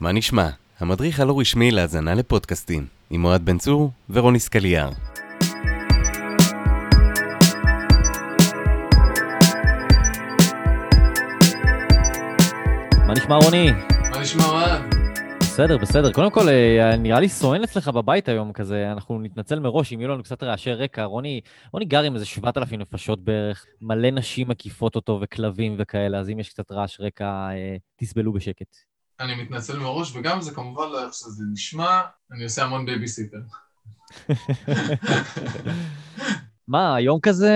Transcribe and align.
מה 0.00 0.12
נשמע? 0.12 0.48
המדריך 0.80 1.20
הלא 1.20 1.40
רשמי 1.40 1.70
להאזנה 1.70 2.14
לפודקאסטים, 2.14 2.86
עם 3.10 3.24
אוהד 3.24 3.44
בן 3.44 3.58
צור 3.58 3.90
ורוני 4.10 4.38
סקליאר. 4.38 4.90
מה 13.06 13.12
נשמע 13.12 13.36
רוני? 13.44 13.70
מה 14.10 14.20
נשמע 14.20 14.44
אוהד? 14.44 14.82
בסדר, 15.40 15.78
בסדר. 15.78 16.12
קודם 16.12 16.30
כל, 16.30 16.48
אה, 16.48 16.96
נראה 16.96 17.20
לי 17.20 17.28
סואן 17.28 17.62
אצלך 17.62 17.88
בבית 17.88 18.28
היום 18.28 18.52
כזה, 18.52 18.92
אנחנו 18.92 19.20
נתנצל 19.20 19.58
מראש 19.60 19.92
אם 19.92 20.00
יהיו 20.00 20.10
לנו 20.10 20.22
קצת 20.22 20.42
רעשי 20.42 20.72
רקע. 20.72 21.04
רוני, 21.04 21.40
רוני 21.72 21.84
גר 21.84 22.02
עם 22.02 22.14
איזה 22.14 22.26
7,000 22.26 22.80
נפשות 22.80 23.24
בערך, 23.24 23.66
מלא 23.80 24.10
נשים 24.10 24.48
מקיפות 24.48 24.96
אותו 24.96 25.18
וכלבים 25.22 25.76
וכאלה, 25.78 26.18
אז 26.18 26.30
אם 26.30 26.38
יש 26.38 26.48
קצת 26.48 26.72
רעש 26.72 27.00
רקע, 27.00 27.24
אה, 27.24 27.76
תסבלו 27.96 28.32
בשקט. 28.32 28.76
אני 29.20 29.42
מתנצל 29.42 29.78
מראש, 29.78 30.16
וגם 30.16 30.40
זה 30.40 30.54
כמובן 30.54 30.88
לא 30.92 31.04
איך 31.04 31.14
שזה 31.14 31.44
נשמע, 31.52 32.00
אני 32.32 32.44
עושה 32.44 32.64
המון 32.64 32.86
בייביסיטר. 32.86 33.38
מה, 36.68 36.94
היום 36.94 37.20
כזה, 37.20 37.52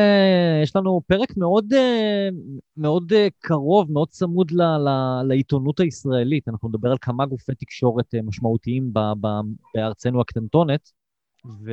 יש 0.62 0.76
לנו 0.76 1.00
פרק 1.06 1.36
מאוד, 1.36 1.72
אה, 1.72 2.28
מאוד 2.76 3.12
אה, 3.12 3.28
קרוב, 3.38 3.92
מאוד 3.92 4.08
צמוד 4.08 4.50
ל, 4.50 4.62
ל, 4.62 4.88
לעיתונות 5.28 5.80
הישראלית. 5.80 6.48
אנחנו 6.48 6.68
נדבר 6.68 6.90
על 6.90 6.96
כמה 7.00 7.26
גופי 7.26 7.54
תקשורת 7.54 8.14
אה, 8.14 8.22
משמעותיים 8.22 8.92
ב, 8.92 8.98
ב, 9.20 9.26
בארצנו 9.74 10.20
הקטנטונת, 10.20 10.90
ו, 11.46 11.72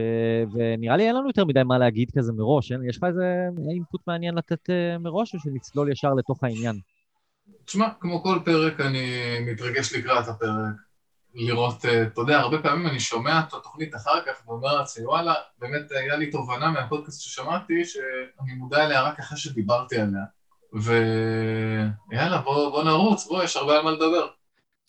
ונראה 0.53 0.97
לי 0.97 1.07
אין 1.07 1.15
לנו 1.15 1.27
יותר 1.27 1.45
מדי 1.45 1.63
מה 1.63 1.77
להגיד 1.77 2.11
כזה 2.17 2.33
מראש. 2.33 2.71
אין? 2.71 2.83
יש 2.89 2.97
לך 2.97 3.03
איזה 3.03 3.47
אינפוט 3.69 4.01
מעניין 4.07 4.35
לתת 4.35 4.69
מראש, 4.99 5.35
או 5.35 5.39
שנצלול 5.39 5.91
ישר 5.91 6.13
לתוך 6.13 6.43
העניין? 6.43 6.75
תשמע, 7.65 7.87
כמו 7.99 8.23
כל 8.23 8.39
פרק 8.45 8.79
אני 8.79 9.09
מתרגש 9.45 9.93
לקראת 9.93 10.27
הפרק. 10.27 10.75
לראות, 11.33 11.85
אה, 11.85 12.03
אתה 12.03 12.21
יודע, 12.21 12.39
הרבה 12.39 12.61
פעמים 12.61 12.87
אני 12.87 12.99
שומע 12.99 13.39
את 13.39 13.53
התוכנית 13.53 13.95
אחר 13.95 14.21
כך 14.25 14.47
ואומר 14.47 14.75
לעצמי, 14.75 15.05
וואלה, 15.05 15.33
באמת 15.59 15.91
היה 15.91 16.15
לי 16.15 16.31
תובנה 16.31 16.71
מהפודקאסט 16.71 17.21
ששמעתי, 17.21 17.85
שאני 17.85 18.53
מודע 18.53 18.85
אליה 18.85 19.01
רק 19.01 19.19
אחרי 19.19 19.37
שדיברתי 19.37 19.95
עליה. 19.97 20.23
ויאללה, 20.73 22.41
בוא, 22.41 22.69
בוא 22.69 22.83
נרוץ, 22.83 23.27
בוא, 23.27 23.43
יש 23.43 23.57
הרבה 23.57 23.77
על 23.77 23.83
מה 23.83 23.91
לדבר. 23.91 24.27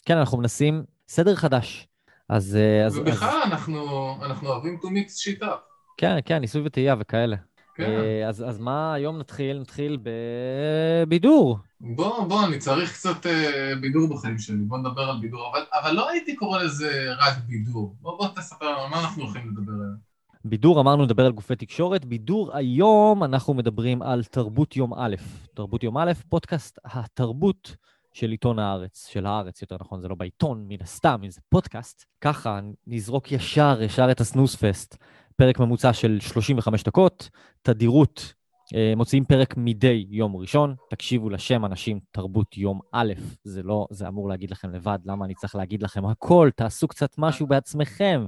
כן, 0.04 0.16
אנחנו 0.16 0.38
מנסים 0.38 0.84
סדר 1.08 1.34
חדש. 1.36 1.88
אז... 2.28 2.56
אה, 2.56 2.86
אז 2.86 2.98
ובכלל, 2.98 3.42
אז... 3.44 3.52
אנחנו, 3.52 4.16
אנחנו 4.22 4.48
אוהבים 4.48 4.78
to 4.82 4.86
mix 4.86 5.08
שיטה. 5.08 5.56
כן, 5.96 6.18
כן, 6.24 6.38
ניסוי 6.38 6.62
וטעייה 6.64 6.94
וכאלה. 7.00 7.36
כן. 7.74 7.82
אה, 7.82 8.28
אז, 8.28 8.44
אז 8.48 8.58
מה 8.58 8.94
היום 8.94 9.18
נתחיל? 9.18 9.58
נתחיל 9.58 9.98
בבידור. 10.02 11.58
בוא, 11.80 12.24
בוא, 12.24 12.44
אני 12.46 12.58
צריך 12.58 12.92
קצת 12.92 13.26
אה, 13.26 13.72
בידור 13.80 14.08
בחיים 14.08 14.38
שלי, 14.38 14.56
בוא 14.56 14.78
נדבר 14.78 15.10
על 15.10 15.20
בידור, 15.20 15.50
אבל, 15.50 15.64
אבל 15.82 15.92
לא 15.92 16.08
הייתי 16.08 16.36
קורא 16.36 16.62
לזה 16.62 17.12
רק 17.18 17.34
בידור. 17.46 17.94
בוא, 18.00 18.18
בוא 18.18 18.28
תספר 18.36 18.70
לנו 18.70 18.80
על 18.80 18.91
מה 18.91 19.00
אנחנו 19.00 19.22
הולכים 19.22 19.48
לדבר 19.48 19.72
היום. 19.72 20.10
בידור, 20.44 20.80
אמרנו 20.80 21.02
לדבר 21.02 21.26
על 21.26 21.32
גופי 21.32 21.56
תקשורת. 21.56 22.04
בידור 22.04 22.56
היום 22.56 23.24
אנחנו 23.24 23.54
מדברים 23.54 24.02
על 24.02 24.24
תרבות 24.24 24.76
יום 24.76 24.94
א'. 24.94 25.14
תרבות 25.54 25.82
יום 25.82 25.98
א', 25.98 26.12
פודקאסט 26.28 26.78
התרבות 26.84 27.76
של 28.12 28.30
עיתון 28.30 28.58
הארץ, 28.58 29.08
של 29.12 29.26
הארץ, 29.26 29.62
יותר 29.62 29.76
נכון, 29.80 30.00
זה 30.00 30.08
לא 30.08 30.14
בעיתון, 30.14 30.64
מן 30.68 30.76
הסתם, 30.80 31.20
אם 31.24 31.30
זה 31.30 31.41
פודקאסט. 31.48 32.04
ככה, 32.20 32.60
נזרוק 32.86 33.32
ישר, 33.32 33.78
ישר 33.82 34.10
את 34.10 34.20
הסנוס 34.20 34.56
פסט. 34.56 34.96
פרק 35.41 35.58
ממוצע 35.58 35.92
של 35.92 36.19
35 36.20 36.83
דקות, 36.83 37.28
תדירות, 37.62 38.34
אה, 38.74 38.92
מוציאים 38.96 39.24
פרק 39.24 39.55
מדי 39.56 40.06
יום 40.10 40.36
ראשון, 40.36 40.74
תקשיבו 40.91 41.30
לשם 41.30 41.64
אנשים 41.64 42.00
תרבות 42.10 42.56
יום 42.56 42.80
א', 42.92 43.12
זה 43.44 43.62
לא, 43.62 43.86
זה 43.91 44.08
אמור 44.08 44.28
להגיד 44.28 44.50
לכם 44.50 44.70
לבד, 44.70 44.98
למה 45.05 45.24
אני 45.24 45.34
צריך 45.34 45.55
להגיד 45.55 45.82
לכם 45.82 46.06
הכל, 46.06 46.50
תעשו 46.56 46.88
קצת 46.88 47.14
משהו 47.19 47.47
בעצמכם. 47.47 48.24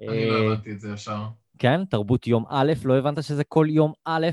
אני 0.00 0.30
לא 0.30 0.34
אה, 0.34 0.52
הבנתי 0.52 0.72
את 0.72 0.80
זה 0.80 0.92
ישר. 0.92 1.22
כן, 1.58 1.84
תרבות 1.84 2.26
יום 2.26 2.44
א', 2.48 2.72
לא 2.84 2.98
הבנת 2.98 3.22
שזה 3.22 3.44
כל 3.44 3.66
יום 3.70 3.92
א'? 4.04 4.26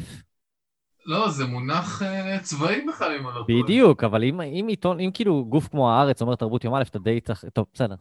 לא, 1.06 1.30
זה 1.30 1.46
מונח 1.46 2.02
uh, 2.02 2.06
צבאי 2.42 2.82
בכלל, 2.88 3.12
אם 3.12 3.28
אני 3.28 3.36
לא 3.36 3.44
טועה. 3.48 3.64
בדיוק, 3.64 4.04
אבל 4.04 4.24
אם, 4.24 4.42
אם 4.42 4.66
עיתון, 4.70 5.00
אם 5.00 5.10
כאילו 5.14 5.46
גוף 5.46 5.68
כמו 5.68 5.92
הארץ 5.92 6.22
אומר 6.22 6.36
תרבות 6.36 6.64
יום 6.64 6.76
א', 6.76 6.82
אתה 6.82 7.00
די 7.00 7.20
צריך... 7.22 7.46
טוב, 7.54 7.66
בסדר, 7.74 7.96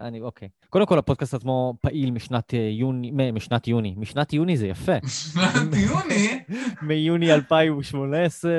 אני, 0.00 0.20
אוקיי. 0.20 0.48
קודם 0.70 0.86
כל, 0.86 0.98
הפודקאסט 0.98 1.34
עצמו 1.34 1.74
פעיל 1.80 2.10
משנת 2.10 2.54
אה, 2.54 2.58
יוני, 2.58 3.32
משנת 3.32 3.68
יוני. 3.68 3.94
משנת 3.98 4.32
יוני 4.32 4.56
זה 4.56 4.66
יפה. 4.66 4.92
משנת 5.04 5.74
יוני? 5.74 6.40
מיוני 6.82 7.34
2018 7.34 8.52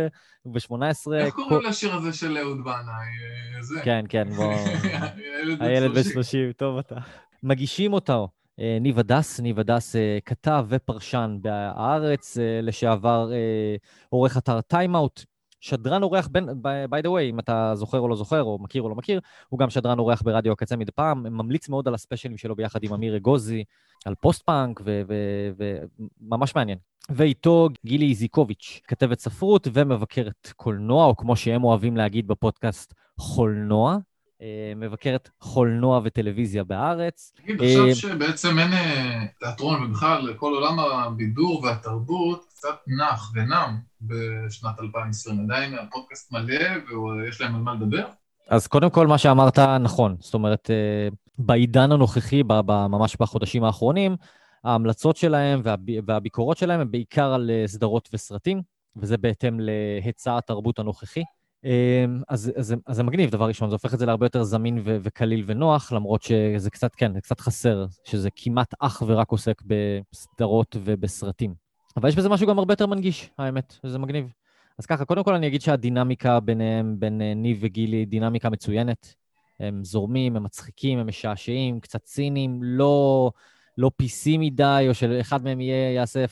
ו-18. 0.45 1.13
איך 1.13 1.33
קוראים 1.33 1.69
לשיר 1.69 1.95
הזה 1.95 2.13
של 2.13 2.37
אהוד 2.37 2.63
בנאי? 2.63 3.83
כן, 3.83 4.05
כן, 4.09 4.29
בוא... 4.35 4.53
הילד 5.59 5.93
בן 5.95 6.03
30, 6.03 6.51
טוב 6.51 6.77
אתה. 6.77 6.95
מגישים 7.43 7.93
אותו. 7.93 8.27
אה, 8.59 8.77
ניב 8.81 8.99
הדס, 8.99 9.39
ניב 9.39 9.59
הדס 9.59 9.95
אה, 9.95 10.17
כתב 10.25 10.65
ופרשן 10.69 11.37
בהארץ, 11.41 12.37
אה, 12.37 12.61
לשעבר 12.61 13.31
עורך 14.09 14.37
אתר 14.37 14.61
טיימאוט, 14.61 15.23
שדרן 15.59 16.03
אורח, 16.03 16.27
by 16.89 17.03
the 17.03 17.07
way, 17.07 17.21
אם 17.29 17.39
אתה 17.39 17.71
זוכר 17.75 17.99
או 17.99 18.07
לא 18.07 18.15
זוכר, 18.15 18.43
או 18.43 18.59
מכיר 18.61 18.81
או 18.81 18.89
לא 18.89 18.95
מכיר, 18.95 19.19
הוא 19.49 19.59
גם 19.59 19.69
שדרן 19.69 19.99
אורח 19.99 20.21
ברדיו 20.21 20.51
הקצה 20.51 20.75
מדי 20.75 20.91
פעם, 20.91 21.23
ממליץ 21.23 21.69
מאוד 21.69 21.87
על 21.87 21.93
הספיישלים 21.93 22.37
שלו 22.37 22.55
ביחד 22.55 22.83
עם 22.83 22.93
אמיר 22.93 23.17
אגוזי, 23.17 23.63
על 24.05 24.15
פוסט-פאנק, 24.15 24.81
וממש 25.57 26.55
מעניין. 26.55 26.77
ואיתו 27.09 27.67
גילי 27.85 28.09
איזיקוביץ', 28.09 28.81
כתבת 28.87 29.19
ספרות 29.19 29.67
ומבקרת 29.73 30.53
קולנוע, 30.55 31.05
או 31.05 31.15
כמו 31.15 31.35
שהם 31.35 31.63
אוהבים 31.63 31.97
להגיד 31.97 32.27
בפודקאסט, 32.27 32.93
חולנוע. 33.17 33.97
אה, 34.41 34.73
מבקרת 34.75 35.29
חולנוע 35.39 36.01
וטלוויזיה 36.03 36.63
בארץ. 36.63 37.33
תגיד, 37.35 37.61
עכשיו 37.61 37.87
אה, 37.87 37.95
שבעצם 37.95 38.59
אין 38.59 38.73
אה, 38.73 39.25
תיאטרון 39.39 39.83
ובכלל 39.83 40.33
כל 40.37 40.53
עולם 40.53 40.79
הבידור 40.79 41.63
והתרבות 41.63 42.45
קצת 42.49 42.75
נח 42.87 43.31
ונם 43.35 43.77
בשנת 44.01 44.79
2020, 44.79 45.39
עדיין 45.39 45.73
הפודקאסט 45.73 46.31
מלא 46.31 46.65
ויש 47.19 47.41
להם 47.41 47.55
על 47.55 47.61
מה 47.61 47.73
לדבר? 47.73 48.05
אז 48.49 48.67
קודם 48.67 48.89
כל, 48.89 49.07
מה 49.07 49.17
שאמרת 49.17 49.59
נכון. 49.59 50.15
זאת 50.19 50.33
אומרת, 50.33 50.69
בעידן 51.37 51.91
הנוכחי, 51.91 52.43
ממש 52.67 53.15
בחודשים 53.19 53.63
האחרונים, 53.63 54.15
ההמלצות 54.63 55.17
שלהם 55.17 55.61
והביקורות 56.05 56.57
שלהם 56.57 56.79
הם 56.79 56.91
בעיקר 56.91 57.33
על 57.33 57.51
סדרות 57.65 58.09
וסרטים, 58.13 58.61
וזה 58.95 59.17
בהתאם 59.17 59.59
להיצע 59.59 60.37
התרבות 60.37 60.79
הנוכחי. 60.79 61.23
אמ, 61.65 62.21
אז, 62.29 62.51
אז, 62.55 62.75
אז 62.87 62.95
זה 62.95 63.03
מגניב, 63.03 63.29
דבר 63.29 63.47
ראשון, 63.47 63.69
זה 63.69 63.75
הופך 63.75 63.93
את 63.93 63.99
זה 63.99 64.05
להרבה 64.05 64.25
יותר 64.25 64.43
זמין 64.43 64.81
ו- 64.83 64.97
וקליל 65.03 65.43
ונוח, 65.47 65.91
למרות 65.91 66.21
שזה 66.21 66.69
קצת, 66.69 66.95
כן, 66.95 67.13
זה 67.13 67.21
קצת 67.21 67.39
חסר, 67.39 67.85
שזה 68.03 68.29
כמעט 68.35 68.73
אך 68.79 69.03
ורק 69.07 69.31
עוסק 69.31 69.61
בסדרות 69.65 70.75
ובסרטים. 70.83 71.53
אבל 71.97 72.09
יש 72.09 72.15
בזה 72.15 72.29
משהו 72.29 72.47
גם 72.47 72.59
הרבה 72.59 72.73
יותר 72.73 72.85
מנגיש, 72.85 73.29
האמת, 73.37 73.75
וזה 73.83 73.99
מגניב. 73.99 74.33
אז 74.79 74.85
ככה, 74.85 75.05
קודם 75.05 75.23
כל 75.23 75.33
אני 75.33 75.47
אגיד 75.47 75.61
שהדינמיקה 75.61 76.39
ביניהם, 76.39 76.95
בין 76.99 77.21
אה, 77.21 77.33
ניב 77.33 77.57
וגילי, 77.61 77.97
היא 77.97 78.07
דינמיקה 78.07 78.49
מצוינת. 78.49 79.15
הם 79.59 79.83
זורמים, 79.83 80.35
הם 80.35 80.43
מצחיקים, 80.43 80.99
הם 80.99 81.07
משעשעים, 81.07 81.79
קצת 81.79 82.03
ציניים, 82.03 82.59
לא... 82.63 83.31
לא 83.77 83.91
PC 84.01 84.37
מדי, 84.39 84.85
או 84.89 84.93
שאחד 84.93 85.43
מהם 85.43 85.61
יהיה, 85.61 85.93
יעשה, 85.93 86.25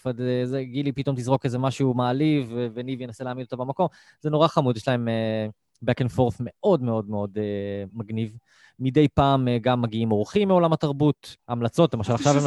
זה, 0.43 0.63
גילי 0.63 0.91
פתאום 0.91 1.15
תזרוק 1.15 1.45
איזה 1.45 1.57
משהו 1.57 1.93
מעליב, 1.93 2.53
וניב 2.73 3.01
ינסה 3.01 3.23
להעמיד 3.23 3.45
אותו 3.45 3.57
במקום. 3.57 3.87
זה 4.21 4.29
נורא 4.29 4.47
חמוד, 4.47 4.77
יש 4.77 4.87
להם 4.87 5.07
uh, 5.07 5.89
back 5.89 6.05
and 6.05 6.17
forth 6.17 6.35
מאוד 6.39 6.83
מאוד 6.83 7.09
מאוד 7.09 7.37
uh, 7.37 7.89
מגניב. 7.93 8.37
מדי 8.79 9.07
פעם 9.07 9.47
uh, 9.47 9.51
גם 9.61 9.81
מגיעים 9.81 10.11
אורחים 10.11 10.47
מעולם 10.47 10.73
התרבות, 10.73 11.35
המלצות, 11.47 11.93
למשל 11.93 12.13
עכשיו 12.13 12.33
הם... 12.33 12.39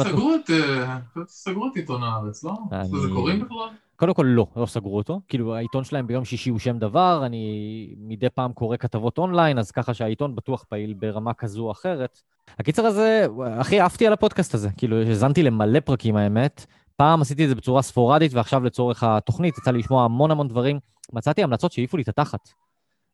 סגרו 1.27 1.67
את 1.67 1.75
עיתון 1.75 2.03
הארץ, 2.03 2.43
לא? 2.43 2.53
זה 2.83 3.07
קוראים 3.13 3.39
בכלל? 3.39 3.69
קודם 4.03 4.13
כל 4.13 4.25
לא, 4.27 4.47
לא 4.55 4.65
סגרו 4.65 4.97
אותו. 4.97 5.21
כאילו 5.27 5.55
העיתון 5.55 5.83
שלהם 5.83 6.07
ביום 6.07 6.25
שישי 6.25 6.49
הוא 6.49 6.59
שם 6.59 6.79
דבר, 6.79 7.21
אני 7.25 7.95
מדי 7.97 8.29
פעם 8.29 8.53
קורא 8.53 8.77
כתבות 8.77 9.17
אונליין, 9.17 9.59
אז 9.59 9.71
ככה 9.71 9.93
שהעיתון 9.93 10.35
בטוח 10.35 10.63
פעיל 10.69 10.93
ברמה 10.93 11.33
כזו 11.33 11.65
או 11.65 11.71
אחרת. 11.71 12.21
הקיצר 12.59 12.85
הזה, 12.85 13.27
הכי 13.59 13.79
עפתי 13.79 14.07
על 14.07 14.13
הפודקאסט 14.13 14.53
הזה, 14.53 14.69
כאילו 14.77 15.01
האזנתי 15.01 15.43
למלא 15.43 15.79
פרקים 15.79 16.15
האמת. 16.15 16.65
פעם 16.95 17.21
עשיתי 17.21 17.43
את 17.43 17.49
זה 17.49 17.55
בצורה 17.55 17.81
ספורדית, 17.81 18.33
ועכשיו 18.33 18.63
לצורך 18.63 19.03
התוכנית, 19.03 19.57
יצא 19.57 19.71
לי 19.71 19.79
לשמוע 19.79 20.05
המון 20.05 20.31
המון 20.31 20.47
דברים. 20.47 20.79
מצאתי 21.13 21.43
המלצות 21.43 21.71
שהעיפו 21.71 21.97
לי 21.97 22.03
את 22.03 22.07
התחת. 22.07 22.49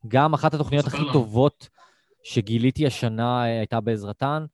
גם 0.08 0.34
אחת 0.34 0.54
התוכניות 0.54 0.86
הכי 0.86 1.02
טובות 1.12 1.68
שגיליתי 2.22 2.86
השנה 2.86 3.42
הייתה 3.42 3.80
בעזרתן. 3.80 4.44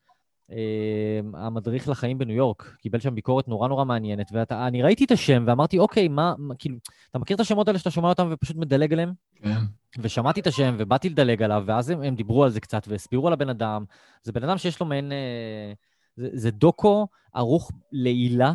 אמ, 0.51 1.35
המדריך 1.35 1.89
לחיים 1.89 2.19
בניו 2.19 2.37
יורק, 2.37 2.77
קיבל 2.79 2.99
שם 2.99 3.15
ביקורת 3.15 3.49
נורא 3.49 3.69
נורא 3.69 3.85
מעניינת, 3.85 4.31
ואני 4.33 4.83
ראיתי 4.83 5.05
את 5.05 5.11
השם 5.11 5.45
ואמרתי, 5.47 5.79
אוקיי, 5.79 6.09
מה, 6.09 6.35
כאילו, 6.59 6.77
אתה 7.11 7.19
מכיר 7.19 7.35
את 7.35 7.41
השמות 7.41 7.69
האלה 7.69 7.79
שאתה 7.79 7.91
שומע 7.91 8.09
אותם 8.09 8.29
ופשוט 8.31 8.57
מדלג 8.57 8.93
עליהם? 8.93 9.13
כן. 9.43 9.51
ושמעתי 9.99 10.41
את 10.41 10.47
השם 10.47 10.77
ובאתי 10.79 11.09
לדלג 11.09 11.43
עליו, 11.43 11.63
ואז 11.67 11.91
הם, 11.91 12.03
הם 12.03 12.15
דיברו 12.15 12.45
על 12.45 12.51
זה 12.51 12.61
קצת 12.61 12.83
והסבירו 12.89 13.27
על 13.27 13.33
הבן 13.33 13.49
אדם. 13.49 13.85
זה 14.23 14.33
בן 14.33 14.45
אדם 14.45 14.59
שיש 14.59 14.81
לו 14.81 14.87
מעין... 14.87 15.13
אה, 15.13 15.73
זה, 16.17 16.29
זה 16.33 16.51
דוקו 16.51 17.07
ערוך 17.35 17.73
לעילה 17.93 18.53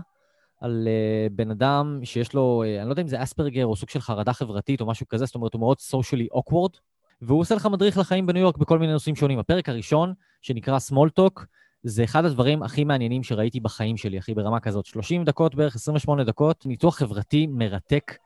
על 0.62 0.88
אה, 0.88 1.28
בן 1.32 1.52
אדם 1.52 2.00
שיש 2.04 2.34
לו, 2.34 2.64
אה, 2.66 2.80
אני 2.80 2.88
לא 2.88 2.92
יודע 2.92 3.02
אם 3.02 3.08
זה 3.08 3.24
אספרגר 3.24 3.66
או 3.66 3.76
סוג 3.76 3.90
של 3.90 4.00
חרדה 4.00 4.34
חברתית 4.34 4.82
או 4.82 4.86
משהו 4.86 5.08
כזה, 5.08 5.26
זאת 5.26 5.36
אומרת, 5.36 5.54
הוא 5.54 5.60
מאוד 5.60 5.78
socially 5.78 6.38
awkward, 6.38 6.80
והוא 7.22 7.40
עושה 7.40 7.56
לך 7.56 7.66
מדריך 7.66 7.98
לחיים 7.98 8.26
בניו 8.26 8.42
יורק 8.42 8.58
בכל 8.58 8.80
מיני 8.80 8.94
נושאים 8.94 9.16
שונים. 9.16 9.40
הפרק 9.40 9.70
הראשון 9.70 10.14
שנקרא 10.42 10.78
small 10.90 11.20
talk. 11.20 11.46
זה 11.83 12.04
אחד 12.04 12.25
הדברים 12.25 12.63
הכי 12.63 12.83
מעניינים 12.83 13.24
שראיתי 13.24 13.60
בחיים 13.60 13.98
שלי, 13.98 14.19
אחי, 14.19 14.33
ברמה 14.33 14.60
כזאת. 14.60 14.86
30 14.86 15.24
דקות 15.24 15.56
בערך, 15.56 15.75
28 15.75 16.24
דקות, 16.24 16.66
ניתוח 16.66 16.98
חברתי 16.98 17.48
מרתק, 17.48 18.18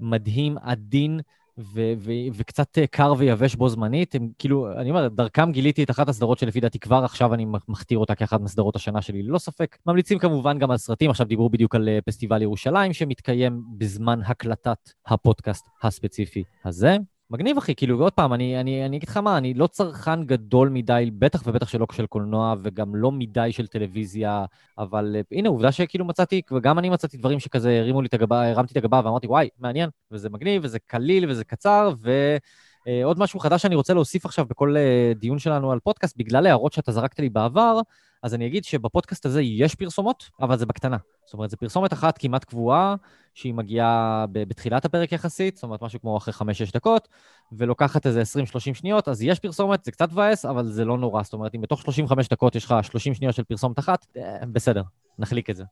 מדהים, 0.00 0.58
עדין, 0.58 1.20
ו- 1.58 1.92
ו- 1.98 2.12
וקצת 2.34 2.78
קר 2.90 3.14
ויבש 3.18 3.54
בו 3.54 3.68
זמנית. 3.68 4.14
הם 4.14 4.28
כאילו, 4.38 4.72
אני 4.72 4.90
אומר, 4.90 5.08
דרכם 5.08 5.52
גיליתי 5.52 5.82
את 5.82 5.90
אחת 5.90 6.08
הסדרות 6.08 6.38
שלפי 6.38 6.60
דעתי 6.60 6.78
כבר 6.78 7.04
עכשיו 7.04 7.34
אני 7.34 7.46
מכתיר 7.68 7.98
אותה 7.98 8.14
כאחת 8.14 8.40
מסדרות 8.40 8.76
השנה 8.76 9.02
שלי, 9.02 9.22
ללא 9.22 9.38
ספק. 9.38 9.76
ממליצים 9.86 10.18
כמובן 10.18 10.58
גם 10.58 10.70
על 10.70 10.76
סרטים, 10.76 11.10
עכשיו 11.10 11.26
דיברו 11.26 11.50
בדיוק 11.50 11.74
על 11.74 11.88
אה, 11.88 11.98
פסטיבל 12.04 12.42
ירושלים 12.42 12.92
שמתקיים 12.92 13.62
בזמן 13.78 14.20
הקלטת 14.26 14.78
הפודקאסט 15.06 15.66
הספציפי 15.82 16.42
הזה. 16.64 16.96
מגניב, 17.30 17.58
אחי, 17.58 17.74
כאילו, 17.74 17.98
ועוד 17.98 18.12
פעם, 18.12 18.32
אני, 18.32 18.60
אני, 18.60 18.86
אני 18.86 18.96
אגיד 18.96 19.08
לך 19.08 19.16
מה, 19.16 19.38
אני 19.38 19.54
לא 19.54 19.66
צרכן 19.66 20.24
גדול 20.24 20.68
מדי, 20.68 21.10
בטח 21.18 21.42
ובטח 21.46 21.68
שלא 21.68 21.86
של 21.92 22.06
קולנוע, 22.06 22.54
וגם 22.62 22.96
לא 22.96 23.12
מדי 23.12 23.52
של 23.52 23.66
טלוויזיה, 23.66 24.44
אבל 24.78 25.16
uh, 25.20 25.36
הנה, 25.36 25.48
עובדה 25.48 25.72
שכאילו 25.72 26.04
מצאתי, 26.04 26.42
וגם 26.52 26.78
אני 26.78 26.90
מצאתי 26.90 27.16
דברים 27.16 27.40
שכזה 27.40 27.78
הרימו 27.80 28.02
לי 28.02 28.08
את 28.08 28.14
הגבה, 28.14 28.48
הרמתי 28.50 28.72
את 28.72 28.76
הגבה 28.76 29.00
ואמרתי, 29.04 29.26
וואי, 29.26 29.48
מעניין, 29.58 29.90
וזה 30.10 30.30
מגניב, 30.30 30.62
וזה 30.64 30.78
קליל, 30.78 31.30
וזה 31.30 31.44
קצר, 31.44 31.94
ועוד 32.00 32.40
uh, 32.84 33.18
משהו 33.18 33.40
חדש 33.40 33.62
שאני 33.62 33.74
רוצה 33.74 33.94
להוסיף 33.94 34.24
עכשיו 34.24 34.46
בכל 34.46 34.76
uh, 34.76 35.18
דיון 35.18 35.38
שלנו 35.38 35.72
על 35.72 35.78
פודקאסט, 35.80 36.16
בגלל 36.16 36.46
הערות 36.46 36.72
שאתה 36.72 36.92
זרקת 36.92 37.18
לי 37.18 37.28
בעבר, 37.28 37.80
אז 38.22 38.34
אני 38.34 38.46
אגיד 38.46 38.64
שבפודקאסט 38.64 39.26
הזה 39.26 39.42
יש 39.42 39.74
פרסומות, 39.74 40.30
אבל 40.40 40.58
זה 40.58 40.66
בקטנה. 40.66 40.96
זאת 41.24 41.34
אומרת, 41.34 41.50
זו 41.50 41.56
פרסומת 41.56 41.92
אחת 41.92 42.18
כמעט 42.18 42.44
קבועה, 42.44 42.94
שהיא 43.34 43.54
מגיעה 43.54 44.24
בתחילת 44.32 44.84
הפרק 44.84 45.12
יחסית, 45.12 45.54
זאת 45.54 45.62
אומרת, 45.62 45.82
משהו 45.82 46.00
כמו 46.00 46.16
אחרי 46.16 46.34
5-6 46.34 46.72
דקות, 46.74 47.08
ולוקחת 47.52 48.06
איזה 48.06 48.22
20-30 48.22 48.74
שניות, 48.74 49.08
אז 49.08 49.22
יש 49.22 49.38
פרסומת, 49.38 49.84
זה 49.84 49.92
קצת 49.92 50.12
מבאס, 50.12 50.44
אבל 50.44 50.66
זה 50.66 50.84
לא 50.84 50.98
נורא. 50.98 51.22
זאת 51.22 51.32
אומרת, 51.32 51.54
אם 51.54 51.60
בתוך 51.60 51.82
35 51.82 52.28
דקות 52.28 52.56
יש 52.56 52.64
לך 52.64 52.74
30 52.82 53.14
שניות 53.14 53.34
של 53.34 53.44
פרסומת 53.44 53.78
אחת, 53.78 54.06
אה, 54.16 54.46
בסדר, 54.52 54.82
נחליק 55.18 55.50
את 55.50 55.56
זה. 55.56 55.64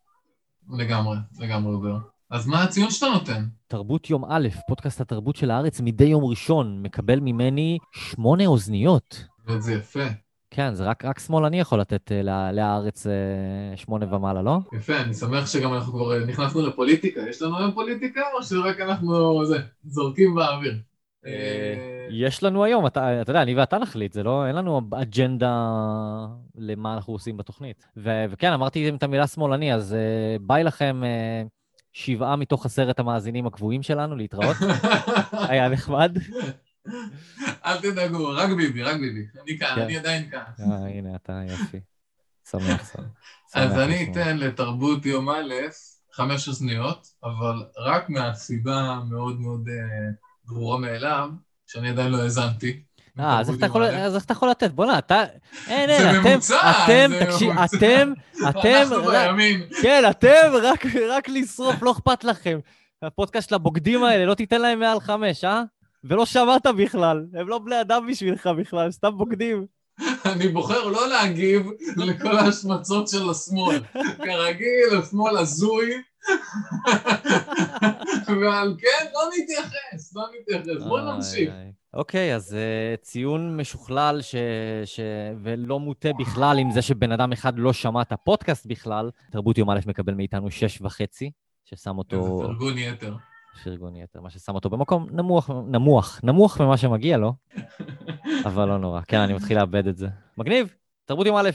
לגמרי, 0.70 1.17
לגמרי 1.38 1.73
עובר. 1.73 2.15
אז 2.31 2.46
מה 2.46 2.62
הציון 2.62 2.90
שאתה 2.90 3.06
נותן? 3.06 3.44
תרבות 3.69 4.11
יום 4.11 4.25
א', 4.28 4.49
פודקאסט 4.69 5.00
התרבות 5.00 5.37
של 5.37 5.50
הארץ 5.50 5.81
מדי 5.81 6.05
יום 6.05 6.25
ראשון, 6.25 6.82
מקבל 6.82 7.20
ממני 7.20 7.78
שמונה 7.94 8.46
אוזניות. 8.46 9.25
וזה 9.49 9.75
יפה. 9.75 10.05
כן, 10.50 10.75
זה 10.75 10.84
רק, 10.84 11.05
רק 11.05 11.19
שמאלני 11.19 11.61
יכול 11.61 11.81
לתת 11.81 12.11
uh, 12.11 12.23
להארץ 12.52 13.06
uh, 13.06 13.11
שמונה 13.76 14.14
ומעלה, 14.14 14.43
לא? 14.43 14.58
יפה, 14.73 14.96
אני 14.96 15.14
שמח 15.14 15.46
שגם 15.46 15.75
אנחנו 15.75 15.93
כבר 15.93 16.25
נכנסנו 16.26 16.67
לפוליטיקה. 16.67 17.20
יש 17.28 17.43
לנו 17.43 17.58
היום 17.58 17.73
פוליטיקה, 17.73 18.20
או 18.34 18.43
שרק 18.43 18.81
אנחנו, 18.81 19.44
זה, 19.46 19.58
זורקים 19.84 20.34
באוויר? 20.34 20.75
אה, 21.26 22.06
יש 22.11 22.43
לנו 22.43 22.64
היום, 22.64 22.87
אתה, 22.87 23.23
אתה 23.23 23.31
יודע, 23.31 23.43
אני 23.43 23.55
ואתה 23.55 23.78
נחליט, 23.78 24.12
זה 24.12 24.23
לא, 24.23 24.46
אין 24.46 24.56
לנו 24.56 24.81
אג'נדה 25.00 25.69
למה 26.58 26.94
אנחנו 26.94 27.12
עושים 27.12 27.37
בתוכנית. 27.37 27.87
ו, 27.96 28.25
וכן, 28.31 28.52
אמרתי 28.52 28.88
את 28.88 29.02
המילה 29.02 29.26
שמאלני, 29.26 29.75
אז 29.75 29.93
uh, 29.93 30.43
ביי 30.43 30.64
לכם 30.64 31.02
uh, 31.02 31.56
שבעה 31.96 32.37
מתוך 32.37 32.66
עשרת 32.66 32.98
המאזינים 32.98 33.46
הקבועים 33.46 33.82
שלנו 33.82 34.16
להתראות. 34.16 34.56
היה 35.48 35.69
נחמד. 35.69 36.19
אל 37.64 37.81
תדאגו, 37.81 38.28
רק 38.31 38.50
ביבי, 38.50 38.82
רק 38.82 38.96
ביבי. 39.00 39.26
אני 39.43 39.58
כאן, 39.58 39.72
כן. 39.75 39.81
אני 39.82 39.96
עדיין 39.96 40.31
כאן. 40.31 40.43
אה, 40.60 40.87
הנה, 40.87 41.16
אתה 41.16 41.40
יופי. 41.48 41.81
שמח, 42.50 42.93
שמח. 42.93 43.04
אז 43.54 43.78
אני 43.78 44.10
אתן 44.12 44.38
לתרבות 44.38 45.06
יום 45.06 45.28
א' 45.28 45.52
חמש 46.12 46.48
אוזניות, 46.48 47.06
אבל 47.25 47.64
רק 47.78 48.08
מהסיבה 48.08 48.76
המאוד 48.76 49.40
מאוד 49.40 49.69
אה, 49.69 50.10
ברורה 50.44 50.78
מאליו, 50.78 51.28
שאני 51.66 51.88
עדיין 51.88 52.12
לא 52.12 52.22
האזנתי. 52.22 52.82
אה, 53.20 53.40
אז 53.40 53.48
איך 54.16 54.24
אתה 54.24 54.32
יכול 54.32 54.50
לתת? 54.50 54.70
בוא'נה, 54.70 54.98
אתה... 54.98 55.24
אין, 55.68 55.90
אין, 55.90 56.08
אתם... 56.10 56.22
זה 56.22 56.30
ממוצע, 56.30 56.70
אתם, 56.70 57.10
תקשיב, 57.24 57.50
אתם, 57.50 58.12
אתם... 58.48 58.68
אנחנו 58.68 59.10
בימין. 59.10 59.62
כן, 59.82 60.04
אתם, 60.10 60.52
רק 61.08 61.28
לשרוף, 61.28 61.82
לא 61.82 61.92
אכפת 61.92 62.24
לכם. 62.24 62.58
הפודקאסט 63.02 63.48
של 63.48 63.54
הבוגדים 63.54 64.04
האלה, 64.04 64.24
לא 64.24 64.34
תיתן 64.34 64.60
להם 64.60 64.80
מעל 64.80 65.00
חמש, 65.00 65.44
אה? 65.44 65.62
ולא 66.04 66.26
שמעת 66.26 66.66
בכלל, 66.66 67.24
הם 67.34 67.48
לא 67.48 67.58
בני 67.58 67.80
אדם 67.80 68.06
בשבילך 68.06 68.46
בכלל, 68.46 68.90
סתם 68.90 69.18
בוגדים. 69.18 69.66
אני 70.24 70.48
בוחר 70.48 70.84
לא 70.84 71.08
להגיב 71.08 71.66
לכל 71.96 72.36
ההשמצות 72.36 73.08
של 73.08 73.30
השמאל. 73.30 73.80
כרגיל, 74.16 74.98
השמאל 75.02 75.36
הזוי, 75.36 75.90
ועל 78.42 78.74
כן 78.78 79.06
לא 79.14 79.20
נתייחס, 79.38 80.14
לא 80.16 80.22
נתייחס. 80.40 80.82
בוא 80.82 81.00
נמשיך. 81.00 81.50
אוקיי, 81.94 82.35
אז 82.35 82.56
uh, 82.56 83.03
ציון 83.03 83.56
משוכלל 83.56 84.23
ש... 84.23 84.35
ש... 84.85 85.00
ולא 85.43 85.81
מוטה 85.81 86.09
בכלל 86.19 86.59
עם 86.59 86.71
זה 86.71 86.83
שבן 86.83 87.12
אדם 87.12 87.33
אחד 87.33 87.59
לא 87.59 87.73
שמע 87.73 88.03
את 88.03 88.12
הפודקאסט 88.12 88.67
בכלל. 88.67 89.11
תרבות 89.31 89.59
יום 89.59 89.71
א' 89.71 89.79
מקבל 89.87 90.15
מאיתנו 90.15 90.50
שש 90.50 90.81
וחצי, 90.81 91.31
ששם 91.65 91.99
אותו... 91.99 92.17
איזה 92.17 92.29
פרגון 92.29 92.79
יתר. 92.79 93.17
פרגון 93.65 93.97
יתר, 93.97 94.21
מה 94.21 94.31
ששם 94.31 94.55
אותו 94.55 94.71
במקום 94.71 95.06
נמוך, 95.11 95.50
נמוך, 95.67 96.21
נמוך 96.23 96.61
ממה 96.61 96.77
שמגיע 96.77 97.17
לו, 97.17 97.35
אבל 98.47 98.69
לא 98.69 98.79
נורא. 98.79 99.00
כן, 99.00 99.19
אני 99.19 99.33
מתחיל 99.33 99.59
לאבד 99.59 99.87
את 99.87 99.97
זה. 99.97 100.09
מגניב, 100.38 100.75
תרבות 101.05 101.27
יום 101.27 101.37
א', 101.37 101.50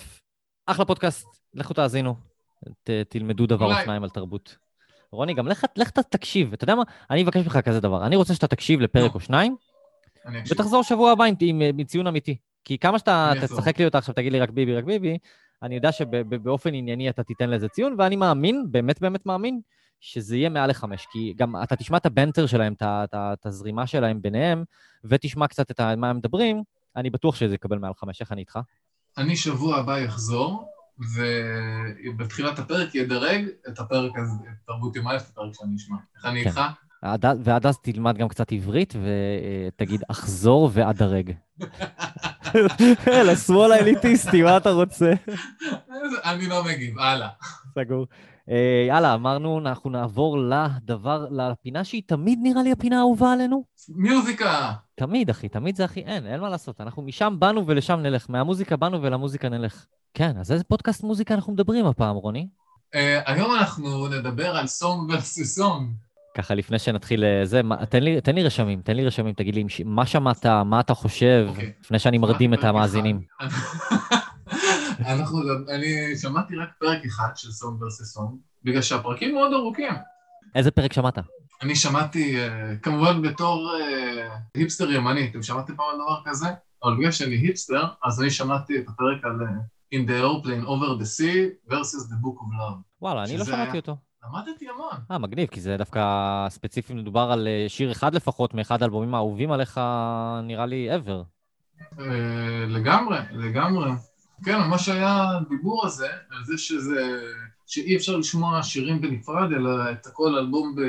אחלה 0.65 0.85
פודקאסט, 0.85 1.27
לכו 1.53 1.73
תאזינו, 1.73 2.15
ת, 2.83 2.89
תלמדו 3.09 3.45
דבר 3.45 3.65
או 3.65 3.83
שניים 3.83 4.03
על 4.03 4.09
תרבות. 4.09 4.57
רוני, 5.11 5.33
גם 5.33 5.47
לך, 5.47 5.65
לך 5.75 5.89
תקשיב, 5.89 6.53
אתה 6.53 6.63
יודע 6.63 6.75
מה? 6.75 6.83
אני 7.09 7.23
אבקש 7.23 7.43
ממך 7.43 7.57
כזה 7.57 7.79
דבר, 7.79 8.05
אני 8.05 8.15
רוצה 8.15 8.33
שאתה 8.33 8.47
תקשיב 8.47 8.79
לפרק 8.79 9.15
או 9.15 9.19
שניים, 9.19 9.55
ותחזור 10.49 10.83
שבוע 10.83 11.11
הבא 11.11 11.23
עם, 11.23 11.35
עם, 11.41 11.61
עם 11.61 11.83
ציון 11.83 12.07
אמיתי. 12.07 12.37
כי 12.65 12.77
כמה 12.77 12.99
שאתה 12.99 13.31
תשחק 13.41 13.79
לי 13.79 13.85
אותה 13.85 13.97
עכשיו, 13.97 14.15
תגיד 14.15 14.31
לי 14.31 14.39
רק 14.39 14.49
ביבי, 14.49 14.75
רק 14.75 14.83
ביבי, 14.83 15.17
אני 15.63 15.75
יודע 15.75 15.91
שבאופן 15.91 16.73
ענייני 16.73 17.09
אתה 17.09 17.23
תיתן 17.23 17.49
לזה 17.49 17.67
ציון, 17.67 17.95
ואני 17.97 18.15
מאמין, 18.15 18.65
באמת 18.71 19.01
באמת 19.01 19.25
מאמין, 19.25 19.61
שזה 19.99 20.37
יהיה 20.37 20.49
מעל 20.49 20.69
לחמש, 20.69 21.07
כי 21.11 21.33
גם 21.37 21.55
אתה 21.63 21.75
תשמע 21.75 21.97
את 21.97 22.05
הבנטר 22.05 22.45
שלהם, 22.45 22.73
את 23.13 23.45
הזרימה 23.45 23.87
שלהם 23.87 24.21
ביניהם, 24.21 24.63
ותשמע 25.03 25.47
קצת 25.47 25.71
את 25.71 25.81
מה 25.81 26.09
הם 26.09 26.17
מדברים, 26.17 26.63
אני 26.95 27.09
בטוח 27.09 27.35
שזה 27.35 27.55
יקבל 27.55 27.77
מעל 27.77 27.93
חמש. 27.93 28.21
איך 28.21 28.31
אני 28.31 28.41
איתך? 28.41 28.59
אני 29.17 29.35
שבוע 29.35 29.77
הבא 29.77 30.05
אחזור, 30.05 30.69
ובתחילת 32.15 32.59
הפרק 32.59 32.95
ידרג 32.95 33.45
את 33.69 33.79
הפרק 33.79 34.11
הזה, 34.17 34.49
את 34.49 34.67
תרבות 34.67 34.95
יום 34.95 35.07
א', 35.07 35.15
את 35.15 35.29
הפרק 35.31 35.53
שאני 35.53 35.75
אשמע. 35.75 35.97
איך 36.15 36.25
אני 36.25 36.43
כן. 36.43 36.49
איתך? 36.49 36.61
ועד 37.43 37.65
אז 37.65 37.77
תלמד 37.77 38.17
גם 38.17 38.27
קצת 38.27 38.51
עברית, 38.51 38.93
ותגיד, 39.75 40.03
אחזור 40.07 40.69
ואדרג. 40.73 41.31
לשמאל 43.29 43.71
האליטיסטי, 43.71 44.41
מה 44.41 44.57
אתה 44.57 44.69
רוצה? 44.69 45.13
אני 46.23 46.47
לא 46.47 46.63
מגיב, 46.63 46.99
הלאה. 46.99 47.29
סגור. 47.79 48.07
אה, 48.49 48.85
יאללה, 48.87 49.13
אמרנו, 49.13 49.59
אנחנו 49.59 49.89
נעבור 49.89 50.37
לדבר, 50.37 51.27
לפינה 51.31 51.83
שהיא 51.83 52.01
תמיד 52.05 52.39
נראה 52.41 52.63
לי 52.63 52.71
הפינה 52.71 52.97
האהובה 52.97 53.31
עלינו. 53.33 53.63
מיוזיקה! 53.89 54.71
תמיד, 54.95 55.29
אחי, 55.29 55.49
תמיד 55.49 55.75
זה 55.75 55.85
הכי... 55.85 55.99
אין, 55.99 56.27
אין 56.27 56.39
מה 56.39 56.49
לעשות. 56.49 56.81
אנחנו 56.81 57.01
משם 57.01 57.35
באנו 57.39 57.67
ולשם 57.67 57.99
נלך. 57.99 58.29
מהמוזיקה 58.29 58.75
באנו 58.75 59.01
ולמוזיקה 59.01 59.49
נלך. 59.49 59.85
כן, 60.13 60.37
אז 60.37 60.51
איזה 60.51 60.63
פודקאסט 60.63 61.03
מוזיקה 61.03 61.33
אנחנו 61.33 61.53
מדברים 61.53 61.85
הפעם, 61.85 62.15
רוני? 62.15 62.47
Uh, 62.95 62.97
היום 63.25 63.55
אנחנו 63.55 64.07
נדבר 64.07 64.55
על 64.55 64.67
סונג 64.67 65.09
ורסי 65.09 65.45
סונג. 65.45 65.91
ככה, 66.37 66.53
לפני 66.55 66.79
שנתחיל 66.79 67.23
אה, 67.23 67.45
זה, 67.45 67.63
מה, 67.63 67.85
תן, 67.85 68.03
לי, 68.03 68.21
תן 68.21 68.35
לי 68.35 68.43
רשמים, 68.43 68.81
תן 68.81 68.95
לי 68.95 69.05
רשמים, 69.05 69.33
תגיד 69.33 69.55
לי 69.55 69.63
מה 69.85 70.05
שמעת, 70.05 70.45
מה 70.45 70.79
אתה 70.79 70.93
חושב, 70.93 71.45
okay. 71.47 71.49
אוקיי. 71.49 71.71
לפני 71.81 71.99
שאני 71.99 72.17
מרדים 72.17 72.53
את 72.53 72.63
המאזינים. 72.63 73.21
אנחנו, 74.99 75.39
אני 75.75 76.17
שמעתי 76.21 76.55
רק 76.55 76.69
פרק 76.79 77.05
אחד 77.05 77.29
של 77.35 77.51
סונג 77.51 77.81
ורסי 77.81 78.03
סונג, 78.03 78.29
בגלל 78.63 78.81
שהפרקים 78.81 79.35
מאוד 79.35 79.53
ארוכים. 79.53 79.93
איזה 80.55 80.71
פרק 80.71 80.93
שמעת? 80.93 81.17
אני 81.61 81.75
שמעתי, 81.75 82.39
אה, 82.39 82.75
כמובן 82.81 83.21
בתור 83.21 83.71
אה, 83.73 84.37
היפסטר 84.55 84.91
ימני, 84.91 85.27
אתם 85.29 85.43
שמעתם 85.43 85.75
פעם 85.75 85.85
על 85.91 85.95
דבר 85.95 86.31
כזה? 86.31 86.47
אבל 86.83 86.97
בגלל 86.97 87.11
שאני 87.11 87.35
היפסטר, 87.35 87.83
אז 88.03 88.21
אני 88.21 88.29
שמעתי 88.29 88.79
את 88.79 88.85
הפרק 88.89 89.23
על 89.23 89.37
In 89.95 90.07
the 90.07 90.21
Airplane 90.23 90.65
Over 90.67 91.01
the 91.01 91.05
Sea 91.05 91.71
versus 91.71 92.03
the 92.11 92.17
Book 92.23 92.37
of 92.41 92.49
Love. 92.59 92.81
וואלה, 93.01 93.23
אני 93.23 93.37
לא 93.37 93.45
שמעתי 93.45 93.77
אותו. 93.77 93.97
למדתי 94.23 94.69
המון. 94.69 94.93
אה, 95.11 95.17
מגניב, 95.17 95.47
כי 95.47 95.61
זה 95.61 95.77
דווקא 95.77 96.01
ספציפי 96.49 96.93
מדובר 96.93 97.29
על 97.31 97.47
אה, 97.47 97.65
שיר 97.67 97.91
אחד 97.91 98.15
לפחות 98.15 98.53
מאחד 98.53 98.81
האלבומים 98.81 99.15
האהובים 99.15 99.51
עליך, 99.51 99.81
נראה 100.43 100.65
לי, 100.65 100.89
ever. 100.95 101.23
אה, 101.99 102.65
לגמרי, 102.67 103.19
לגמרי. 103.31 103.91
כן, 104.45 104.59
מה 104.69 104.77
שהיה 104.77 105.25
דיבור 105.49 105.85
הזה, 105.85 106.07
על 106.29 106.43
זה 106.43 106.57
שזה, 106.57 107.21
שאי 107.67 107.97
אפשר 107.97 108.17
לשמוע 108.17 108.63
שירים 108.63 109.01
בנפרד, 109.01 109.51
אלא 109.51 109.91
את 109.91 110.05
הכל 110.05 110.37
אלבום 110.37 110.75
ב, 110.75 110.81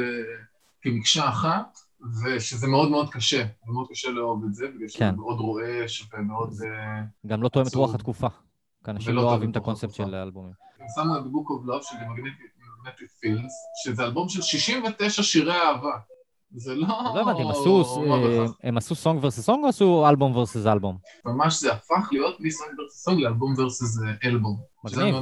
כמקשה 0.83 1.29
אחת, 1.29 1.79
ושזה 2.23 2.67
מאוד 2.67 2.91
מאוד 2.91 3.11
קשה, 3.11 3.45
מאוד 3.67 3.87
קשה 3.91 4.11
לאהוב 4.11 4.45
את 4.45 4.55
זה, 4.55 4.67
בגלל 4.75 4.89
שזה 4.89 4.99
כן. 4.99 5.15
מאוד 5.15 5.41
רועש 5.41 6.09
ומאוד... 6.13 6.53
אה, 6.65 7.03
גם 7.27 7.43
לא 7.43 7.49
תואם 7.49 7.67
את 7.67 7.75
רוח 7.75 7.95
התקופה. 7.95 8.29
כי 8.85 8.91
אנשים 8.91 9.15
לא 9.15 9.23
אוהבים 9.23 9.51
את 9.51 9.57
הקונספט 9.57 9.95
של 9.95 10.15
האלבומים. 10.15 10.53
שמו 10.95 11.17
את 11.17 11.23
Book 11.23 11.49
of 11.49 11.69
Love 11.69 11.83
של 11.83 11.97
מגנטי 12.83 13.05
פילס, 13.21 13.53
שזה 13.85 14.05
אלבום 14.05 14.29
של 14.29 14.43
69 14.43 15.23
שירי 15.23 15.53
אהבה. 15.53 15.99
זה 16.55 16.75
לא... 16.75 16.89
לא 17.15 17.21
הבנתי, 17.21 17.43
הם 18.63 18.77
עשו, 18.77 18.95
song 18.95 19.25
versus 19.25 19.41
song 19.41 19.65
או 19.65 19.69
עשו 19.69 20.09
album 20.09 20.37
versus 20.37 20.67
album? 20.67 20.97
ממש 21.25 21.61
זה 21.61 21.73
הפך 21.73 22.09
להיות 22.13 22.41
מ 22.41 22.47
song 22.47 22.71
versus 22.79 23.03
song 23.05 23.21
ל 23.21 23.26
album 23.26 23.55
versus 23.59 24.03
אה, 24.03 24.29
album. 24.29 24.57
מגניב. 24.85 25.15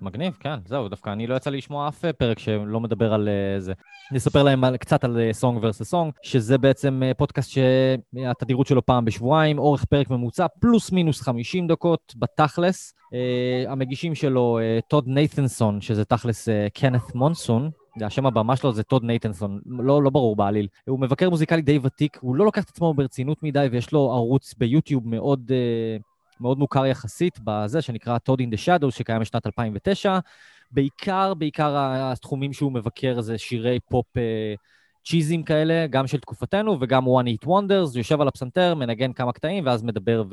מגניב, 0.00 0.36
כן, 0.40 0.58
זהו, 0.66 0.88
דווקא 0.88 1.10
אני 1.10 1.26
לא 1.26 1.34
יצא 1.34 1.50
לי 1.50 1.56
לשמוע 1.56 1.88
אף 1.88 2.04
אה, 2.04 2.12
פרק 2.12 2.38
שלא 2.38 2.80
מדבר 2.80 3.14
על 3.14 3.28
אה, 3.28 3.60
זה. 3.60 3.72
אני 4.10 4.18
אספר 4.18 4.42
להם 4.42 4.64
על, 4.64 4.76
קצת 4.76 5.04
על 5.04 5.18
Song 5.32 5.58
Versus 5.62 5.82
Song, 5.82 6.12
שזה 6.22 6.58
בעצם 6.58 7.02
פודקאסט 7.16 7.50
שהתדירות 7.50 8.66
שלו 8.66 8.86
פעם 8.86 9.04
בשבועיים, 9.04 9.58
אורך 9.58 9.84
פרק 9.84 10.10
ממוצע 10.10 10.46
פלוס 10.60 10.92
מינוס 10.92 11.20
50 11.20 11.66
דקות 11.66 12.14
בתכלס. 12.16 12.94
אה, 13.14 13.72
המגישים 13.72 14.14
שלו, 14.14 14.58
אה, 14.58 14.78
טוד 14.88 15.08
נייתנסון, 15.08 15.80
שזה 15.80 16.04
תכלס 16.04 16.48
אה, 16.48 16.66
קנת 16.74 17.14
מונסון, 17.14 17.70
השם 18.00 18.26
הבמה 18.26 18.56
שלו 18.56 18.72
זה 18.72 18.82
טוד 18.82 19.04
נייתנסון, 19.04 19.60
לא, 19.66 20.02
לא 20.02 20.10
ברור 20.10 20.36
בעליל. 20.36 20.68
הוא 20.88 21.00
מבקר 21.00 21.30
מוזיקלי 21.30 21.62
די 21.62 21.78
ותיק, 21.82 22.18
הוא 22.20 22.36
לא 22.36 22.44
לוקח 22.44 22.64
את 22.64 22.68
עצמו 22.68 22.94
ברצינות 22.94 23.42
מדי, 23.42 23.66
ויש 23.70 23.92
לו 23.92 24.12
ערוץ 24.12 24.54
ביוטיוב 24.54 25.08
מאוד, 25.08 25.52
מאוד 26.40 26.58
מוכר 26.58 26.86
יחסית 26.86 27.38
בזה, 27.44 27.82
שנקרא 27.82 28.18
Todd 28.30 28.40
in 28.40 28.54
the 28.54 28.58
Shadows, 28.66 28.90
שקיים 28.90 29.20
בשנת 29.20 29.46
2009. 29.46 30.18
בעיקר, 30.70 31.34
בעיקר 31.34 31.74
התחומים 31.76 32.52
שהוא 32.52 32.72
מבקר 32.72 33.20
זה 33.20 33.38
שירי 33.38 33.78
פופ 33.90 34.06
צ'יזים 35.04 35.42
כאלה, 35.42 35.86
גם 35.86 36.06
של 36.06 36.20
תקופתנו 36.20 36.76
וגם 36.80 37.04
One 37.06 37.26
Hit 37.26 37.46
Wonders, 37.46 37.98
יושב 37.98 38.20
על 38.20 38.28
הפסנתר, 38.28 38.74
מנגן 38.74 39.12
כמה 39.12 39.32
קטעים, 39.32 39.66
ואז 39.66 39.82
מדבר, 39.82 40.24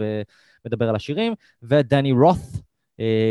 ומדבר 0.66 0.90
על 0.90 0.96
השירים. 0.96 1.34
ודני 1.64 2.12
רות, 2.12 2.38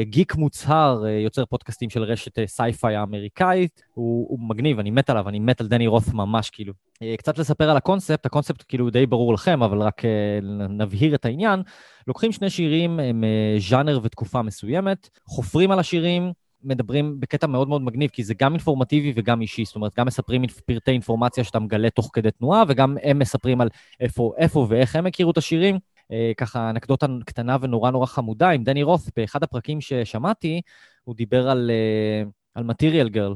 גיק 0.02 0.34
מוצהר, 0.36 1.04
אה, 1.06 1.10
יוצר 1.10 1.44
פודקאסטים 1.44 1.90
של 1.90 2.02
רשת 2.02 2.38
אה, 2.38 2.46
סייפיי 2.46 2.96
האמריקאית, 2.96 3.82
הוא, 3.94 4.26
הוא 4.30 4.38
מגניב, 4.48 4.78
אני 4.78 4.90
מת 4.90 5.10
עליו, 5.10 5.28
אני 5.28 5.38
מת 5.38 5.60
על 5.60 5.68
דני 5.68 5.86
רות 5.86 6.08
ממש, 6.12 6.50
כאילו. 6.50 6.72
אה, 7.02 7.14
קצת 7.18 7.38
לספר 7.38 7.70
על 7.70 7.76
הקונספט, 7.76 8.26
הקונספט 8.26 8.64
כאילו 8.68 8.90
די 8.90 9.06
ברור 9.06 9.34
לכם, 9.34 9.62
אבל 9.62 9.82
רק 9.82 10.04
אה, 10.04 10.38
נבהיר 10.68 11.14
את 11.14 11.24
העניין. 11.24 11.62
לוקחים 12.06 12.32
שני 12.32 12.50
שירים 12.50 13.00
הם 13.00 13.24
אה, 13.24 13.56
ז'אנר 13.58 14.00
ותקופה 14.02 14.42
מסוימת, 14.42 15.08
חופרים 15.28 15.70
על 15.70 15.78
השירים, 15.78 16.32
מדברים 16.64 17.20
בקטע 17.20 17.46
מאוד 17.46 17.68
מאוד 17.68 17.82
מגניב, 17.82 18.10
כי 18.10 18.24
זה 18.24 18.34
גם 18.38 18.52
אינפורמטיבי 18.52 19.12
וגם 19.16 19.40
אישי, 19.40 19.64
זאת 19.64 19.76
אומרת, 19.76 19.92
גם 19.98 20.06
מספרים 20.06 20.46
פרטי 20.66 20.90
אינפורמציה 20.90 21.44
שאתה 21.44 21.58
מגלה 21.58 21.90
תוך 21.90 22.10
כדי 22.12 22.30
תנועה, 22.30 22.62
וגם 22.68 22.96
הם 23.02 23.18
מספרים 23.18 23.60
על 23.60 23.68
איפה, 24.00 24.32
איפה 24.36 24.66
ואיך 24.68 24.96
הם 24.96 25.06
הכירו 25.06 25.30
את 25.30 25.38
השירים. 25.38 25.78
אה, 26.12 26.32
ככה 26.36 26.70
אנקדוטה 26.70 27.06
קטנה 27.26 27.56
ונורא 27.60 27.90
נורא 27.90 28.06
חמודה, 28.06 28.50
עם 28.50 28.64
דני 28.64 28.82
רות, 28.82 29.00
באחד 29.16 29.42
הפרקים 29.42 29.80
ששמעתי, 29.80 30.60
הוא 31.04 31.14
דיבר 31.14 31.50
על, 31.50 31.70
אה, 31.70 32.22
על 32.54 32.64
מטריאל 32.64 33.08
גרל, 33.08 33.34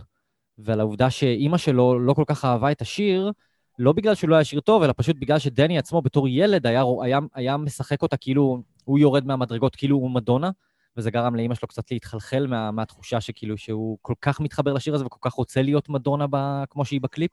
ועל 0.59 0.81
העובדה 0.81 1.11
שאימא 1.11 1.59
שלו 1.59 2.01
לא 2.01 2.15
כל 2.15 2.25
כך 2.27 2.45
אהבה 2.45 2.73
את 2.73 2.81
השיר, 2.81 3.33
לא 3.79 3.93
בגלל 3.93 4.15
שהוא 4.15 4.31
לא 4.31 4.35
היה 4.35 4.45
שיר 4.45 4.61
טוב, 4.61 4.83
אלא 4.83 4.95
פשוט 4.97 5.17
בגלל 5.19 5.39
שדני 5.39 5.79
עצמו 5.79 6.03
בתור 6.03 6.29
ילד 6.29 6.67
היה, 6.67 6.83
היה, 7.03 7.19
היה 7.35 7.57
משחק 7.57 8.03
אותה 8.03 8.17
כאילו 8.17 8.63
הוא 8.85 8.99
יורד 8.99 9.27
מהמדרגות, 9.27 9.77
כאילו 9.77 9.97
הוא 9.97 10.11
מדונה, 10.11 10.51
וזה 10.97 11.11
גרם 11.11 11.35
לאימא 11.35 11.55
שלו 11.55 11.69
קצת 11.69 11.91
להתחלחל 11.91 12.47
מה, 12.47 12.71
מהתחושה 12.71 13.21
שכאילו 13.21 13.59
שהוא 13.59 13.99
כל 14.03 14.15
כך 14.21 14.41
מתחבר 14.41 14.73
לשיר 14.73 14.95
הזה 14.95 15.07
וכל 15.07 15.19
כך 15.31 15.33
רוצה 15.33 15.63
להיות 15.63 15.89
מדונה 15.89 16.27
ב, 16.31 16.65
כמו 16.71 16.85
שהיא 16.85 17.01
בקליפ. 17.01 17.31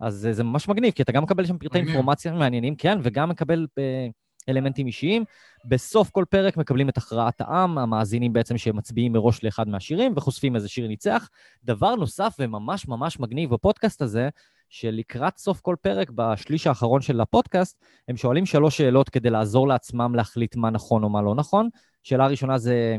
אז 0.00 0.14
זה, 0.14 0.32
זה 0.32 0.44
ממש 0.44 0.68
מגניב, 0.68 0.92
כי 0.92 1.02
אתה 1.02 1.12
גם 1.12 1.22
מקבל 1.22 1.46
שם 1.46 1.58
פרטי 1.58 1.78
מגניב. 1.78 1.86
אינפורמציה 1.86 2.32
מעניינים, 2.32 2.76
כן, 2.76 2.98
וגם 3.02 3.28
מקבל 3.28 3.66
אה, 3.78 4.08
אלמנטים 4.48 4.86
אישיים. 4.86 5.24
בסוף 5.64 6.10
כל 6.10 6.24
פרק 6.30 6.56
מקבלים 6.56 6.88
את 6.88 6.96
הכרעת 6.96 7.40
העם, 7.40 7.78
המאזינים 7.78 8.32
בעצם 8.32 8.58
שמצביעים 8.58 9.12
מראש 9.12 9.44
לאחד 9.44 9.68
מהשירים 9.68 10.12
וחושפים 10.16 10.56
איזה 10.56 10.68
שיר 10.68 10.88
ניצח. 10.88 11.28
דבר 11.64 11.94
נוסף 11.94 12.36
וממש 12.38 12.88
ממש 12.88 13.20
מגניב 13.20 13.50
בפודקאסט 13.50 14.02
הזה, 14.02 14.28
שלקראת 14.68 15.38
סוף 15.38 15.60
כל 15.60 15.76
פרק, 15.80 16.10
בשליש 16.10 16.66
האחרון 16.66 17.00
של 17.00 17.20
הפודקאסט, 17.20 17.84
הם 18.08 18.16
שואלים 18.16 18.46
שלוש 18.46 18.76
שאלות 18.76 19.08
כדי 19.08 19.30
לעזור 19.30 19.68
לעצמם 19.68 20.14
להחליט 20.14 20.56
מה 20.56 20.70
נכון 20.70 21.04
או 21.04 21.08
מה 21.08 21.22
לא 21.22 21.34
נכון. 21.34 21.68
שאלה 22.02 22.26
ראשונה 22.26 22.58
זה, 22.58 22.96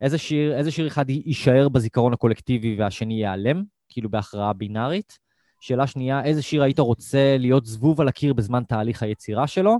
איזה 0.00 0.18
שיר, 0.18 0.56
איזה 0.56 0.70
שיר 0.70 0.86
אחד 0.86 1.10
יישאר 1.10 1.68
בזיכרון 1.68 2.12
הקולקטיבי 2.12 2.76
והשני 2.78 3.14
ייעלם, 3.14 3.62
כאילו 3.88 4.10
בהכרעה 4.10 4.52
בינארית? 4.52 5.18
שאלה 5.60 5.86
שנייה, 5.86 6.24
איזה 6.24 6.42
שיר 6.42 6.62
היית 6.62 6.78
רוצה 6.78 7.36
להיות 7.38 7.66
זבוב 7.66 8.00
על 8.00 8.08
הקיר 8.08 8.34
בזמן 8.34 8.62
תהליך 8.68 9.02
היצירה 9.02 9.46
שלו? 9.46 9.78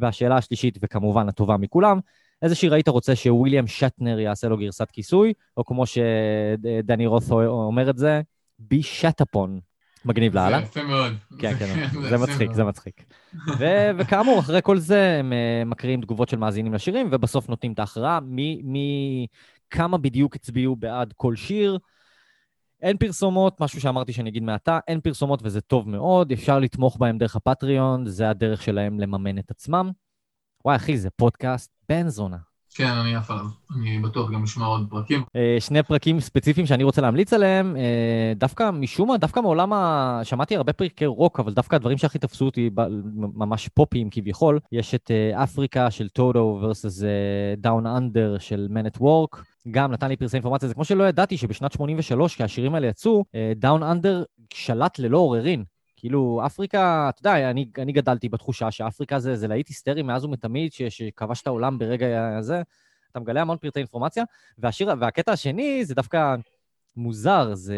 והשאלה 0.00 0.36
השלישית, 0.36 0.78
וכמובן 0.82 1.28
הטובה 1.28 1.56
מכולם, 1.56 2.00
איזה 2.42 2.54
שיר 2.54 2.74
היית 2.74 2.88
רוצה 2.88 3.16
שוויליאם 3.16 3.66
שטנר 3.66 4.18
יעשה 4.18 4.48
לו 4.48 4.58
גרסת 4.58 4.90
כיסוי, 4.90 5.32
או 5.56 5.64
כמו 5.64 5.84
שדני 5.86 7.06
רוס 7.06 7.30
אומר 7.30 7.90
את 7.90 7.98
זה, 7.98 8.20
בי 8.58 8.82
שטאפון. 8.82 9.60
מגניב 10.04 10.34
לאללה. 10.34 10.58
זה 10.58 10.64
יפה 10.64 10.82
מאוד. 10.82 11.12
כן, 11.38 11.54
כן, 11.58 11.88
זה 12.10 12.18
מצחיק. 12.18 12.52
זה 12.52 12.64
מצחיק. 12.64 13.04
וכאמור, 13.98 14.38
אחרי 14.38 14.60
כל 14.62 14.78
זה 14.78 15.16
הם 15.18 15.32
אה, 15.32 15.62
מקריאים 15.66 16.00
תגובות 16.00 16.28
של 16.28 16.36
מאזינים 16.36 16.74
לשירים, 16.74 17.08
ובסוף 17.12 17.48
נותנים 17.48 17.72
את 17.72 17.78
ההכרעה, 17.78 18.20
מי, 18.20 18.60
מי, 18.64 19.26
כמה 19.70 19.98
בדיוק 19.98 20.36
הצביעו 20.36 20.76
בעד 20.76 21.12
כל 21.16 21.36
שיר. 21.36 21.78
אין 22.82 22.96
פרסומות, 22.96 23.60
משהו 23.60 23.80
שאמרתי 23.80 24.12
שאני 24.12 24.30
אגיד 24.30 24.42
מעתה, 24.42 24.78
אין 24.88 25.00
פרסומות 25.00 25.40
וזה 25.42 25.60
טוב 25.60 25.88
מאוד, 25.88 26.32
אפשר 26.32 26.58
לתמוך 26.58 26.96
בהם 26.96 27.18
דרך 27.18 27.36
הפטריון, 27.36 28.06
זה 28.06 28.30
הדרך 28.30 28.62
שלהם 28.62 29.00
לממן 29.00 29.38
את 29.38 29.50
עצמם. 29.50 29.90
וואי, 30.64 30.76
אחי, 30.76 30.98
זה 30.98 31.10
פודקאסט 31.10 31.70
בן 31.88 32.08
זונה. 32.08 32.36
כן, 32.74 32.88
אני 32.88 33.14
עף 33.14 33.30
עליו. 33.30 33.44
אני 33.76 33.98
בטוח 33.98 34.30
גם 34.30 34.42
אשמע 34.42 34.66
עוד 34.66 34.86
פרקים. 34.90 35.22
אה, 35.36 35.56
שני 35.60 35.82
פרקים 35.82 36.20
ספציפיים 36.20 36.66
שאני 36.66 36.84
רוצה 36.84 37.02
להמליץ 37.02 37.32
עליהם, 37.32 37.76
אה, 37.76 38.32
דווקא 38.36 38.70
משום 38.70 39.08
מה, 39.08 39.16
דווקא 39.16 39.40
מעולם 39.40 39.72
ה... 39.72 40.20
שמעתי 40.24 40.56
הרבה 40.56 40.72
פרקי 40.72 41.06
רוק, 41.06 41.40
אבל 41.40 41.52
דווקא 41.52 41.76
הדברים 41.76 41.98
שהכי 41.98 42.18
תפסו 42.18 42.44
אותי, 42.44 42.70
ממש 43.14 43.68
פופיים 43.68 44.10
כביכול, 44.10 44.58
יש 44.72 44.94
את 44.94 45.10
אה, 45.10 45.44
אפריקה 45.44 45.90
של 45.90 46.08
טודו 46.08 46.60
versus 46.62 47.04
Down 47.56 47.86
Under 47.86 48.38
של 48.38 48.68
Men 48.70 48.96
at 48.96 49.00
Work, 49.00 49.42
גם 49.70 49.92
נתן 49.92 50.08
לי 50.08 50.16
פרסי 50.16 50.36
אינפורמציה, 50.36 50.68
זה 50.68 50.74
כמו 50.74 50.84
שלא 50.84 51.04
ידעתי 51.08 51.36
שבשנת 51.36 51.72
83, 51.72 52.34
כשהשירים 52.34 52.74
האלה 52.74 52.86
יצאו, 52.86 53.24
Down 53.56 53.82
Under 53.82 54.24
שלט 54.54 54.98
ללא 54.98 55.18
עוררין. 55.18 55.64
כאילו, 55.96 56.40
אפריקה, 56.46 57.08
אתה 57.08 57.20
יודע, 57.20 57.50
אני, 57.50 57.70
אני 57.78 57.92
גדלתי 57.92 58.28
בתחושה 58.28 58.70
שאפריקה 58.70 59.18
זה, 59.18 59.36
זה 59.36 59.48
להיט 59.48 59.68
היסטרי 59.68 60.02
מאז 60.02 60.24
ומתמיד, 60.24 60.72
ש- 60.72 60.82
שכבש 60.82 61.42
את 61.42 61.46
העולם 61.46 61.78
ברגע 61.78 62.36
הזה. 62.38 62.62
אתה 63.10 63.20
מגלה 63.20 63.40
המון 63.40 63.56
פרטי 63.56 63.78
אינפורמציה, 63.78 64.24
והשיר, 64.58 64.88
והקטע 65.00 65.32
השני 65.32 65.84
זה 65.84 65.94
דווקא 65.94 66.36
מוזר, 66.96 67.54
זה 67.54 67.76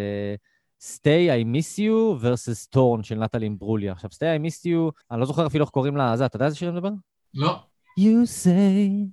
Stay 0.80 1.30
I 1.42 1.56
Miss 1.56 1.78
You 1.78 2.22
versus 2.24 2.76
Torn 2.76 3.02
של 3.02 3.14
נטלי 3.14 3.50
אימברוליה. 3.50 3.92
עכשיו, 3.92 4.10
Stay 4.10 4.40
I 4.40 4.46
Miss 4.46 4.66
You, 4.66 4.90
אני 5.10 5.20
לא 5.20 5.26
זוכר 5.26 5.46
אפילו 5.46 5.64
איך 5.64 5.70
קוראים 5.70 5.96
לה, 5.96 6.16
זה, 6.16 6.26
אתה 6.26 6.36
יודע 6.36 6.46
איזה 6.46 6.56
שיר 6.56 6.68
אני 6.68 6.76
מדבר? 6.76 6.90
לא. 7.34 7.58
You 8.00 8.26
say, 8.44 9.08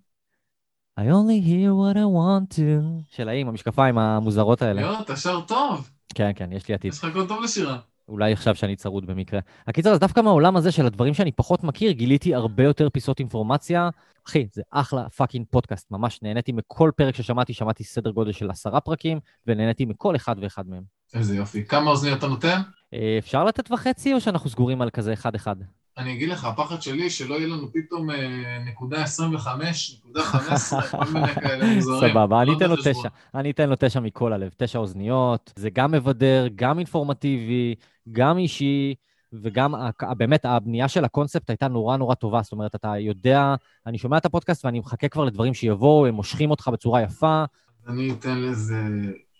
I 1.00 1.02
only 1.02 1.40
hear 1.40 1.72
what 1.82 1.96
I 1.96 2.08
want 2.20 2.56
to. 2.56 2.84
של 3.10 3.30
האם, 3.30 3.48
המשקפיים 3.48 3.98
המוזרות 3.98 4.62
האלה. 4.62 4.82
יואו, 4.82 5.02
אתה 5.02 5.16
שר 5.16 5.42
טוב. 5.42 5.90
כן, 6.16 6.32
כן, 6.36 6.52
יש 6.52 6.68
לי 6.68 6.74
עתיד. 6.74 6.94
יש 6.94 7.04
לך 7.04 7.14
קול 7.14 7.28
טוב 7.28 7.44
לשירה. 7.44 7.78
אולי 8.08 8.34
עכשיו 8.34 8.56
שאני 8.56 8.76
צרוד 8.76 9.06
במקרה. 9.06 9.40
הקיצר, 9.68 9.90
אז 9.90 10.00
דווקא 10.00 10.22
מהעולם 10.22 10.58
הזה 10.58 10.72
של 10.72 10.86
הדברים 10.86 11.14
שאני 11.14 11.32
פחות 11.32 11.64
מכיר, 11.64 11.92
גיליתי 11.92 12.36
הרבה 12.36 12.64
יותר 12.64 12.90
פיסות 12.90 13.20
אינפורמציה. 13.20 13.90
אחי, 14.28 14.48
זה 14.54 14.62
אחלה 14.72 15.10
fucking 15.10 15.46
פודקאסט, 15.50 15.92
ממש 15.92 16.20
נהניתי 16.22 16.52
מכל 16.52 16.92
פרק 16.96 17.16
ששמעתי, 17.16 17.54
שמעתי 17.54 17.84
סדר 17.84 18.12
גודל 18.12 18.32
של 18.32 18.50
עשרה 18.50 18.82
פרקים, 18.82 19.20
ונהניתי 19.48 19.86
מכל 19.86 20.16
אחד 20.16 20.36
ואחד 20.42 20.70
מהם. 20.70 20.84
איזה 21.14 21.36
יופי. 21.36 21.66
כמה 21.66 21.92
אוזניות 21.92 22.18
אתה 22.20 22.28
נותן? 22.28 22.62
אה, 22.94 23.16
אפשר 23.20 23.44
לתת 23.44 23.72
וחצי, 23.72 24.14
או 24.14 24.22
שאנחנו 24.22 24.50
סגורים 24.50 24.82
על 24.82 24.90
כזה 24.90 25.14
אחד-אחד? 25.14 25.56
אני 26.00 26.14
אגיד 26.14 26.30
לך, 26.30 26.46
הפחד 26.46 26.82
שלי 26.82 27.10
שלא 27.10 27.36
יהיה 27.36 27.48
לנו 27.48 27.74
פתאום 27.74 28.12
אה, 28.12 28.60
נקודה 28.66 29.04
25, 29.04 29.96
נקודה 30.00 30.24
15, 30.32 30.82
כל 30.82 31.12
מיני 31.14 31.28
כאלה 31.28 31.76
מוזרים. 31.76 32.12
סבבה, 32.12 32.42
אני 32.42 32.50
לא 32.50 32.58
אתן 32.58 32.70
לו 32.70 32.76
בחשבון. 32.76 32.94
תשע. 32.94 33.10
אני 33.36 33.52
אתן 33.52 33.70
לו 33.70 33.76
תשע 33.80 34.00
מכל 34.00 34.34
הלב. 34.34 34.52
תשע 34.58 34.80
אוזניות, 34.80 35.54
זה 35.56 35.70
גם 35.70 35.92
מבדר, 35.92 36.48
גם 36.56 36.80
אינפורמטיבי, 36.80 37.76
גם 38.12 38.38
אישי, 38.38 38.96
וגם 39.34 39.74
באמת 40.18 40.46
הבנייה 40.46 40.88
של 40.88 41.06
הקונספט 41.06 41.50
הייתה 41.50 41.68
נורא 41.68 41.98
נורא 41.98 42.16
טובה. 42.16 42.42
זאת 42.42 42.52
אומרת, 42.52 42.76
אתה 42.76 42.98
יודע, 42.98 43.56
אני 43.86 43.98
שומע 43.98 44.18
את 44.18 44.26
הפודקאסט 44.26 44.66
ואני 44.66 44.80
מחכה 44.80 45.08
כבר 45.08 45.26
לדברים 45.26 45.54
שיבואו, 45.54 46.06
הם 46.06 46.14
מושכים 46.14 46.52
אותך 46.52 46.68
בצורה 46.68 47.02
יפה. 47.02 47.44
אני 47.88 48.12
אתן 48.12 48.38
לזה 48.38 48.84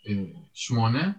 אה, 0.08 0.14
שמונה. 0.54 1.12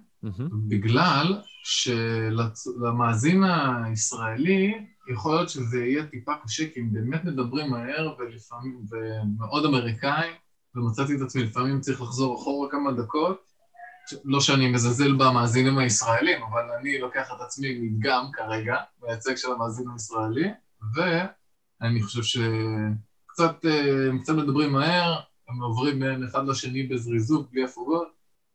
בגלל 0.69 1.41
שלמאזין 1.65 3.45
הישראלי 3.85 4.75
יכול 5.13 5.35
להיות 5.35 5.49
שזה 5.49 5.85
יהיה 5.85 6.07
טיפה 6.07 6.33
קשה, 6.45 6.71
כי 6.75 6.81
הם 6.81 6.93
באמת 6.93 7.25
מדברים 7.25 7.71
מהר 7.71 8.15
ולפעמים, 8.19 8.85
ומאוד 8.91 9.65
אמריקאי, 9.65 10.31
ומצאתי 10.75 11.17
את 11.17 11.21
עצמי 11.21 11.43
לפעמים 11.43 11.81
צריך 11.81 12.03
לחזור 12.03 12.37
אחורה 12.37 12.71
כמה 12.71 12.93
דקות. 12.93 13.51
לא 14.25 14.41
שאני 14.41 14.73
מזלזל 14.73 15.13
במאזינים 15.13 15.79
הישראלים, 15.79 16.43
אבל 16.43 16.63
אני 16.81 16.99
לוקח 16.99 17.33
את 17.37 17.41
עצמי 17.41 17.79
מדגם 17.79 18.25
כרגע, 18.33 18.77
מייצג 19.03 19.37
של 19.37 19.53
המאזין 19.53 19.87
הישראלי, 19.93 20.49
ואני 20.95 22.03
חושב 22.03 22.23
שקצת 22.23 23.65
הם 24.11 24.19
קצת 24.19 24.35
מדברים 24.35 24.73
מהר, 24.73 25.21
הם 25.49 25.63
עוברים 25.63 26.01
בין 26.01 26.25
אחד 26.25 26.47
לשני 26.47 26.83
בזריזות, 26.83 27.51
בלי 27.53 27.65
הפוגות. 27.65 28.09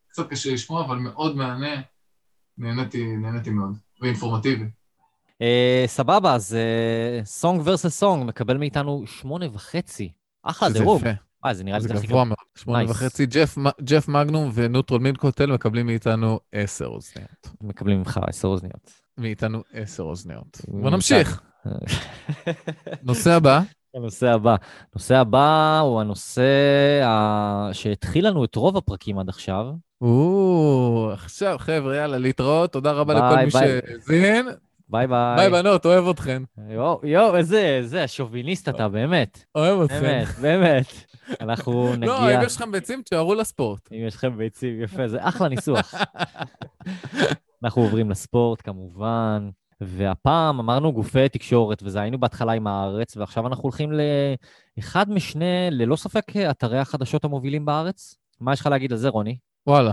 קצת 0.07 0.29
קשה 0.29 0.53
לשמוע, 0.53 0.85
אבל 0.85 0.97
מאוד 0.97 1.35
מהנה, 1.35 1.81
נהניתי, 2.57 3.15
נהניתי 3.15 3.50
מאוד, 3.50 3.77
ואינפורמטיבי. 4.01 4.65
אה, 5.42 5.84
סבבה, 5.88 6.34
אז 6.36 6.58
Song 7.24 7.62
Versus 7.65 8.00
Song 8.00 8.25
מקבל 8.27 8.58
מאיתנו 8.58 9.04
שמונה 9.08 9.46
וחצי. 9.54 10.12
אחלה 10.44 10.70
דירוג. 10.70 11.01
אה, 11.46 11.54
זה 11.54 11.63
נראה 11.63 11.77
לי 11.77 11.82
זה 11.82 11.88
זה 11.88 11.94
הכי 11.94 12.08
גבוה. 12.08 12.24
מאוד. 12.24 12.38
שמונה 12.56 12.84
Nice. 12.84 12.89
וחצי. 12.89 13.25
ג'ף 13.25 13.58
ג'ף 13.82 14.08
מגנום 14.08 14.51
ו 14.53 14.60
Neutral 14.60 15.01
Milk 15.01 15.24
Hotel 15.24 15.51
מקבלים 15.51 15.86
מאיתנו 15.86 16.39
עשר 16.51 16.86
אוזניות. 16.86 17.50
מקבלים 17.62 17.98
ממך 17.98 18.20
עשר 18.27 18.48
אוזניות. 18.48 18.92
מאיתנו 19.18 19.62
עשר 19.74 20.04
אוזניות. 20.04 20.62
בוא 20.68 20.89
נמשיך. 20.89 21.42
נושא 23.04 23.32
הבא. 23.32 23.62
הנושא 23.96 24.27
הבא. 24.27 24.56
הנושא 24.94 25.15
הבא 25.15 25.80
הוא 25.80 26.01
הנושא. 26.01 26.44
שהתחיל 27.72 28.27
לנו 28.27 28.44
את 28.46 28.56
רוב 28.56 28.77
הפרקים 28.77 29.20
עד 29.20 29.30
עכשיו. 29.30 29.65
או, 30.01 31.10
עכשיו, 31.13 31.56
חבר'ה, 31.60 31.96
יאללה, 31.96 32.18
להתראות. 32.18 32.72
תודה 32.72 32.92
רבה 32.92 33.13
ביי, 33.13 33.24
לכל 33.46 33.60
מי 33.60 33.65
ביי. 33.65 33.82
שהאזין. 33.82 34.48
ביי 34.89 35.08
ביי. 35.08 35.36
ביי, 35.36 35.50
בנות, 35.50 35.86
אוהב 35.86 36.08
אתכן. 36.08 36.44
יואו, 36.70 37.01
יואו, 37.04 37.36
איזה, 37.36 37.60
איזה 37.60 38.04
השוביניסט 38.04 38.70
אתה, 38.70 38.88
באמת. 38.88 39.46
אוהב 39.56 39.82
אתכן. 39.82 40.01
באמת, 40.01 40.27
באמת. 40.42 40.86
אנחנו 41.42 41.72
לא, 41.88 41.96
נגיע... 41.96 42.39
אם 42.39 42.46
יש 42.46 42.56
לכם 42.56 42.72
ביצים, 42.72 43.01
תשארו 43.01 43.36
לספורט. 43.36 43.89
אם 43.92 44.04
יש 44.08 44.15
לכם 44.15 44.38
ביצים, 44.38 44.82
יפה, 44.82 45.08
זה 45.08 45.18
אחלה 45.22 45.48
ניסוח. 45.48 45.94
אנחנו 47.63 47.82
עוברים 47.82 48.10
לספורט, 48.10 48.62
כמובן, 48.62 49.50
והפעם 49.82 50.60
אמרנו 50.60 50.94
גופי 50.94 51.30
תקשורת, 51.30 51.84
וזה 51.84 52.01
היינו 52.01 52.20
בהתחלה 52.20 52.51
עם 52.51 52.68
הארץ, 52.68 53.18
ועכשיו 53.18 53.48
אנחנו 53.48 53.63
הולכים 53.63 53.92
לאחד 54.77 55.10
משני, 55.10 55.68
ללא 55.72 55.96
ספק, 55.96 56.36
אתרי 56.38 56.80
החדשות 56.80 57.25
המובילים 57.25 57.65
בארץ. 57.65 58.15
מה 58.39 58.54
יש 58.54 58.60
לך 58.60 58.68
להגיד 58.68 58.92
על 58.92 58.98
זה, 58.98 59.10
רוני? 59.10 59.38
וואלה. 59.68 59.92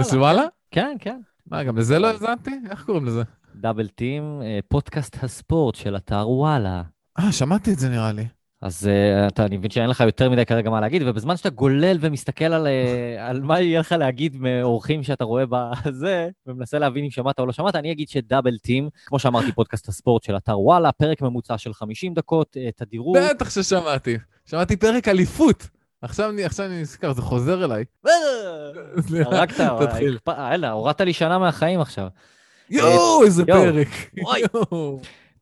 זה 0.00 0.18
וואלה? 0.18 0.42
כן, 0.70 0.96
כן. 1.00 1.20
מה, 1.46 1.64
גם 1.64 1.78
לזה 1.78 1.98
לא 1.98 2.06
האזנתי? 2.06 2.50
איך 2.70 2.84
קוראים 2.84 3.04
לזה? 3.06 3.22
דאבל 3.54 3.88
טים, 3.88 4.42
אה, 4.42 4.58
פודקאסט 4.68 5.24
הספורט 5.24 5.74
של 5.74 5.96
אתר 5.96 6.30
וואלה. 6.30 6.82
אה, 7.18 7.32
שמעתי 7.32 7.72
את 7.72 7.78
זה 7.78 7.88
נראה 7.88 8.12
לי. 8.12 8.26
אז 8.62 8.88
uh, 8.88 9.32
אתה, 9.32 9.44
אני 9.44 9.56
מבין 9.56 9.70
שאין 9.70 9.90
לך 9.90 10.00
יותר 10.00 10.30
מדי 10.30 10.46
כרגע 10.46 10.70
מה 10.70 10.80
להגיד, 10.80 11.02
ובזמן 11.06 11.36
שאתה 11.36 11.50
גולל 11.50 11.98
ומסתכל 12.00 12.44
על, 12.44 12.66
uh, 12.66 13.20
על 13.20 13.40
מה 13.40 13.60
יהיה 13.60 13.80
לך 13.80 13.92
להגיד 13.92 14.36
מאורחים 14.36 15.02
שאתה 15.02 15.24
רואה 15.24 15.44
בזה, 15.46 16.28
ומנסה 16.46 16.78
להבין 16.78 17.04
אם 17.04 17.10
שמעת 17.10 17.38
או 17.38 17.46
לא 17.46 17.52
שמעת, 17.52 17.76
אני 17.76 17.92
אגיד 17.92 18.08
שדאבל 18.08 18.58
טים, 18.58 18.88
כמו 19.06 19.18
שאמרתי, 19.18 19.52
פודקאסט 19.52 19.88
הספורט 19.88 20.22
של 20.22 20.36
אתר 20.36 20.60
וואלה, 20.60 20.92
פרק 20.92 21.22
ממוצע 21.22 21.58
של 21.58 21.74
50 21.74 22.14
דקות, 22.14 22.56
תדירות. 22.76 23.16
בטח 23.30 23.50
ששמעתי. 23.50 24.18
שמעתי 24.46 24.76
פרק 24.76 25.08
אליפות. 25.08 25.68
עכשיו 26.02 26.30
אני 26.30 26.44
עכשיו 26.44 26.66
אני 26.66 26.80
נזכר, 26.80 27.12
זה 27.12 27.22
חוזר 27.22 27.64
אליי. 27.64 27.84
הרגת, 29.26 29.60
תתחיל. 29.80 30.18
הורדת 30.70 31.00
לי 31.00 31.12
שנה 31.12 31.38
מהחיים 31.38 31.80
עכשיו. 31.80 32.08
יואו, 32.72 33.24
איזה. 33.24 33.44
פרק. 33.46 33.88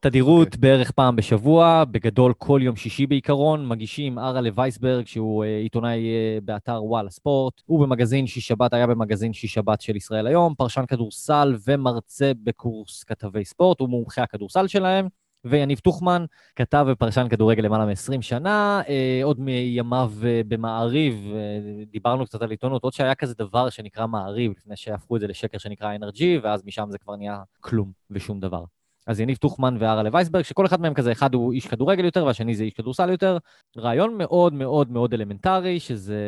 תדירות 0.00 0.46
אוקיי. 0.46 0.60
בערך 0.60 0.90
פעם 0.90 1.16
בשבוע, 1.16 1.84
בגדול 1.90 2.32
כל 2.38 2.60
יום 2.62 2.76
שישי 2.76 3.06
בעיקרון, 3.06 3.68
מגישים 3.68 4.18
ארלה 4.18 4.50
וייסברג, 4.54 5.06
שהוא 5.06 5.44
אה, 5.44 5.58
עיתונאי 5.58 5.98
אה, 5.98 6.38
באתר 6.44 6.84
וואלה 6.84 7.10
ספורט, 7.10 7.62
הוא 7.66 7.80
במגזין 7.80 8.26
שיש 8.26 8.46
שבת, 8.46 8.72
היה 8.72 8.86
במגזין 8.86 9.32
שיש 9.32 9.54
שבת 9.54 9.80
של 9.80 9.96
ישראל 9.96 10.26
היום, 10.26 10.54
פרשן 10.54 10.84
כדורסל 10.88 11.56
ומרצה 11.66 12.32
בקורס 12.42 13.04
כתבי 13.04 13.44
ספורט, 13.44 13.80
הוא 13.80 13.88
מומחה 13.88 14.22
הכדורסל 14.22 14.66
שלהם. 14.66 15.08
ויניב 15.44 15.78
טוחמן, 15.78 16.24
כתב 16.56 16.86
ופרשן 16.88 17.26
כדורגל 17.30 17.62
למעלה 17.62 17.86
מ-20 17.86 18.22
שנה, 18.22 18.82
אה, 18.88 19.20
עוד 19.22 19.40
מימיו 19.40 20.12
אה, 20.24 20.40
במעריב, 20.48 21.14
אה, 21.34 21.84
דיברנו 21.90 22.26
קצת 22.26 22.42
על 22.42 22.50
עיתונות, 22.50 22.84
עוד 22.84 22.92
שהיה 22.92 23.14
כזה 23.14 23.34
דבר 23.34 23.70
שנקרא 23.70 24.06
מעריב, 24.06 24.52
לפני 24.56 24.76
שהפכו 24.76 25.16
את 25.16 25.20
זה 25.20 25.26
לשקר 25.26 25.58
שנקרא 25.58 25.96
NRG, 25.96 26.22
ואז 26.42 26.64
משם 26.64 26.86
זה 26.90 26.98
כבר 26.98 27.16
נהיה 27.16 27.42
כלום 27.60 27.92
ושום 28.10 28.40
דבר. 28.40 28.64
אז 29.06 29.20
יניב 29.20 29.36
טוחמן 29.36 29.76
והרלה 29.80 30.10
וייסברג, 30.12 30.42
שכל 30.42 30.66
אחד 30.66 30.80
מהם 30.80 30.94
כזה, 30.94 31.12
אחד 31.12 31.34
הוא 31.34 31.52
איש 31.52 31.66
כדורגל 31.66 32.04
יותר 32.04 32.24
והשני 32.24 32.54
זה 32.54 32.64
איש 32.64 32.72
כדורסל 32.72 33.10
יותר. 33.10 33.38
רעיון 33.76 34.18
מאוד 34.18 34.52
מאוד 34.52 34.90
מאוד 34.90 35.14
אלמנטרי, 35.14 35.80
שזה, 35.80 36.20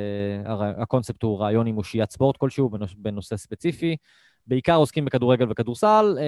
הקונספט 0.78 1.22
הוא 1.22 1.40
רעיון 1.40 1.66
עם 1.66 1.78
אושיית 1.78 2.10
ספורט 2.10 2.36
כלשהו 2.36 2.70
בנוש, 2.70 2.94
בנושא 2.94 3.36
ספציפי. 3.36 3.96
בעיקר 4.46 4.74
עוסקים 4.74 5.04
בכדורגל 5.04 5.50
וכדורסל, 5.50 6.18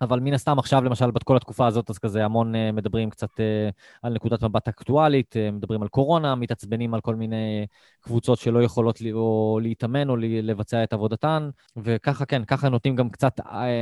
אבל 0.00 0.20
מן 0.20 0.34
הסתם 0.34 0.58
עכשיו, 0.58 0.84
למשל, 0.84 1.10
בכל 1.10 1.36
התקופה 1.36 1.66
הזאת, 1.66 1.90
אז 1.90 1.98
כזה 1.98 2.24
המון 2.24 2.54
אה, 2.54 2.72
מדברים 2.72 3.10
קצת 3.10 3.40
אה, 3.40 3.68
על 4.02 4.12
נקודת 4.12 4.42
מבט 4.42 4.68
אקטואלית, 4.68 5.36
אה, 5.36 5.50
מדברים 5.50 5.82
על 5.82 5.88
קורונה, 5.88 6.34
מתעצבנים 6.34 6.94
על 6.94 7.00
כל 7.00 7.14
מיני 7.14 7.66
קבוצות 8.00 8.38
שלא 8.38 8.62
יכולות 8.62 9.00
לי, 9.00 9.12
או 9.12 9.58
להתאמן 9.62 10.08
או 10.08 10.16
לי, 10.16 10.42
לבצע 10.42 10.84
את 10.84 10.92
עבודתן, 10.92 11.50
וככה, 11.76 12.24
כן, 12.24 12.44
ככה 12.44 12.68
נותנים 12.68 12.96
גם 12.96 13.10
קצת 13.10 13.40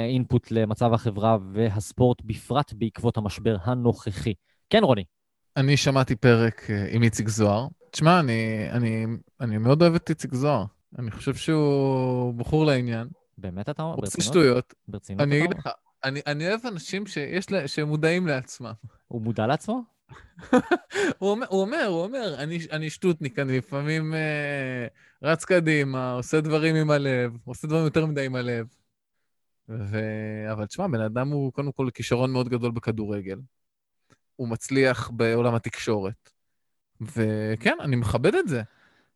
אינפוט 0.09 0.51
למצב 0.51 0.92
החברה 0.92 1.38
והספורט, 1.53 2.23
בפרט 2.25 2.73
בעקבות 2.73 3.16
המשבר 3.16 3.57
הנוכחי. 3.64 4.35
כן, 4.70 4.85
רוני. 4.85 5.05
אני 5.57 5.77
שמעתי 5.77 6.16
פרק 6.16 6.70
אה, 6.70 6.87
עם 6.90 7.03
איציק 7.03 7.29
זוהר. 7.29 7.66
תשמע, 7.90 8.20
אני, 8.20 8.70
אני, 8.70 9.07
אני 9.40 9.59
מאוד 9.59 9.83
אוהב 9.83 9.94
את 9.94 10.11
איציק 10.11 10.35
זוהר. 10.35 10.64
אני 10.99 11.11
חושב 11.11 11.35
שהוא 11.35 12.35
בחור 12.35 12.66
לעניין, 12.66 13.09
באמת 13.38 13.68
אתה 13.68 13.83
אומר? 13.83 13.94
הוא 13.94 14.03
עושה 14.03 14.18
ברצינות? 14.18 14.33
שטויות. 14.33 14.75
ברצינות 14.88 15.23
אני 15.23 15.38
אגיד? 15.38 15.51
לך, 15.59 15.68
אני, 16.05 16.21
אני 16.27 16.49
אוהב 16.49 16.67
אנשים 16.67 17.07
שיש 17.07 17.51
לה, 17.51 17.69
שמודעים 17.69 18.27
לעצמם. 18.27 18.73
הוא 19.09 19.23
מודע 19.23 19.47
לעצמו? 19.47 19.83
הוא 21.19 21.31
אומר, 21.31 21.47
הוא 21.51 21.61
אומר, 21.61 21.87
הוא 21.87 22.03
אומר, 22.03 22.35
אני, 22.39 22.59
אני 22.71 22.91
שטותניק, 22.91 23.39
אני 23.39 23.59
לפעמים 23.59 24.15
אה, 24.15 24.87
רץ 25.23 25.45
קדימה, 25.45 26.13
עושה 26.13 26.41
דברים 26.41 26.77
עם 26.77 26.91
הלב, 26.91 27.37
עושה 27.45 27.67
דברים 27.67 27.85
יותר 27.85 28.07
מדי 28.07 28.27
עם 28.27 28.37
הלב. 28.37 28.67
ו... 29.69 29.99
אבל 30.53 30.67
תשמע, 30.67 30.87
בן 30.87 31.01
אדם 31.01 31.29
הוא 31.29 31.53
קודם 31.53 31.73
כל 31.73 31.89
כישרון 31.95 32.33
מאוד 32.33 32.49
גדול 32.49 32.71
בכדורגל. 32.71 33.39
הוא 34.37 34.49
מצליח 34.49 35.11
בעולם 35.11 35.55
התקשורת. 35.55 36.31
וכן, 37.01 37.77
אני 37.81 37.97
מכבד 37.97 38.35
את 38.35 38.49
זה. 38.49 38.63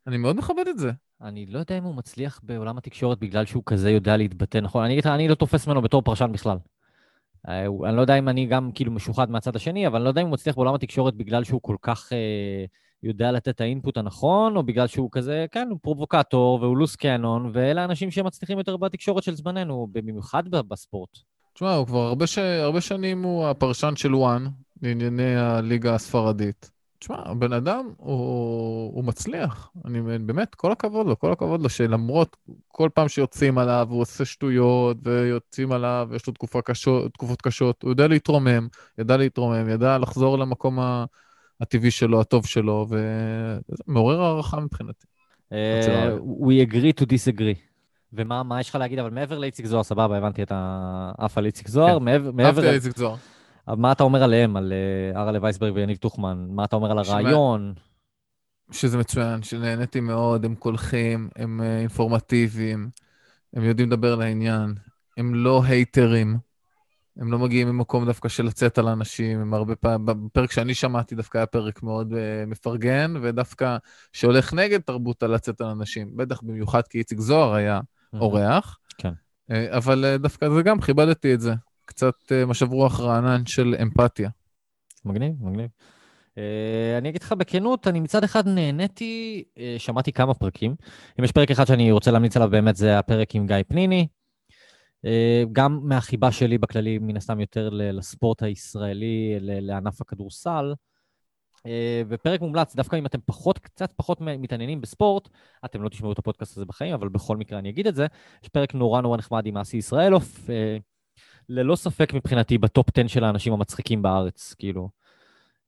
אני 0.07 0.17
מאוד 0.17 0.37
מכבד 0.37 0.69
את 0.69 0.79
זה. 0.79 0.91
אני 1.21 1.47
לא 1.47 1.59
יודע 1.59 1.79
אם 1.79 1.85
הוא 1.85 1.95
מצליח 1.95 2.41
בעולם 2.43 2.79
התקשורת 2.79 3.19
בגלל 3.19 3.47
שהוא 3.47 3.63
כזה 3.67 3.91
יודע 3.91 4.17
להתבטא 4.17 4.59
נכון. 4.59 4.85
אני 4.85 5.01
אני 5.05 5.29
לא 5.29 5.35
תופס 5.35 5.67
ממנו 5.67 5.83
בתור 5.83 6.03
פרשן 6.03 6.33
בכלל. 6.33 6.59
אה, 7.49 7.67
אני 7.89 7.97
לא 7.97 8.01
יודע 8.01 8.19
אם 8.19 8.29
אני 8.29 8.47
גם 8.47 8.71
כאילו 8.75 8.93
משוחד 8.93 9.31
מהצד 9.31 9.57
השני, 9.57 9.87
אבל 9.87 9.97
אני 9.97 10.05
לא 10.05 10.09
יודע 10.09 10.21
אם 10.21 10.27
הוא 10.27 10.33
מצליח 10.33 10.57
בעולם 10.57 10.75
התקשורת 10.75 11.15
בגלל 11.15 11.45
שהוא 11.45 11.61
כל 11.63 11.77
כך 11.83 12.13
אה, 12.13 12.65
יודע 13.03 13.33
לתת 13.33 13.49
את 13.49 13.61
האינפוט 13.61 13.97
הנכון, 13.97 14.57
או 14.57 14.63
בגלל 14.63 14.87
שהוא 14.87 15.09
כזה, 15.13 15.47
כן, 15.51 15.69
הוא 15.71 15.79
פרובוקטור 15.83 16.59
והוא 16.63 16.77
loose 16.77 16.97
cannon, 16.97 17.51
ואלה 17.53 17.83
האנשים 17.83 18.11
שמצליחים 18.11 18.59
יותר 18.59 18.77
בתקשורת 18.77 19.23
של 19.23 19.35
זמננו, 19.35 19.89
במיוחד 19.93 20.49
בספורט. 20.49 21.19
תשמע, 21.55 21.75
הוא 21.75 21.87
כבר 21.87 21.99
הרבה, 21.99 22.27
ש... 22.27 22.39
הרבה 22.39 22.81
שנים 22.81 23.23
הוא 23.23 23.47
הפרשן 23.47 23.97
של 23.97 24.15
וואן 24.15 24.47
לענייני 24.83 25.37
הליגה 25.37 25.95
הספרדית. 25.95 26.74
תשמע, 26.99 27.17
הבן 27.25 27.53
אדם, 27.53 27.89
הוא, 27.97 28.95
הוא 28.95 29.05
מצליח. 29.05 29.71
אני 29.85 30.19
באמת, 30.19 30.55
כל 30.55 30.73
הכבוד 30.73 31.07
לו, 31.07 31.19
כל 31.19 31.33
הכבוד 31.33 31.63
לו, 31.63 31.69
שלמרות 31.69 32.37
כל 32.69 32.89
פעם 32.95 33.09
שיוצאים 33.09 33.59
עליו, 33.59 33.87
הוא 33.91 34.01
עושה 34.01 34.25
שטויות, 34.25 34.97
ויוצאים 35.03 35.73
עליו, 35.73 36.09
יש 36.15 36.27
לו 36.27 36.33
תקופה 36.33 36.63
קשות, 36.63 37.13
תקופות 37.13 37.43
קשות, 37.43 37.83
הוא 37.83 37.91
יודע 37.91 38.09
להתרומם, 38.09 38.69
ידע 38.99 39.17
להתרומם, 39.17 39.69
ידע 39.69 39.99
לחזור 39.99 40.39
למקום 40.39 40.81
ה- 40.81 41.05
הטבעי 41.61 41.91
שלו, 41.91 42.21
הטוב 42.21 42.47
שלו, 42.47 42.87
ומעורר 43.89 44.23
הערכה 44.23 44.61
מבחינתי. 44.61 45.07
אה. 45.53 46.17
We 46.41 46.71
agree 46.71 47.01
to 47.01 47.05
disagree. 47.05 47.75
ומה 48.13 48.43
מה 48.43 48.61
יש 48.61 48.69
לך 48.69 48.75
להגיד, 48.75 48.99
אבל 48.99 49.11
מעבר 49.11 49.39
לאיציק 49.39 49.67
זוהר, 49.67 49.83
סבבה, 49.83 50.19
הבנתי 50.19 50.43
את 50.43 50.53
העף 50.55 51.39
על 51.39 51.47
איציק 51.47 51.69
זוהר, 51.69 51.99
כן. 51.99 52.05
מעבר... 52.05 52.69
את 52.69 52.75
איציק 52.75 52.97
זוהר. 52.97 53.17
מה 53.69 53.93
אתה 53.93 54.03
אומר 54.03 54.23
עליהם, 54.23 54.57
על 54.57 54.73
אה, 54.73 55.21
ארלה 55.21 55.39
וייסברג 55.43 55.73
ויניב 55.75 55.97
טוחמן? 55.97 56.47
מה 56.51 56.65
אתה 56.65 56.77
אומר 56.77 56.91
על 56.91 56.99
הרעיון? 56.99 57.75
שזה 58.71 58.99
מצוין, 58.99 59.43
שנהניתי 59.43 60.01
מאוד, 60.01 60.45
הם 60.45 60.55
קולחים, 60.55 61.29
הם 61.37 61.61
אה, 61.63 61.79
אינפורמטיביים, 61.81 62.91
הם 63.55 63.65
יודעים 63.65 63.89
לדבר 63.89 64.15
לעניין, 64.15 64.75
הם 65.17 65.35
לא 65.35 65.63
הייטרים, 65.65 66.39
הם 67.17 67.33
לא 67.33 67.39
מגיעים 67.39 67.69
ממקום 67.69 68.07
דווקא 68.07 68.29
של 68.29 68.45
לצאת 68.45 68.79
על 68.79 68.89
אנשים, 68.89 69.41
הם 69.41 69.55
הרבה 69.55 69.77
פעמים, 69.77 70.07
בפרק 70.07 70.53
שאני 70.53 70.75
שמעתי 70.75 71.15
דווקא 71.15 71.39
היה 71.39 71.47
פרק 71.47 71.83
מאוד 71.83 72.13
uh, 72.13 72.17
מפרגן, 72.47 73.15
ודווקא 73.23 73.77
שהולך 74.13 74.55
נגד 74.55 74.81
תרבות 74.81 75.23
הלצאת 75.23 75.61
על 75.61 75.67
אנשים, 75.67 76.17
בטח 76.17 76.41
במיוחד 76.43 76.83
כי 76.83 76.99
איציק 76.99 77.21
זוהר 77.21 77.55
היה 77.55 77.81
אורח. 78.21 78.79
כן. 78.99 79.13
אה, 79.51 79.77
אבל 79.77 80.05
אה, 80.05 80.19
דווקא 80.19 80.49
זה 80.49 80.63
גם, 80.63 80.81
כיבדתי 80.81 81.35
את 81.35 81.41
זה. 81.41 81.55
קצת 81.85 82.15
אה, 82.33 82.47
משב 82.47 82.73
רוח 82.73 83.01
רענן 83.01 83.47
של 83.47 83.75
אמפתיה. 83.83 84.31
מגניב, 85.05 85.33
מגניב. 85.41 85.69
Uh, 86.35 86.99
אני 86.99 87.09
אגיד 87.09 87.23
לך 87.23 87.33
בכנות, 87.33 87.87
אני 87.87 88.01
מצד 88.01 88.25
אחד 88.25 88.49
נהניתי, 88.49 89.45
uh, 89.55 89.61
שמעתי 89.79 90.13
כמה 90.13 90.35
פרקים. 90.35 90.75
אם 91.19 91.25
יש 91.25 91.33
פרק 91.33 91.51
אחד 91.51 91.67
שאני 91.67 91.93
רוצה 91.93 92.11
להמליץ 92.11 92.37
עליו 92.37 92.51
באמת, 92.51 92.77
זה 92.77 92.99
הפרק 92.99 93.35
עם 93.35 93.47
גיא 93.47 93.57
פניני. 93.69 94.07
Uh, 95.07 95.09
גם 95.53 95.81
מהחיבה 95.83 96.33
שלי 96.33 96.59
בכללי, 96.59 96.99
מן 96.99 97.17
הסתם 97.17 97.41
יותר 97.41 97.69
לספורט 97.73 98.43
הישראלי, 98.43 99.37
לענף 99.41 100.01
הכדורסל. 100.01 100.75
ופרק 102.09 102.41
מומלץ, 102.41 102.75
דווקא 102.77 102.97
אם 102.97 103.07
אתם 103.07 103.19
פחות, 103.27 103.59
קצת 103.59 103.93
פחות 103.97 104.21
מתעניינים 104.21 104.81
בספורט, 104.81 105.29
אתם 105.65 105.83
לא 105.83 105.89
תשמעו 105.89 106.13
את 106.13 106.19
הפודקאסט 106.19 106.57
הזה 106.57 106.67
בחיים, 106.67 106.95
אבל 106.95 107.09
בכל 107.09 107.37
מקרה 107.37 107.59
אני 107.59 107.71
אגיד 107.71 107.87
את 107.87 107.95
זה. 107.95 108.07
יש 108.43 108.49
פרק 108.49 108.75
נורא 108.75 109.01
נורא 109.01 109.17
נחמד 109.17 109.47
עם 109.47 109.57
אסי 109.57 109.77
ישראלוף. 109.77 110.41
ללא 111.49 111.77
ספק 111.77 112.15
מבחינתי 112.15 112.59
בטופ 112.59 112.87
10 112.99 113.07
של 113.07 113.25
האנשים 113.25 113.53
המצחיקים 113.53 114.03
בארץ, 114.03 114.55
כאילו. 114.59 114.89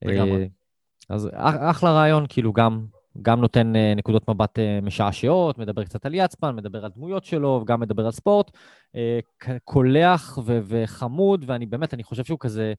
לגמרי. 0.02 0.42
אה, 0.42 0.46
אז 1.08 1.28
אח- 1.32 1.54
אחלה 1.70 1.92
רעיון, 1.92 2.26
כאילו 2.28 2.52
גם, 2.52 2.86
גם 3.22 3.40
נותן 3.40 3.76
אה, 3.76 3.92
נקודות 3.96 4.28
מבט 4.30 4.58
אה, 4.58 4.78
משעשעות, 4.82 5.58
מדבר 5.58 5.84
קצת 5.84 6.06
על 6.06 6.14
יצפן, 6.14 6.56
מדבר 6.56 6.84
על 6.84 6.90
דמויות 6.96 7.24
שלו, 7.24 7.58
וגם 7.62 7.80
מדבר 7.80 8.04
על 8.04 8.10
ספורט. 8.12 8.50
קולח 9.64 10.38
ו- 10.44 10.60
וחמוד, 10.64 11.44
ואני 11.48 11.66
באמת, 11.66 11.94
אני 11.94 12.02
חושב 12.02 12.24
שהוא 12.24 12.38
כזה, 12.40 12.74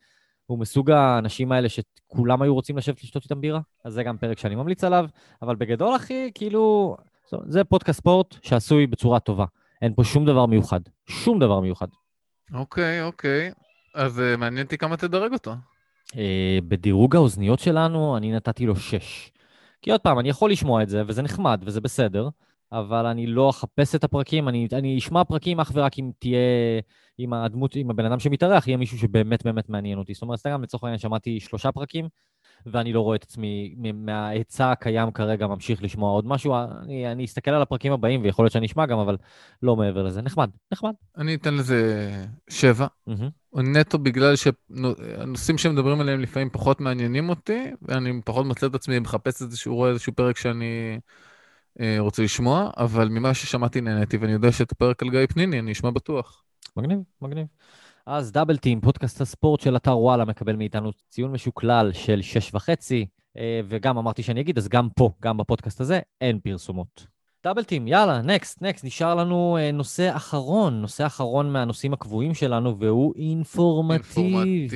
הוא 0.45 0.59
מסוג 0.59 0.91
האנשים 0.91 1.51
האלה 1.51 1.67
שכולם 1.69 2.41
היו 2.41 2.53
רוצים 2.53 2.77
לשבת 2.77 3.03
לשתות 3.03 3.23
איתם 3.23 3.41
בירה, 3.41 3.59
אז 3.85 3.93
זה 3.93 4.03
גם 4.03 4.17
פרק 4.17 4.39
שאני 4.39 4.55
ממליץ 4.55 4.83
עליו, 4.83 5.05
אבל 5.41 5.55
בגדול, 5.55 5.95
אחי, 5.95 6.31
כאילו, 6.33 6.97
זה 7.45 7.63
פודקאסט 7.63 7.99
ספורט 7.99 8.35
שעשוי 8.41 8.87
בצורה 8.87 9.19
טובה. 9.19 9.45
אין 9.81 9.93
פה 9.95 10.03
שום 10.03 10.25
דבר 10.25 10.45
מיוחד, 10.45 10.79
שום 11.09 11.39
דבר 11.39 11.59
מיוחד. 11.59 11.87
אוקיי, 12.53 13.03
אוקיי. 13.03 13.51
אז 13.93 14.19
אה, 14.19 14.37
מעניין 14.37 14.65
אותי 14.65 14.77
כמה 14.77 14.97
תדרג 14.97 15.33
אותו. 15.33 15.53
אה, 16.17 16.59
בדירוג 16.67 17.15
האוזניות 17.15 17.59
שלנו, 17.59 18.17
אני 18.17 18.31
נתתי 18.31 18.65
לו 18.65 18.75
שש. 18.75 19.31
כי 19.81 19.91
עוד 19.91 20.01
פעם, 20.01 20.19
אני 20.19 20.29
יכול 20.29 20.51
לשמוע 20.51 20.83
את 20.83 20.89
זה, 20.89 21.03
וזה 21.07 21.21
נחמד, 21.21 21.61
וזה 21.65 21.81
בסדר, 21.81 22.29
אבל 22.71 23.05
אני 23.05 23.27
לא 23.27 23.49
אחפש 23.49 23.95
את 23.95 24.03
הפרקים, 24.03 24.49
אני, 24.49 24.67
אני 24.73 24.97
אשמע 24.97 25.23
פרקים 25.23 25.59
אך 25.59 25.71
ורק 25.73 25.99
אם 25.99 26.11
תהיה, 26.19 26.39
אם 27.19 27.33
הדמות, 27.33 27.75
אם 27.75 27.89
הבן 27.89 28.05
אדם 28.05 28.19
שמתארח 28.19 28.67
יהיה 28.67 28.77
מישהו 28.77 28.97
שבאמת 28.97 29.45
באמת 29.45 29.69
מעניין 29.69 29.97
אותי. 29.97 30.13
זאת 30.13 30.21
אומרת, 30.21 30.39
סתם 30.39 30.61
לצורך 30.61 30.83
העניין 30.83 30.99
שמעתי 30.99 31.39
שלושה 31.39 31.71
פרקים, 31.71 32.07
ואני 32.65 32.93
לא 32.93 33.01
רואה 33.01 33.15
את 33.15 33.23
עצמי 33.23 33.75
מההיצע 33.93 34.71
הקיים 34.71 35.11
כרגע 35.11 35.47
ממשיך 35.47 35.83
לשמוע 35.83 36.11
עוד 36.11 36.27
משהו. 36.27 36.55
אני, 36.55 37.11
אני 37.11 37.25
אסתכל 37.25 37.51
על 37.51 37.61
הפרקים 37.61 37.93
הבאים, 37.93 38.23
ויכול 38.23 38.45
להיות 38.45 38.53
שאני 38.53 38.65
אשמע 38.65 38.85
גם, 38.85 38.99
אבל 38.99 39.17
לא 39.63 39.75
מעבר 39.75 40.03
לזה. 40.03 40.21
נחמד, 40.21 40.49
נחמד. 40.71 40.93
אני 41.17 41.35
אתן 41.35 41.53
לזה 41.53 42.11
שבע. 42.49 42.87
מהמם. 43.07 43.29
נטו 43.53 43.97
בגלל 43.99 44.33
שהנושאים 44.35 45.57
שמדברים 45.57 46.01
עליהם 46.01 46.19
לפעמים 46.19 46.49
פחות 46.49 46.81
מעניינים 46.81 47.29
אותי, 47.29 47.71
ואני 47.81 48.21
פחות 48.25 48.45
מוצא 48.45 48.67
את 48.67 48.75
עצמי 48.75 48.99
מחפש 48.99 49.41
איזשהו, 49.41 49.75
רואה 49.75 49.89
איזשהו 49.89 50.13
פרק 50.13 50.37
שאני 50.37 50.99
אה, 51.79 51.95
רוצה 51.99 52.23
לשמוע, 52.23 52.69
אבל 52.77 53.09
ממה 53.09 53.33
ששמעתי 53.33 53.81
נהניתי, 53.81 54.17
ואני 54.17 54.31
יודע 54.31 54.51
שאת 54.51 54.71
הפרק 54.71 55.03
על 55.03 55.09
גיא 55.09 55.25
פניני 55.29 55.59
אני 55.59 55.71
אשמע 55.71 55.89
בטוח. 55.89 56.43
מגניב, 56.77 56.99
מגניב. 57.21 57.45
אז 58.09 58.31
דאבל 58.31 58.57
טים, 58.57 58.81
פודקאסט 58.81 59.21
הספורט 59.21 59.61
של 59.61 59.75
אתר 59.75 59.97
וואלה, 59.97 60.25
מקבל 60.25 60.55
מאיתנו 60.55 60.91
ציון 61.09 61.31
משוקלל 61.31 61.91
של 61.93 62.21
שש 62.21 62.53
וחצי, 62.53 63.05
אה, 63.37 63.61
וגם 63.67 63.97
אמרתי 63.97 64.23
שאני 64.23 64.41
אגיד, 64.41 64.57
אז 64.57 64.67
גם 64.67 64.89
פה, 64.95 65.09
גם 65.21 65.37
בפודקאסט 65.37 65.81
הזה, 65.81 65.99
אין 66.21 66.39
פרסומות. 66.39 67.07
דאבל 67.43 67.63
טים, 67.63 67.87
יאללה, 67.87 68.21
נקסט, 68.21 68.61
נקסט, 68.61 68.85
נשאר 68.85 69.15
לנו 69.15 69.57
אה, 69.57 69.71
נושא 69.71 70.15
אחרון, 70.15 70.81
נושא 70.81 71.05
אחרון 71.05 71.53
מהנושאים 71.53 71.93
הקבועים 71.93 72.33
שלנו, 72.33 72.79
והוא 72.79 73.13
אינפורמטיבי. 73.15 74.67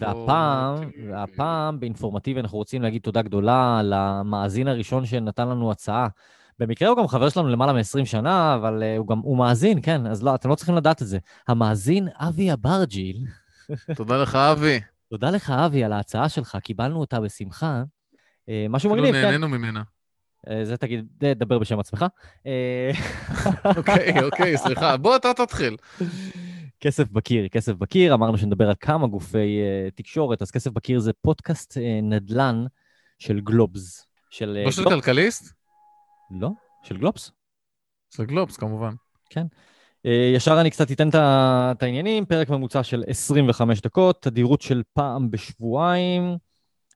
והפעם. 0.00 0.90
והפעם 1.10 1.80
באינפורמטיבי 1.80 2.40
אנחנו 2.40 2.58
רוצים 2.58 2.82
להגיד 2.82 3.02
תודה 3.02 3.22
גדולה 3.22 3.80
למאזין 3.84 4.68
הראשון 4.68 5.06
שנתן 5.06 5.48
לנו 5.48 5.70
הצעה. 5.70 6.08
במקרה 6.58 6.88
הוא 6.88 6.96
גם 6.96 7.08
חבר 7.08 7.28
שלנו 7.28 7.48
למעלה 7.48 7.72
מ-20 7.72 8.04
שנה, 8.04 8.54
אבל 8.54 8.82
uh, 8.82 8.98
הוא 8.98 9.08
גם, 9.08 9.18
הוא 9.18 9.38
מאזין, 9.38 9.78
כן, 9.82 10.06
אז 10.06 10.22
לא, 10.22 10.34
אתם 10.34 10.48
לא 10.48 10.54
צריכים 10.54 10.74
לדעת 10.74 11.02
את 11.02 11.06
זה. 11.06 11.18
המאזין 11.48 12.08
אבי 12.16 12.52
אברג'יל, 12.52 13.16
תודה 13.96 14.22
לך, 14.22 14.34
אבי. 14.34 14.80
תודה 15.10 15.30
לך 15.30 15.50
אבי 15.50 15.84
על 15.84 15.92
ההצעה 15.92 16.28
שלך, 16.28 16.56
קיבלנו 16.62 17.00
אותה 17.00 17.20
בשמחה. 17.20 17.82
Uh, 18.40 18.50
משהו 18.68 18.90
אפילו 18.90 19.02
מגניב, 19.02 19.14
כן. 19.14 19.26
נהנינו 19.26 19.48
ממנה. 19.48 19.82
Uh, 20.46 20.50
זה 20.64 20.76
תגיד, 20.76 21.06
דבר 21.18 21.58
בשם 21.58 21.78
עצמך. 21.78 22.04
אוקיי, 23.76 24.22
אוקיי, 24.22 24.58
סליחה. 24.58 24.96
בוא, 24.96 25.16
אתה 25.16 25.34
תתחיל. 25.34 25.76
כסף 26.80 27.10
בקיר, 27.10 27.48
כסף 27.48 27.72
בקיר, 27.72 28.14
אמרנו 28.14 28.38
שנדבר 28.38 28.68
על 28.68 28.74
כמה 28.80 29.06
גופי 29.06 29.60
uh, 29.88 29.94
תקשורת, 29.94 30.42
אז 30.42 30.50
כסף 30.50 30.70
בקיר 30.70 30.98
זה 30.98 31.12
פודקאסט 31.12 31.76
uh, 31.76 31.80
נדל"ן 32.02 32.64
של 33.18 33.40
גלובס. 33.40 34.06
של... 34.30 34.62
לא 34.64 34.70
של? 34.70 34.84
כלכליסט? 34.84 35.61
לא, 36.40 36.50
של 36.82 36.96
גלובס. 36.96 37.30
של 38.10 38.24
גלובס, 38.24 38.56
כמובן. 38.56 38.94
אה, 40.06 40.32
ישר 40.34 40.60
אני 40.60 40.70
קצת 40.70 40.92
אתן 40.92 41.08
את 41.08 41.82
העניינים, 41.82 42.26
פרק 42.26 42.48
ממוצע 42.48 42.82
של 42.82 43.04
25 43.06 43.80
דקות, 43.80 44.22
תדירות 44.22 44.62
של 44.62 44.82
פעם 44.92 45.30
בשבועיים. 45.30 46.36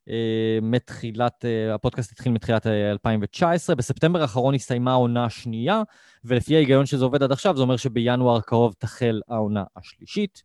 אה, 0.09 0.59
מתחילת, 0.62 1.44
אה, 1.44 1.75
הפודקאסט 1.75 2.12
התחיל 2.12 2.33
מתחילת 2.33 2.66
אה, 2.66 2.90
2019, 2.90 3.77
בספטמבר 3.77 4.22
האחרון 4.22 4.55
הסתיימה 4.55 4.90
העונה 4.90 5.25
השנייה, 5.25 5.83
ולפי 6.25 6.57
ההיגיון 6.57 6.87
שזה 6.87 7.05
עובד 7.05 7.22
עד 7.22 7.33
עכשיו, 7.33 7.57
זה 7.57 7.62
אומר 7.62 7.77
שבינואר 7.77 8.37
הקרוב 8.37 8.75
תחל 8.79 9.20
העונה 9.29 9.64
השלישית. 9.77 10.42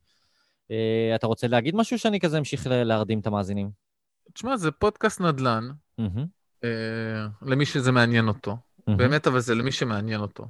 אתה 1.15 1.27
רוצה 1.27 1.47
להגיד 1.47 1.75
משהו 1.75 1.99
שאני 1.99 2.19
כזה 2.19 2.37
אמשיך 2.37 2.67
להרדים 2.69 3.19
את 3.19 3.27
המאזינים? 3.27 3.69
תשמע, 4.33 4.57
זה 4.57 4.71
פודקאסט 4.71 5.21
נדל"ן, 5.21 5.69
אה, 6.63 7.27
למי 7.41 7.65
שזה 7.65 7.91
מעניין 7.91 8.27
אותו. 8.27 8.57
באמת, 8.97 9.27
אבל 9.27 9.39
זה 9.39 9.55
למי 9.55 9.71
שמעניין 9.71 10.21
אותו. 10.21 10.47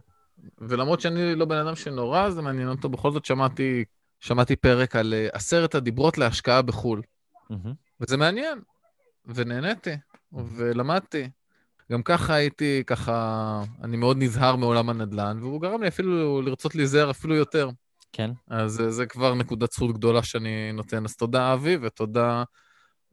ולמרות 0.58 1.02
שאני 1.02 1.36
לא 1.36 1.46
בן 1.46 1.58
אדם 1.58 1.76
שנורא 1.76 2.30
זה 2.30 2.42
מעניין 2.42 2.68
אותו, 2.68 2.90
בכל 2.90 3.12
זאת 3.12 3.26
שמעתי, 3.26 3.84
שמעתי 4.20 4.56
פרק 4.56 4.96
על 4.96 5.14
אה, 5.14 5.28
עשרת 5.34 5.76
הדיברות 5.76 6.18
להשקעה 6.18 6.62
בחו"ל. 6.62 7.02
וזה 8.00 8.18
מעניין, 8.18 8.60
ונהניתי, 9.26 9.94
ולמדתי. 10.34 11.30
גם 11.92 12.04
ככה 12.04 12.34
הייתי, 12.34 12.84
ככה, 12.88 13.64
אני 13.84 13.98
מאוד 13.98 14.18
נזהר 14.20 14.56
מעולם 14.56 14.90
הנדל"ן, 14.90 15.38
והוא 15.42 15.62
גרם 15.62 15.82
לי 15.82 15.88
אפילו 15.88 16.42
לרצות 16.42 16.76
להיזהר 16.76 17.12
אפילו 17.12 17.36
יותר. 17.36 17.70
כן. 18.14 18.32
אז 18.48 18.82
אה, 18.82 18.92
זה 18.92 19.06
כבר 19.06 19.34
נקודת 19.34 19.72
זכות 19.72 19.94
גדולה 19.94 20.24
שאני 20.24 20.72
נותן. 20.72 21.06
אז 21.06 21.16
תודה, 21.16 21.54
אבי, 21.54 21.78
ותודה 21.82 22.44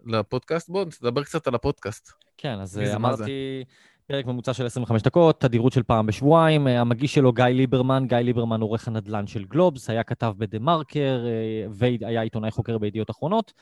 לפודקאסט. 0.07 0.69
בואו 0.69 0.85
נדבר 1.03 1.25
קצת 1.25 1.47
על 1.47 1.55
הפודקאסט. 1.55 2.13
כן, 2.37 2.61
אז 2.61 2.79
אה? 2.79 2.95
אמרתי, 2.95 3.65
פרק 4.13 4.27
ממוצע 4.27 4.55
של 4.55 4.67
25 4.67 5.03
דקות, 5.03 5.41
תדירות 5.41 5.73
של 5.73 5.83
פעם 5.83 6.07
בשבועיים. 6.07 6.69
אה, 6.69 6.81
המגיש 6.81 7.15
שלו 7.15 7.33
גיא 7.33 7.45
ליברמן, 7.45 8.05
גיא 8.07 8.17
ליברמן 8.17 8.61
עורך 8.61 8.89
הנדל"ן 8.89 9.27
של 9.27 9.45
גלובס, 9.45 9.91
היה 9.91 10.03
כתב 10.03 10.33
בדה 10.39 10.59
מרקר 10.59 11.25
אה, 11.27 11.67
והיה 11.71 12.23
עיתונאי 12.23 12.51
חוקר 12.51 12.79
בידיעות 12.79 13.11
אחרונות. 13.11 13.53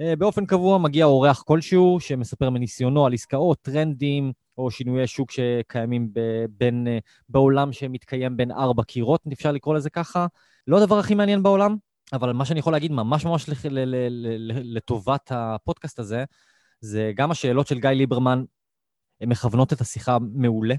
אה, 0.00 0.16
באופן 0.16 0.46
קבוע 0.46 0.78
מגיע 0.78 1.04
אורח 1.04 1.42
כלשהו 1.42 2.00
שמספר 2.00 2.50
מניסיונו 2.50 3.06
על 3.06 3.12
עסקאות, 3.12 3.58
טרנדים 3.62 4.32
או 4.58 4.70
שינויי 4.70 5.06
שוק 5.06 5.30
שקיימים 5.30 6.08
ב- 6.12 6.44
בין, 6.50 6.86
בעולם 7.28 7.72
שמתקיים 7.72 8.36
בין 8.36 8.50
ארבע 8.50 8.82
קירות, 8.82 9.20
אפשר 9.32 9.52
לקרוא 9.52 9.74
לזה 9.74 9.90
ככה. 9.90 10.26
לא 10.66 10.82
הדבר 10.82 10.98
הכי 10.98 11.14
מעניין 11.14 11.42
בעולם, 11.42 11.76
אבל 12.12 12.32
מה 12.32 12.44
שאני 12.44 12.60
יכול 12.60 12.72
להגיד 12.72 12.92
ממש 12.92 13.24
ממש 13.24 13.50
לטובת 14.64 15.32
הפודקאסט 15.34 15.98
הזה, 15.98 16.24
זה 16.80 17.12
גם 17.16 17.30
השאלות 17.30 17.66
של 17.66 17.80
גיא 17.80 17.90
ליברמן 17.90 18.44
הן 19.22 19.28
מכוונות 19.28 19.72
את 19.72 19.80
השיחה 19.80 20.18
מעולה. 20.34 20.74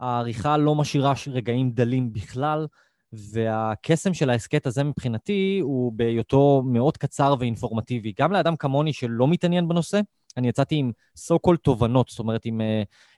העריכה 0.00 0.56
לא 0.56 0.74
משאירה 0.74 1.12
רגעים 1.32 1.70
דלים 1.70 2.12
בכלל, 2.12 2.66
והקסם 3.12 4.14
של 4.14 4.30
ההסכת 4.30 4.66
הזה 4.66 4.84
מבחינתי 4.84 5.58
הוא 5.62 5.92
בהיותו 5.92 6.62
מאוד 6.66 6.96
קצר 6.96 7.34
ואינפורמטיבי. 7.38 8.12
גם 8.20 8.32
לאדם 8.32 8.56
כמוני 8.56 8.92
שלא 8.92 9.28
מתעניין 9.28 9.68
בנושא, 9.68 10.00
אני 10.36 10.48
יצאתי 10.48 10.74
עם 10.74 10.90
so 11.18 11.34
called 11.46 11.56
תובנות, 11.62 12.08
זאת 12.08 12.18
אומרת 12.18 12.44
עם 12.44 12.60
uh, 12.60 12.64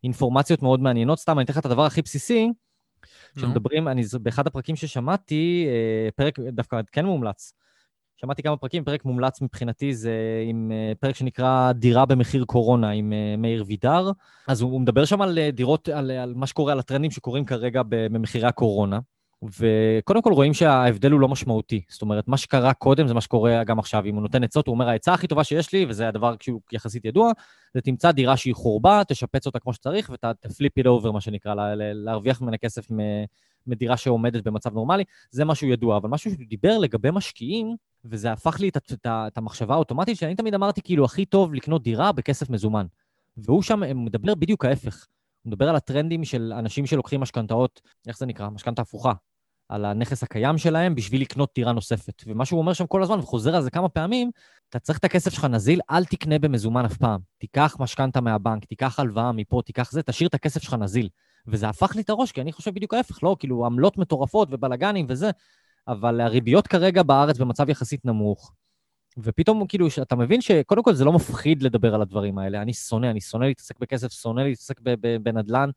אינפורמציות 0.05 0.62
מאוד 0.62 0.81
מעניינות. 0.81 1.19
סתם, 1.19 1.38
אני 1.38 1.45
אתן 1.45 1.53
לך 1.53 1.59
את 1.59 1.66
הדבר 1.66 1.85
הכי 1.85 2.03
בסיסי, 2.03 2.47
נו. 2.47 2.53
כשמדברים, 3.37 3.88
אני, 3.88 4.03
באחד 4.23 4.47
הפרקים 4.47 4.77
ששמעתי, 4.77 5.66
אה, 5.69 6.11
פרק 6.16 6.38
דווקא 6.40 6.81
כן 6.93 7.07
מומלץ. 7.07 7.53
שמעתי 8.20 8.42
כמה 8.42 8.56
פרקים, 8.56 8.85
פרק 8.85 9.04
מומלץ 9.04 9.40
מבחינתי 9.40 9.94
זה 9.94 10.12
עם 10.48 10.72
אה, 10.72 10.92
פרק 11.00 11.14
שנקרא 11.14 11.72
דירה 11.72 12.06
במחיר 12.06 12.44
קורונה 12.44 12.90
עם 12.90 13.12
אה, 13.12 13.37
מאיר 13.38 13.64
וידר. 13.66 14.11
אז 14.48 14.61
הוא, 14.61 14.80
מדבר 14.80 15.04
שם 15.04 15.22
על 15.22 15.38
אה, 15.38 15.50
דירות, 15.50 15.88
על, 15.88 16.11
על 16.11 16.35
מה 16.37 16.46
שקורה, 16.46 16.72
על 16.72 16.78
הטרנדים 16.78 17.11
שקורים 17.11 17.44
כרגע 17.44 17.83
במחירי 17.88 18.48
הקורונה. 18.48 18.98
וקודם 19.59 20.22
כל 20.22 20.33
רואים 20.33 20.54
שההבדל 20.54 21.11
הוא 21.11 21.20
לא 21.20 21.28
משמעותי. 21.28 21.83
זאת 21.88 22.02
אומרת, 22.02 22.28
מה 22.28 22.37
שקרה 22.37 22.74
קודם 22.74 23.06
זה 23.06 23.14
מה 23.14 23.20
שקורה 23.20 23.64
גם 23.64 23.78
עכשיו. 23.78 24.04
אם 24.06 24.14
הוא 24.14 24.22
נותן 24.22 24.44
עצות, 24.44 24.66
הוא 24.66 24.74
אומר, 24.74 24.88
העצה 24.88 25.14
הכי 25.14 25.26
טובה 25.26 25.44
שיש 25.44 25.72
לי, 25.72 25.87
וזה 25.88 26.09
הדבר 26.09 26.35
שהוא 26.40 26.61
יחסית 26.72 27.04
ידוע, 27.04 27.33
זה 27.74 27.80
תמצא 27.80 28.12
דירה 28.12 28.37
שהיא 28.37 28.54
חורבה, 28.54 29.02
תשפץ 29.09 29.46
אותה 29.46 29.59
כמו 29.59 29.72
שצריך, 29.72 30.11
ותפליפ 30.12 30.72
it 30.78 30.85
over, 30.85 31.12
מה 31.12 31.20
שנקרא, 31.20 31.54
לה- 31.54 31.74
לה- 31.74 31.92
להרוויח 31.92 32.40
ממנה 32.40 32.56
כסף 32.56 32.87
מדירה 33.66 33.96
שעומדת 33.96 34.44
במצב 34.44 34.74
נורמלי, 34.74 35.04
זה 35.30 35.44
משהו 35.44 35.68
ידוע. 35.68 35.96
אבל 35.96 36.09
משהו 36.09 36.30
שהוא 36.30 36.44
דיבר 36.48 36.78
לגבי 36.78 37.09
משקיעים, 37.12 37.76
וזה 38.05 38.33
הפך 38.33 38.61
לי 38.61 38.69
את, 38.69 38.77
את, 38.77 38.93
את, 38.93 39.07
את 39.07 39.39
המחשבה 39.39 39.75
האוטומטית, 39.75 40.17
שאני 40.17 40.35
תמיד 40.35 40.55
אמרתי, 40.55 40.83
כאילו, 40.83 41.05
הכי 41.05 41.25
טוב 41.25 41.55
לקנות 41.55 41.83
דירה 41.83 42.13
בכסף 42.13 42.51
מזומן. 42.51 42.87
והוא 43.37 43.63
שם 43.63 44.05
מדבר 44.05 44.35
בדיוק 44.35 44.65
ההפך. 44.65 45.07
הוא 45.43 45.51
מדבר 45.51 45.69
על 45.69 45.77
הטרנדים 45.77 46.25
של 46.25 46.53
אנשים 46.59 46.87
שלוקחים 46.87 47.21
משכנתאות, 47.21 47.81
איך 48.09 48.19
זה 48.19 48.27
נקרא? 48.27 48.49
משכנתה 48.49 48.83
הפוכה. 48.83 49.13
על 49.69 49.85
הנכס 49.85 50.23
הקיים 50.23 50.59
שלהם 50.59 50.95
בשביל 50.95 51.21
לקנות 51.21 51.51
דירה 51.55 51.73
נוספת. 51.73 52.23
ומה 52.27 52.45
שהוא 52.45 52.59
אומר 52.59 52.73
שם 52.73 52.87
כל 52.87 53.03
הזמן, 53.03 53.19
וחוזר 53.19 53.57
על 53.57 53.63
זה 53.63 53.71
כמה 53.71 53.89
פעמים, 53.89 54.31
אתה 54.69 54.79
צריך 54.79 54.99
את 54.99 55.05
הכסף 55.05 55.33
שלך 55.33 55.45
נזיל, 55.45 55.81
אל 55.91 56.05
תקנה 56.05 56.39
במזומן 56.39 56.85
אף 56.85 56.97
פעם. 56.97 57.21
תיקח 57.39 57.77
משכנתה 57.81 58.21
מהבנק, 58.21 58.65
תיקח 58.65 59.01
הלוואה 59.01 59.33
מפה, 59.33 59.61
תיקח 59.67 59.93
זה, 59.93 60.03
תשאיר 60.03 60.29
את 60.29 60.35
הכסף 60.35 60.63
שלך 60.63 60.75
נזיל. 60.75 61.09
וזה 61.47 61.69
הפך 61.69 61.97
לי 61.97 62.03
את 62.03 62.11
הראש, 62.11 62.33
כי 62.33 62.41
אני 62.41 62.53
חושב 62.53 62.75
בדיוק 62.75 62.95
ההפך, 62.95 63.23
לא, 63.23 63.37
כאילו, 63.39 63.67
עמלות 63.67 63.99
מטורפות 63.99 64.49
ובלאגנים 64.51 65.07
וזה, 65.09 65.31
אבל 65.92 66.20
הריביות 66.20 66.66
כרגע 66.66 67.03
בארץ 67.03 67.38
במצב 67.38 67.68
יחסית 67.68 68.05
נמוך. 68.05 68.53
ופתאום 69.18 69.66
כאילו 69.66 69.87
אתה 70.03 70.16
מבין 70.16 70.40
שקודם 70.40 70.83
כל 70.83 70.94
זה 70.94 71.05
לא 71.05 71.12
מפחיד 71.12 71.62
לדבר 71.62 71.94
על 71.94 72.03
הדברים 72.03 72.38
האלה. 72.38 72.62
אני 72.62 72.72
שונא, 72.72 73.07
אני 73.07 73.20
שונא 73.20 73.44
להתעסק 73.44 73.79
בכסף, 73.79 74.12
שונא 74.12 74.40
להתעסק 74.40 74.81
בנדל"ן. 75.22 75.70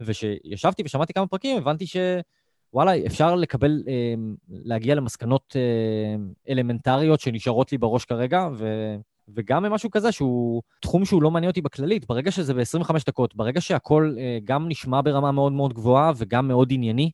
וכשישבתי 0.00 0.82
ושמעתי 0.84 1.12
כמה 1.12 1.26
פרקים, 1.26 1.56
הבנתי 1.56 1.84
שוואלה, 1.86 3.06
אפשר 3.06 3.34
לקבל, 3.34 3.82
אה, 3.88 4.14
להגיע 4.48 4.94
למסקנות 4.94 5.56
אה, 5.56 6.24
אלמנטריות 6.48 7.20
שנשארות 7.20 7.72
לי 7.72 7.78
בראש 7.78 8.04
כרגע, 8.04 8.48
ו... 8.54 8.94
וגם 9.28 9.62
משהו 9.62 9.90
כזה 9.90 10.12
שהוא 10.12 10.62
תחום 10.80 11.04
שהוא 11.04 11.22
לא 11.22 11.30
מעניין 11.30 11.50
אותי 11.50 11.60
בכללית. 11.60 12.06
ברגע 12.06 12.30
שזה 12.30 12.54
ב-25 12.54 12.92
דקות, 13.06 13.36
ברגע 13.36 13.60
שהכל 13.60 14.14
אה, 14.18 14.38
גם 14.44 14.68
נשמע 14.68 15.00
ברמה 15.04 15.32
מאוד 15.32 15.52
מאוד 15.52 15.72
גבוהה 15.72 16.12
וגם 16.16 16.48
מאוד 16.48 16.68
ענייני, 16.72 17.10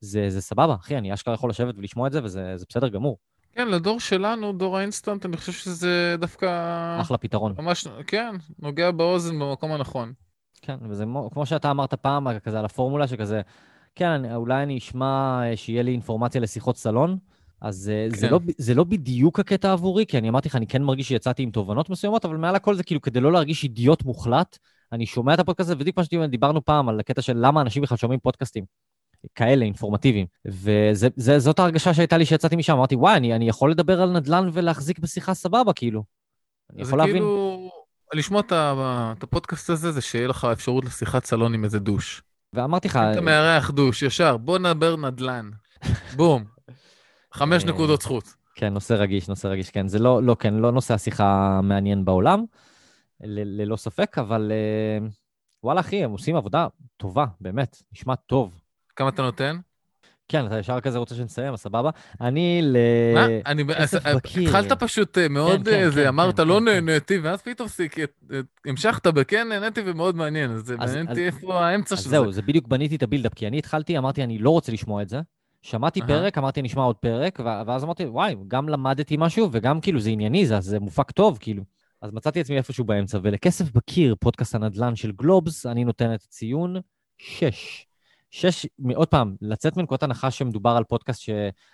זה, 0.00 0.30
זה 0.30 0.40
סבבה, 0.40 0.74
אחי, 0.74 0.98
אני 0.98 1.14
אשכרה 1.14 1.34
יכול 1.34 1.50
לשבת 1.50 1.74
ולשמוע 1.78 2.06
את 2.06 2.12
זה, 2.12 2.24
וזה 2.24 2.54
בסדר 2.68 2.88
גמור. 2.88 3.18
כן, 3.52 3.68
לדור 3.68 4.00
שלנו, 4.00 4.52
דור 4.52 4.78
האינסטנט, 4.78 5.26
אני 5.26 5.36
חושב 5.36 5.52
שזה 5.52 6.16
דווקא... 6.18 7.00
אחלה 7.00 7.18
פתרון. 7.18 7.54
ממש, 7.58 7.88
כן, 8.06 8.34
נוגע 8.58 8.90
באוזן 8.90 9.38
במקום 9.38 9.72
הנכון. 9.72 10.12
כן, 10.62 10.76
וזה 10.88 11.04
כמו 11.32 11.46
שאתה 11.46 11.70
אמרת 11.70 11.94
פעם, 11.94 12.38
כזה 12.38 12.58
על 12.58 12.64
הפורמולה, 12.64 13.08
שכזה, 13.08 13.40
כן, 13.94 14.34
אולי 14.34 14.62
אני 14.62 14.78
אשמע 14.78 15.40
אה, 15.42 15.56
שיהיה 15.56 15.82
לי 15.82 15.92
אינפורמציה 15.92 16.40
לשיחות 16.40 16.76
סלון, 16.76 17.18
אז 17.60 17.90
אה, 17.94 18.10
כן. 18.10 18.16
זה, 18.16 18.30
לא, 18.30 18.40
זה 18.58 18.74
לא 18.74 18.84
בדיוק 18.84 19.40
הקטע 19.40 19.72
עבורי, 19.72 20.06
כי 20.06 20.18
אני 20.18 20.28
אמרתי 20.28 20.48
לך, 20.48 20.56
אני 20.56 20.66
כן 20.66 20.82
מרגיש 20.82 21.08
שיצאתי 21.08 21.42
עם 21.42 21.50
תובנות 21.50 21.90
מסוימות, 21.90 22.24
אבל 22.24 22.36
מעל 22.36 22.56
הכל 22.56 22.74
זה 22.74 22.82
כאילו 22.82 23.00
כדי 23.00 23.20
לא 23.20 23.32
להרגיש 23.32 23.64
אידיוט 23.64 24.04
מוחלט, 24.04 24.58
אני 24.92 25.06
שומע 25.06 25.34
את 25.34 25.38
הפודקאסט 25.38 25.68
הזה, 25.68 25.76
ובדיוק 25.76 25.96
מה 25.96 26.04
שדיברנו 26.04 26.64
פעם 26.64 26.88
על 26.88 27.00
הקטע 27.00 27.22
של 27.22 27.36
למה 27.36 27.60
אנשים 27.60 27.82
בכלל 27.82 27.98
שומעים 27.98 28.20
פודקאסטים. 28.20 28.64
כאלה, 29.34 29.64
אינפורמטיביים. 29.64 30.26
וזאת 31.16 31.58
ההרגשה 31.58 31.94
שהייתה 31.94 32.18
לי 32.18 32.26
שיצאתי 32.26 32.56
משם, 32.56 32.72
אמרתי, 32.72 32.94
וואי, 32.94 33.16
אני, 33.16 33.34
אני 33.34 33.48
יכול 33.48 33.70
לדבר 33.70 34.02
על 34.02 34.10
נדל"ן 34.10 34.48
ולהחזיק 34.52 34.98
בשיחה 34.98 35.34
סבבה, 35.34 35.72
כאילו. 35.72 36.04
אני 36.72 36.82
יכול 36.82 36.98
להבין. 36.98 37.14
כאילו, 37.14 37.70
לשמוע 38.14 38.42
את 38.48 39.22
הפודקאסט 39.22 39.70
הזה, 39.70 39.92
זה 39.92 40.00
שיהיה 40.00 40.28
לך 40.28 40.44
אפשרות 40.52 40.84
לשיחת 40.84 41.24
סלון 41.24 41.54
עם 41.54 41.64
איזה 41.64 41.78
דוש. 41.78 42.22
ואמרתי 42.52 42.88
לך... 42.88 42.96
אתה 43.12 43.20
מארח 43.20 43.70
דוש, 43.70 44.02
ישר, 44.02 44.36
בוא 44.36 44.58
נדבר 44.58 44.96
נדל"ן. 44.96 45.50
בום. 46.16 46.44
חמש 47.32 47.64
אה, 47.64 47.68
נקודות 47.68 48.02
זכות. 48.02 48.34
כן, 48.54 48.72
נושא 48.72 48.94
רגיש, 48.94 49.28
נושא 49.28 49.48
רגיש, 49.48 49.70
כן. 49.70 49.88
זה 49.88 49.98
לא, 49.98 50.22
לא, 50.22 50.36
כן, 50.38 50.54
לא 50.54 50.72
נושא 50.72 50.94
השיחה 50.94 51.56
המעניין 51.58 52.04
בעולם, 52.04 52.44
ללא 53.20 53.76
ספק, 53.76 54.18
אבל 54.18 54.52
אה, 54.52 55.06
וואלה, 55.64 55.80
אחי, 55.80 56.04
הם 56.04 56.10
עושים 56.10 56.36
עבודה 56.36 56.66
טובה, 56.96 57.24
באמת, 57.40 57.82
נשמע 57.92 58.14
טוב. 58.14 58.60
כמה 58.96 59.08
אתה 59.08 59.22
נותן? 59.22 59.56
כן, 60.28 60.46
אתה 60.46 60.58
ישר 60.58 60.80
כזה 60.80 60.98
רוצה 60.98 61.14
שנסיים, 61.14 61.56
סבבה. 61.56 61.90
אני 62.20 62.60
ל... 62.62 62.76
מה? 63.14 63.26
אני... 63.46 63.64
התחלת 64.42 64.72
פשוט 64.72 65.18
אה, 65.18 65.28
מאוד, 65.28 65.64
כן, 65.64 65.70
כן, 65.70 65.90
זה, 65.90 66.02
כן, 66.02 66.08
אמרת 66.08 66.38
לא 66.38 66.60
נהניתי, 66.60 67.18
ואז 67.18 67.42
פתאום 67.42 67.68
המשכת 68.66 69.06
בכן 69.06 69.48
נהניתי 69.48 69.80
ומאוד 69.84 70.16
מעניין, 70.16 70.50
אז 70.50 70.70
מעניין 70.70 71.08
אותי 71.08 71.26
איפה 71.26 71.60
האמצע 71.60 71.96
של 71.96 72.02
זה. 72.02 72.08
זהו, 72.08 72.32
זה 72.32 72.42
בדיוק 72.42 72.68
בניתי 72.68 72.96
את 72.96 73.02
ה 73.02 73.06
buildup, 73.06 73.34
כי 73.34 73.46
אני 73.46 73.58
התחלתי, 73.58 73.98
אמרתי, 73.98 74.24
אני 74.24 74.38
לא 74.38 74.50
רוצה 74.50 74.72
לשמוע 74.72 75.02
את 75.02 75.08
זה. 75.08 75.20
שמעתי 75.62 76.00
פרק, 76.06 76.38
אמרתי, 76.38 76.62
נשמע 76.62 76.82
עוד 76.82 76.96
פרק, 76.96 77.40
ואז 77.66 77.84
אמרתי, 77.84 78.04
וואי, 78.04 78.36
גם 78.48 78.68
למדתי 78.68 79.16
משהו, 79.18 79.48
וגם 79.52 79.80
כאילו 79.80 80.00
זה 80.00 80.10
ענייני, 80.10 80.46
זה 80.46 80.80
מופק 80.80 81.10
טוב, 81.10 81.38
כאילו. 81.40 81.62
אז 82.02 82.12
מצאתי 82.12 82.40
עצמי 82.40 82.56
איפשהו 82.56 82.84
באמצע, 82.84 83.18
ולכסף 83.22 83.72
בקיר, 83.72 84.14
פודקאסט 84.20 84.54
הנדל"ן 84.54 84.96
של 84.96 85.12
גלובס, 85.12 85.66
אני 85.66 85.84
נותן 85.84 86.14
את 86.14 86.22
הציון 86.22 86.76
6. 87.18 87.86
שש, 88.34 88.66
עוד 88.94 89.08
פעם, 89.08 89.36
לצאת 89.40 89.76
מנקודת 89.76 90.02
הנחה 90.02 90.30
שמדובר 90.30 90.70
על 90.70 90.84
פודקאסט 90.84 91.20
ש... 91.20 91.30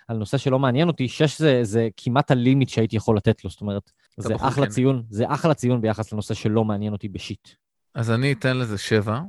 על 0.07 0.17
נושא 0.17 0.37
שלא 0.37 0.59
מעניין 0.59 0.87
אותי, 0.87 1.07
שש 1.07 1.39
זה, 1.39 1.59
זה 1.63 1.87
כמעט 1.97 2.31
הלימיט 2.31 2.69
שהייתי 2.69 2.95
יכול 2.95 3.17
לתת 3.17 3.43
לו, 3.43 3.49
זאת 3.49 3.61
אומרת, 3.61 3.91
זה 4.17 4.35
אחלה 4.35 4.65
כן. 4.65 4.71
ציון, 4.71 5.03
זה 5.09 5.25
אחלה 5.27 5.53
ציון 5.53 5.81
ביחס 5.81 6.13
לנושא 6.13 6.33
שלא 6.33 6.63
מעניין 6.63 6.93
אותי 6.93 7.09
בשיט. 7.09 7.49
אז 7.95 8.11
אני 8.11 8.31
אתן 8.31 8.57
לזה 8.57 8.77
שבע. 8.77 9.21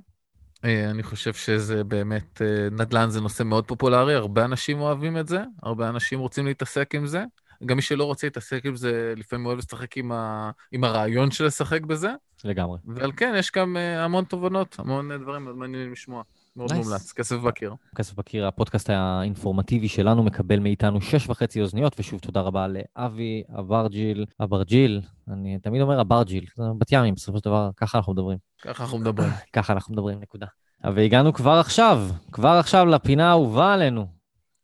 אה, 0.65 0.91
אני 0.91 1.03
חושב 1.03 1.35
שזה 1.35 1.85
באמת, 1.85 2.43
אה, 2.43 2.71
נדל"ן 2.71 3.11
זה 3.11 3.21
נושא 3.21 3.43
מאוד 3.43 3.67
פופולרי, 3.67 4.15
הרבה 4.15 4.45
אנשים 4.45 4.81
אוהבים 4.81 5.19
את 5.19 5.29
זה, 5.29 5.43
הרבה 5.63 5.89
אנשים 5.89 6.19
רוצים 6.19 6.47
להתעסק 6.47 6.95
עם 6.95 7.07
זה. 7.07 7.25
גם 7.67 7.77
מי 7.77 7.83
שלא 7.83 8.05
רוצה 8.05 8.27
להתעסק 8.27 8.67
עם 8.67 8.77
זה, 8.77 9.15
לפעמים 9.17 9.47
אוהב 9.47 9.59
לשחק 9.59 9.97
עם, 9.97 10.13
ה... 10.13 10.51
עם 10.73 10.85
הרעיון 10.85 11.31
של 11.31 11.45
לשחק 11.45 11.83
בזה. 11.83 12.11
לגמרי. 12.45 12.79
ועל 12.85 13.13
כן, 13.17 13.35
יש 13.39 13.51
גם 13.57 13.77
אה, 13.77 14.05
המון 14.05 14.25
תובנות, 14.25 14.77
המון 14.79 15.23
דברים 15.23 15.45
מעניינים 15.45 15.93
לשמוע. 15.93 16.23
מאוד 16.57 16.73
nice. 16.73 16.75
מומלץ, 16.75 17.13
כסף 17.13 17.37
בקיר. 17.37 17.75
כסף 17.95 18.15
בקיר, 18.15 18.47
הפודקאסט 18.47 18.91
האינפורמטיבי 18.91 19.89
שלנו 19.89 20.23
מקבל 20.23 20.59
מאיתנו 20.59 21.01
שש 21.01 21.29
וחצי 21.29 21.61
אוזניות, 21.61 22.01
ושוב 22.01 22.21
תודה 22.21 22.41
רבה 22.41 22.67
לאבי 22.69 23.43
אברג'יל, 23.59 24.25
אברג'יל, 24.41 25.01
אני 25.29 25.59
תמיד 25.59 25.83
אומר 25.83 26.01
אברג'יל, 26.01 26.45
בת 26.79 26.93
ימים, 26.93 27.15
בסופו 27.15 27.39
של 27.39 27.45
דבר, 27.45 27.71
ככה 27.77 27.99
אנחנו 27.99 28.13
מדברים. 28.13 28.39
ככה 28.63 28.83
אנחנו 28.83 28.99
מדברים. 28.99 29.31
ככה 29.57 29.73
אנחנו 29.73 29.95
מדברים, 29.95 30.21
נקודה. 30.21 30.47
והגענו 30.95 31.33
כבר 31.33 31.53
עכשיו, 31.61 32.09
כבר 32.33 32.49
עכשיו 32.49 32.87
לפינה 32.87 33.29
האהובה 33.29 33.73
עלינו. 33.73 34.07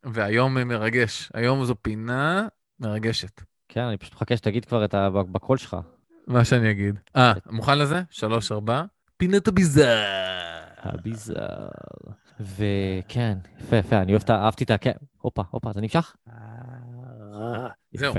והיום 0.03 0.53
מרגש, 0.53 1.29
היום 1.33 1.65
זו 1.65 1.75
פינה 1.81 2.47
מרגשת. 2.79 3.41
כן, 3.69 3.81
אני 3.81 3.97
פשוט 3.97 4.13
מחכה 4.13 4.37
שתגיד 4.37 4.65
כבר 4.65 4.85
את 4.85 4.93
ה... 4.93 5.09
בקול 5.09 5.57
שלך. 5.57 5.77
מה 6.27 6.45
שאני 6.45 6.71
אגיד. 6.71 6.99
אה, 7.15 7.33
מוכן 7.49 7.77
לזה? 7.77 8.01
שלוש, 8.09 8.51
ארבע. 8.51 8.83
פינת 9.17 9.47
הביזאר. 9.47 10.58
הביזאר. 10.79 11.67
וכן, 12.39 13.37
יפה, 13.59 13.75
יפה, 13.75 13.97
אני 14.01 14.11
אוהב 14.11 14.23
את, 14.23 14.29
אהבתי 14.29 14.63
את 14.63 14.71
ה... 14.71 14.77
כן, 14.77 14.91
הופה, 15.21 15.41
הופה, 15.51 15.73
זה 15.73 15.81
נמשך? 15.81 16.15
זהו. 17.93 18.13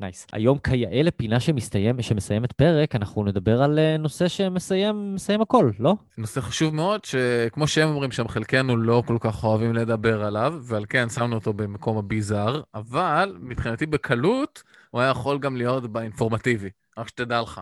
nice. 0.00 0.26
היום 0.32 0.58
כיאה 0.58 1.02
לפינה 1.02 1.40
שמסתיים, 1.40 2.02
שמסיימת 2.02 2.52
פרק, 2.52 2.94
אנחנו 2.96 3.24
נדבר 3.24 3.62
על 3.62 3.78
אה, 3.78 3.96
נושא 3.96 4.28
שמסיים 4.28 5.14
מסיים 5.14 5.40
הכל, 5.40 5.70
לא? 5.78 5.94
נושא 6.18 6.40
חשוב 6.40 6.74
מאוד, 6.74 7.04
שכמו 7.04 7.66
שהם 7.66 7.88
אומרים 7.88 8.12
שם, 8.12 8.28
חלקנו 8.28 8.76
לא 8.76 9.02
כל 9.06 9.16
כך 9.20 9.44
אוהבים 9.44 9.74
לדבר 9.74 10.24
עליו, 10.24 10.54
ועל 10.62 10.84
כן 10.88 11.08
שמנו 11.08 11.34
אותו 11.34 11.52
במקום 11.52 11.98
ה 11.98 12.05
bizarre, 12.05 12.62
אבל 12.74 13.36
מבחינתי 13.40 13.86
בקלות, 13.86 14.62
הוא 14.90 15.00
היה 15.00 15.10
יכול 15.10 15.38
גם 15.38 15.56
להיות 15.56 15.92
ב 15.92 15.98
informative, 15.98 16.70
רק 16.98 17.08
שתדע 17.08 17.40
לך. 17.40 17.60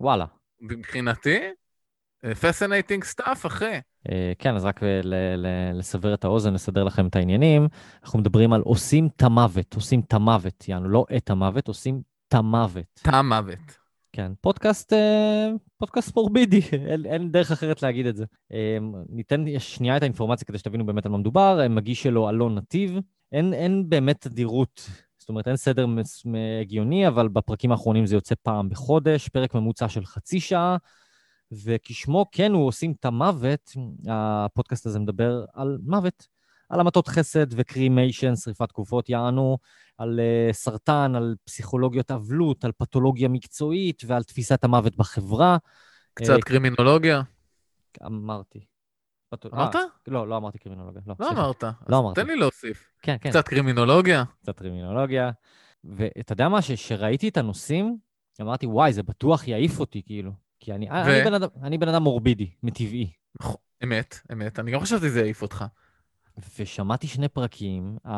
וואלה. 0.00 0.24
מבחינתי, 0.60 1.38
fascinating 2.40 3.04
stuff, 3.04 3.46
אחי. 3.46 3.80
אה, 4.10 4.32
כן, 4.38 4.56
אז 4.56 4.64
רק 4.64 4.80
לסבר 5.74 6.14
את 6.14 6.24
האוזן, 6.24 6.54
לסדר 6.54 6.84
לכם 6.84 7.06
את 7.06 7.16
העניינים. 7.16 7.68
אנחנו 8.02 8.18
מדברים 8.18 8.52
על 8.52 8.60
עושים 8.60 9.08
את 9.16 9.22
המוות, 9.22 9.74
עושים 9.74 10.00
את 10.00 10.14
המוות, 10.14 10.68
יענו, 10.68 10.88
לא 10.88 11.06
את 11.16 11.30
המוות, 11.30 11.68
עושים 11.68 12.02
את 12.28 12.34
המוות. 12.34 13.00
את 13.02 13.08
המוות. 13.08 13.78
כן, 14.12 14.32
פודקאסט, 14.40 14.92
אה, 14.92 15.48
פודקאסט 15.78 16.16
מורבידי, 16.16 16.60
אין, 16.90 17.06
אין 17.06 17.32
דרך 17.32 17.52
אחרת 17.52 17.82
להגיד 17.82 18.06
את 18.06 18.16
זה. 18.16 18.24
אה, 18.52 18.78
ניתן 19.08 19.44
שנייה 19.58 19.96
את 19.96 20.02
האינפורמציה 20.02 20.46
כדי 20.46 20.58
שתבינו 20.58 20.86
באמת 20.86 21.06
על 21.06 21.12
מה 21.12 21.18
מדובר. 21.18 21.66
מגיש 21.70 22.02
שלו 22.02 22.28
אלון 22.28 22.54
נתיב. 22.54 22.98
אין, 23.32 23.54
אין 23.54 23.88
באמת 23.88 24.20
תדירות, 24.20 24.90
זאת 25.18 25.28
אומרת, 25.28 25.48
אין 25.48 25.56
סדר 25.56 25.86
הגיוני, 26.60 27.08
אבל 27.08 27.28
בפרקים 27.28 27.72
האחרונים 27.72 28.06
זה 28.06 28.16
יוצא 28.16 28.34
פעם 28.42 28.68
בחודש, 28.68 29.28
פרק 29.28 29.54
ממוצע 29.54 29.88
של 29.88 30.04
חצי 30.04 30.40
שעה. 30.40 30.76
וכשמו 31.52 32.26
כן 32.32 32.52
הוא 32.52 32.66
עושים 32.66 32.92
את 33.00 33.04
המוות, 33.04 33.72
הפודקאסט 34.08 34.86
הזה 34.86 34.98
מדבר 34.98 35.44
על 35.54 35.78
מוות, 35.82 36.26
על 36.68 36.80
המתות 36.80 37.08
חסד 37.08 37.46
וקרימיישן, 37.50 38.36
שריפת 38.36 38.72
גופות 38.72 39.08
יענו, 39.08 39.58
על 39.98 40.20
uh, 40.20 40.52
סרטן, 40.52 41.12
על 41.16 41.34
פסיכולוגיות 41.44 42.10
אבלות, 42.10 42.64
על 42.64 42.72
פתולוגיה 42.72 43.28
מקצועית 43.28 44.02
ועל 44.06 44.22
תפיסת 44.22 44.64
המוות 44.64 44.96
בחברה. 44.96 45.56
קצת 46.14 46.38
uh, 46.38 46.42
קרימינולוגיה? 46.42 47.22
אמרתי. 48.06 48.66
אמרת? 49.52 49.74
아, 49.74 49.78
לא, 50.06 50.28
לא 50.28 50.36
אמרתי 50.36 50.58
קרימינולוגיה. 50.58 51.02
לא, 51.06 51.14
לא 51.20 51.30
אמרת. 51.30 51.64
לא 51.88 51.98
אמרתי. 51.98 52.20
תן 52.20 52.26
לי 52.26 52.36
להוסיף. 52.36 52.90
כן, 53.02 53.16
כן. 53.20 53.30
קצת 53.30 53.48
קרימינולוגיה? 53.48 54.24
קצת 54.42 54.58
קרימינולוגיה. 54.58 55.30
ואתה 55.84 56.32
יודע 56.32 56.48
מה, 56.48 56.62
שראיתי 56.62 57.28
את 57.28 57.36
הנושאים, 57.36 57.98
אמרתי, 58.40 58.66
וואי, 58.66 58.92
זה 58.92 59.02
בטוח 59.02 59.48
יעיף 59.48 59.80
אותי, 59.80 60.02
כאילו. 60.06 60.32
כי 60.60 60.72
אני, 60.72 60.88
ו... 60.90 60.92
אני, 60.92 61.24
בן 61.24 61.34
אדם, 61.34 61.48
אני 61.62 61.78
בן 61.78 61.88
אדם 61.88 62.02
מורבידי, 62.02 62.50
מטבעי. 62.62 63.10
נכון, 63.40 63.56
אמת, 63.84 64.20
אמת. 64.32 64.58
אני 64.58 64.70
גם 64.70 64.80
חשבתי 64.80 65.08
שזה 65.08 65.20
יעיף 65.20 65.42
אותך. 65.42 65.64
ושמעתי 66.58 67.06
שני 67.06 67.28
פרקים, 67.28 67.96
uh, 68.06 68.10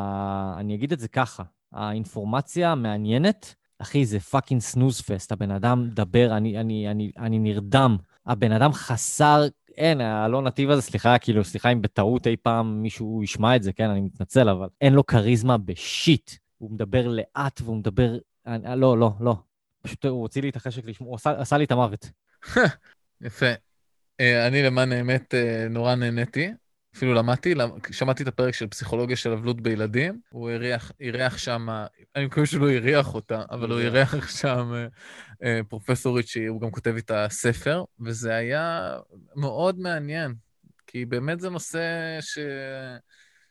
אני 0.56 0.74
אגיד 0.74 0.92
את 0.92 0.98
זה 0.98 1.08
ככה, 1.08 1.42
האינפורמציה 1.72 2.72
המעניינת, 2.72 3.54
אחי, 3.78 4.06
זה 4.06 4.20
fucking 4.20 4.60
snooze 4.60 5.00
fest, 5.00 5.32
הבן 5.32 5.50
אדם 5.50 5.84
מדבר, 5.84 6.36
אני, 6.36 6.60
אני, 6.60 6.90
אני, 6.90 7.12
אני 7.18 7.38
נרדם. 7.38 7.96
הבן 8.26 8.52
אדם 8.52 8.72
חסר, 8.72 9.44
אין, 9.76 10.00
הנרטיב 10.00 10.70
הזה, 10.70 10.82
סליחה, 10.82 11.18
כאילו, 11.18 11.44
סליחה 11.44 11.72
אם 11.72 11.82
בטעות 11.82 12.26
אי 12.26 12.36
פעם 12.36 12.82
מישהו 12.82 13.22
ישמע 13.22 13.56
את 13.56 13.62
זה, 13.62 13.72
כן, 13.72 13.90
אני 13.90 14.00
מתנצל, 14.00 14.48
אבל 14.48 14.68
אין 14.80 14.92
לו 14.92 15.06
כריזמה 15.06 15.58
ב 15.58 15.70
shit. 15.70 16.30
הוא 16.58 16.70
מדבר 16.70 17.08
לאט 17.08 17.60
והוא 17.64 17.76
מדבר... 17.76 18.18
אני, 18.46 18.80
לא, 18.80 18.98
לא, 18.98 19.10
לא. 19.20 19.36
פשוט 19.82 20.04
הוא 20.04 20.20
הוציא 20.20 20.42
לי 20.42 20.48
את 20.48 20.56
החשק 20.56 20.84
לשמוע, 20.84 21.08
הוא 21.08 21.16
עשה, 21.16 21.40
עשה 21.40 21.56
לי 21.58 21.64
את 21.64 21.72
המוות. 21.72 22.10
יפה. 23.20 23.52
אה, 24.20 24.46
אני 24.46 24.62
למען 24.62 24.92
האמת 24.92 25.34
אה, 25.34 25.66
נורא 25.70 25.94
נהניתי. 25.94 26.52
אפילו 26.96 27.14
למדתי, 27.14 27.54
למ- 27.54 27.78
שמעתי 27.90 28.22
את 28.22 28.28
הפרק 28.28 28.54
של 28.54 28.66
פסיכולוגיה 28.66 29.16
של 29.16 29.32
אבלות 29.32 29.60
בילדים, 29.60 30.20
הוא 30.30 30.50
אירח, 30.50 30.92
אירח 31.00 31.38
שם, 31.38 31.68
אני 32.16 32.26
מקווה 32.26 32.46
שהוא 32.46 32.60
לא 32.60 32.70
אירח 32.70 33.14
אותה, 33.14 33.42
אבל 33.50 33.70
הוא 33.70 33.80
אירח 33.80 34.28
שם 34.40 34.72
אה, 35.42 35.60
פרופסורית 35.68 36.28
שהוא 36.28 36.60
גם 36.60 36.70
כותב 36.70 36.94
איתה 36.96 37.26
ספר, 37.30 37.84
וזה 38.00 38.34
היה 38.34 38.96
מאוד 39.36 39.78
מעניין, 39.78 40.34
כי 40.86 41.04
באמת 41.04 41.40
זה 41.40 41.50
נושא 41.50 42.18
ש... 42.20 42.38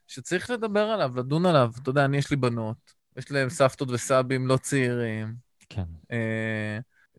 שצריך 0.07 0.49
לדבר 0.49 0.83
עליו, 0.83 1.11
לדון 1.15 1.45
עליו. 1.45 1.71
אתה 1.81 1.89
יודע, 1.89 2.05
אני, 2.05 2.17
יש 2.17 2.31
לי 2.31 2.37
בנות, 2.37 2.77
יש 3.17 3.31
להם 3.31 3.49
סבתות 3.49 3.89
וסבים 3.91 4.47
לא 4.47 4.57
צעירים, 4.57 5.33
כן, 5.69 5.85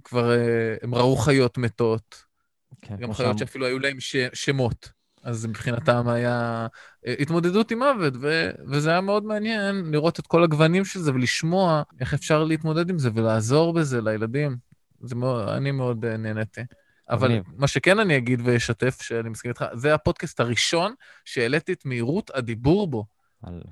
כבר 0.05 0.31
אה, 0.33 0.75
הם 0.83 0.95
ראו 0.95 1.17
חיות 1.17 1.59
מתות, 1.59 2.25
כן. 2.83 2.97
גם 2.97 3.13
חיות 3.15 3.17
שאמר- 3.29 3.39
שאפילו 3.39 3.67
היו 3.67 3.79
להם 3.79 4.01
ש... 4.01 4.17
שמות. 4.33 4.93
אז 5.23 5.47
מבחינתם 5.47 6.09
היה 6.09 6.67
אה, 7.07 7.15
התמודדות 7.19 7.71
עם 7.71 7.79
מוות, 7.79 8.15
ו... 8.21 8.51
וזה 8.69 8.91
היה 8.91 9.01
מאוד 9.01 9.25
מעניין 9.25 9.91
לראות 9.93 10.19
את 10.19 10.27
כל 10.27 10.45
הגוונים 10.45 10.85
של 10.85 11.01
זה 11.01 11.13
ולשמוע 11.15 11.83
איך 12.01 12.15
אפשר 12.15 12.45
להתמודד 12.45 12.91
עם 12.91 12.99
זה 12.99 13.11
ולעזור 13.15 13.73
בזה 13.73 14.01
לילדים. 14.01 14.57
זה 15.01 15.15
מאוד, 15.15 15.49
אני 15.49 15.71
מאוד 15.71 16.05
אה, 16.05 16.17
נהניתי. 16.17 16.61
אבל 17.11 17.29
מגניב. 17.29 17.45
מה 17.57 17.67
שכן 17.67 17.99
אני 17.99 18.17
אגיד 18.17 18.41
ואשתף, 18.45 19.03
שאני 19.03 19.29
מסכים 19.29 19.49
איתך, 19.51 19.65
זה 19.75 19.95
הפודקאסט 19.95 20.41
הראשון 20.41 20.95
שהעליתי 21.25 21.73
את 21.73 21.85
מהירות 21.87 22.31
הדיבור 22.35 22.87
בו. 22.89 23.05
על- 23.43 23.63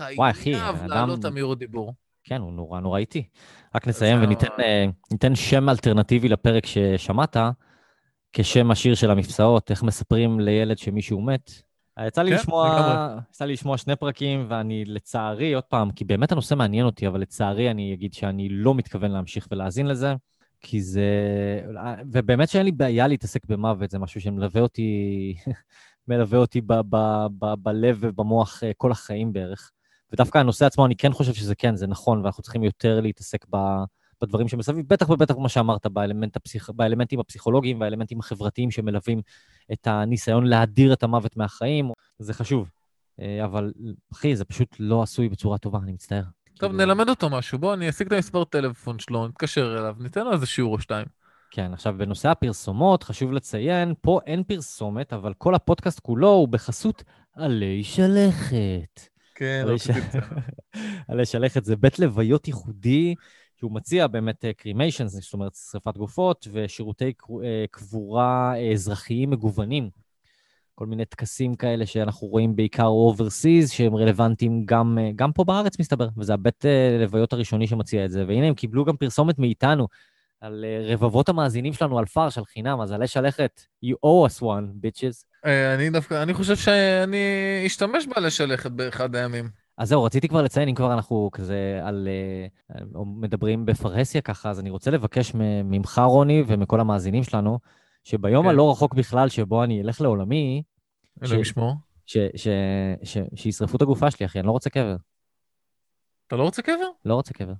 הייתי. 0.00 0.40
חייב 0.42 0.76
להעלות 0.86 1.20
את 1.20 1.24
המהירות 1.24 1.58
דיבור. 1.58 1.94
כן, 2.24 2.40
הוא 2.40 2.52
נורא 2.52 2.80
נורא 2.80 2.98
איטי. 2.98 3.28
רק 3.74 3.88
נסיים 3.88 4.18
וניתן 4.22 5.30
אה, 5.30 5.36
שם 5.36 5.68
אלטרנטיבי 5.68 6.28
לפרק 6.28 6.66
ששמעת, 6.66 7.36
כשם 8.32 8.70
השיר 8.70 8.94
של 8.94 9.10
המבצעות, 9.10 9.70
איך 9.70 9.82
מספרים 9.82 10.40
לילד 10.40 10.78
שמישהו 10.78 11.20
מת. 11.20 11.50
אה, 11.98 12.06
יצא 12.06 12.22
לי 12.22 12.30
כן, 12.30 12.36
לשמוע. 12.36 13.16
יצא 13.30 13.44
לי 13.44 13.52
לשמוע 13.52 13.78
שני 13.78 13.96
פרקים, 13.96 14.46
ואני 14.48 14.84
לצערי, 14.84 15.54
עוד 15.54 15.64
פעם, 15.64 15.90
כי 15.90 16.04
באמת 16.04 16.32
הנושא 16.32 16.54
מעניין 16.54 16.86
אותי, 16.86 17.06
אבל 17.06 17.20
לצערי 17.20 17.70
אני 17.70 17.94
אגיד 17.94 18.14
שאני 18.14 18.48
לא 18.48 18.74
מתכוון 18.74 19.10
להמשיך 19.10 19.48
ולהאזין 19.50 19.86
לזה, 19.86 20.14
כי 20.60 20.82
זה... 20.82 21.10
ובאמת 22.12 22.48
שאין 22.48 22.64
לי 22.64 22.72
בעיה 22.72 23.06
להתעסק 23.06 23.46
במוות, 23.46 23.90
זה 23.90 23.98
משהו 23.98 24.20
שמלווה 24.20 24.60
אותי, 24.60 25.34
מלווה 26.08 26.38
אותי 26.38 26.60
ב- 26.60 26.80
ב- 26.88 27.26
ב- 27.38 27.54
בלב 27.58 27.98
ובמוח 28.00 28.62
אה, 28.64 28.70
כל 28.76 28.92
החיים 28.92 29.32
בערך. 29.32 29.70
ודווקא 30.14 30.38
הנושא 30.38 30.66
עצמו, 30.66 30.86
אני 30.86 30.96
כן 30.96 31.12
חושב 31.12 31.34
שזה 31.34 31.54
כן, 31.54 31.76
זה 31.76 31.86
נכון, 31.86 32.22
ואנחנו 32.22 32.42
צריכים 32.42 32.62
יותר 32.64 33.00
להתעסק 33.00 33.46
ב, 33.50 33.56
בדברים 34.22 34.48
שמסביב, 34.48 34.84
בטח 34.88 35.10
ובטח 35.10 35.36
מה 35.36 35.48
שאמרת, 35.48 35.86
באלמנט 35.86 36.36
הפסיכ... 36.36 36.70
באלמנטים 36.70 37.20
הפסיכולוגיים 37.20 37.80
והאלמנטים 37.80 38.20
החברתיים 38.20 38.70
שמלווים 38.70 39.20
את 39.72 39.86
הניסיון 39.86 40.46
להדיר 40.46 40.92
את 40.92 41.02
המוות 41.02 41.36
מהחיים, 41.36 41.90
זה 42.18 42.34
חשוב. 42.34 42.70
אה, 43.20 43.44
אבל 43.44 43.72
אחי, 44.12 44.36
זה 44.36 44.44
פשוט 44.44 44.76
לא 44.78 45.02
עשוי 45.02 45.28
בצורה 45.28 45.58
טובה, 45.58 45.78
אני 45.82 45.92
מצטער. 45.92 46.22
טוב, 46.58 46.70
כאילו- 46.70 46.86
נלמד 46.86 47.08
אותו 47.08 47.30
משהו. 47.30 47.58
בוא, 47.58 47.74
אני 47.74 47.88
אשיג 47.88 48.06
את 48.06 48.12
המספר 48.12 48.44
טלפון 48.44 48.98
שלו, 48.98 49.28
נתקשר 49.28 49.76
אליו, 49.78 49.96
ניתן 50.00 50.24
לו 50.24 50.32
איזה 50.32 50.46
שיעור 50.46 50.74
או 50.74 50.80
שתיים. 50.80 51.06
כן, 51.50 51.72
עכשיו 51.72 51.94
בנושא 51.98 52.28
הפרסומות, 52.30 53.02
חשוב 53.02 53.32
לציין, 53.32 53.94
פה 54.00 54.20
אין 54.26 54.42
פרסומת, 54.42 55.12
אבל 55.12 55.34
כל 55.38 55.54
הפודקאסט 55.54 56.00
כולו 56.00 56.28
הוא 56.28 56.48
בחסות 56.48 57.02
עלי 57.36 57.84
שלכת. 57.84 59.13
כן, 59.34 59.64
עלי 59.68 59.78
ש- 59.78 59.90
עלי 61.08 61.26
שלכת 61.32 61.64
זה 61.64 61.76
בית 61.76 61.98
לוויות 61.98 62.46
ייחודי, 62.48 63.14
שהוא 63.56 63.72
מציע 63.72 64.06
באמת 64.06 64.44
cremations, 64.56 65.12
זאת 65.12 65.32
אומרת 65.32 65.54
שרפת 65.54 65.96
גופות, 65.96 66.48
ושירותי 66.52 67.12
אה, 67.44 67.64
קבורה 67.70 68.54
אה, 68.56 68.72
אזרחיים 68.72 69.30
מגוונים. 69.30 69.90
כל 70.74 70.86
מיני 70.86 71.04
טקסים 71.04 71.54
כאלה 71.54 71.86
שאנחנו 71.86 72.26
רואים 72.26 72.56
בעיקר 72.56 72.86
overseas, 72.86 73.70
שהם 73.70 73.96
רלוונטיים 73.96 74.64
גם, 74.64 74.98
אה, 74.98 75.10
גם 75.16 75.32
פה 75.32 75.44
בארץ, 75.44 75.78
מסתבר, 75.78 76.08
וזה 76.16 76.34
הבית 76.34 76.66
אה, 76.66 76.98
לוויות 77.00 77.32
הראשוני 77.32 77.66
שמציע 77.66 78.04
את 78.04 78.10
זה. 78.10 78.24
והנה, 78.28 78.46
הם 78.46 78.54
קיבלו 78.54 78.84
גם 78.84 78.96
פרסומת 78.96 79.38
מאיתנו 79.38 79.88
על 80.40 80.64
אה, 80.64 80.94
רבבות 80.94 81.28
המאזינים 81.28 81.72
שלנו 81.72 81.98
על 81.98 82.06
פרש, 82.06 82.38
על 82.38 82.44
חינם, 82.44 82.80
אז 82.80 82.92
עלי 82.92 83.06
שלכת, 83.06 83.60
you 83.84 83.94
owe 84.06 84.28
us 84.28 84.42
one, 84.42 84.84
bitches. 84.84 85.33
אה, 85.44 85.74
אני 85.74 85.90
דווקא, 85.90 86.22
אני 86.22 86.34
חושב 86.34 86.56
שאני 86.56 87.16
אשתמש 87.66 88.06
בה 88.06 88.20
לשלכת 88.20 88.70
באחד 88.70 89.16
הימים. 89.16 89.50
אז 89.78 89.88
זהו, 89.88 90.04
רציתי 90.04 90.28
כבר 90.28 90.42
לציין, 90.42 90.68
אם 90.68 90.74
כבר 90.74 90.92
אנחנו 90.94 91.30
כזה 91.32 91.80
על... 91.82 92.08
אה, 92.08 92.80
או 92.94 93.04
מדברים 93.04 93.66
בפרהסיה 93.66 94.20
ככה, 94.20 94.50
אז 94.50 94.60
אני 94.60 94.70
רוצה 94.70 94.90
לבקש 94.90 95.32
ממך, 95.64 96.02
רוני, 96.06 96.42
ומכל 96.46 96.80
המאזינים 96.80 97.22
שלנו, 97.22 97.58
שביום 98.04 98.44
כן. 98.44 98.50
הלא 98.50 98.70
רחוק 98.70 98.94
בכלל 98.94 99.28
שבו 99.28 99.64
אני 99.64 99.82
אלך 99.82 100.00
לעולמי, 100.00 100.62
אלוהים 101.22 101.40
ישמור. 101.40 101.74
שישרפו 103.34 103.76
את 103.76 103.82
הגופה 103.82 104.10
שלי, 104.10 104.26
אחי, 104.26 104.38
אני 104.38 104.46
לא 104.46 104.52
רוצה 104.52 104.70
קבר. 104.70 104.96
אתה 106.26 106.36
לא 106.36 106.42
רוצה 106.42 106.62
קבר? 106.62 106.88
לא 107.04 107.14
רוצה 107.14 107.34
קבר. 107.34 107.52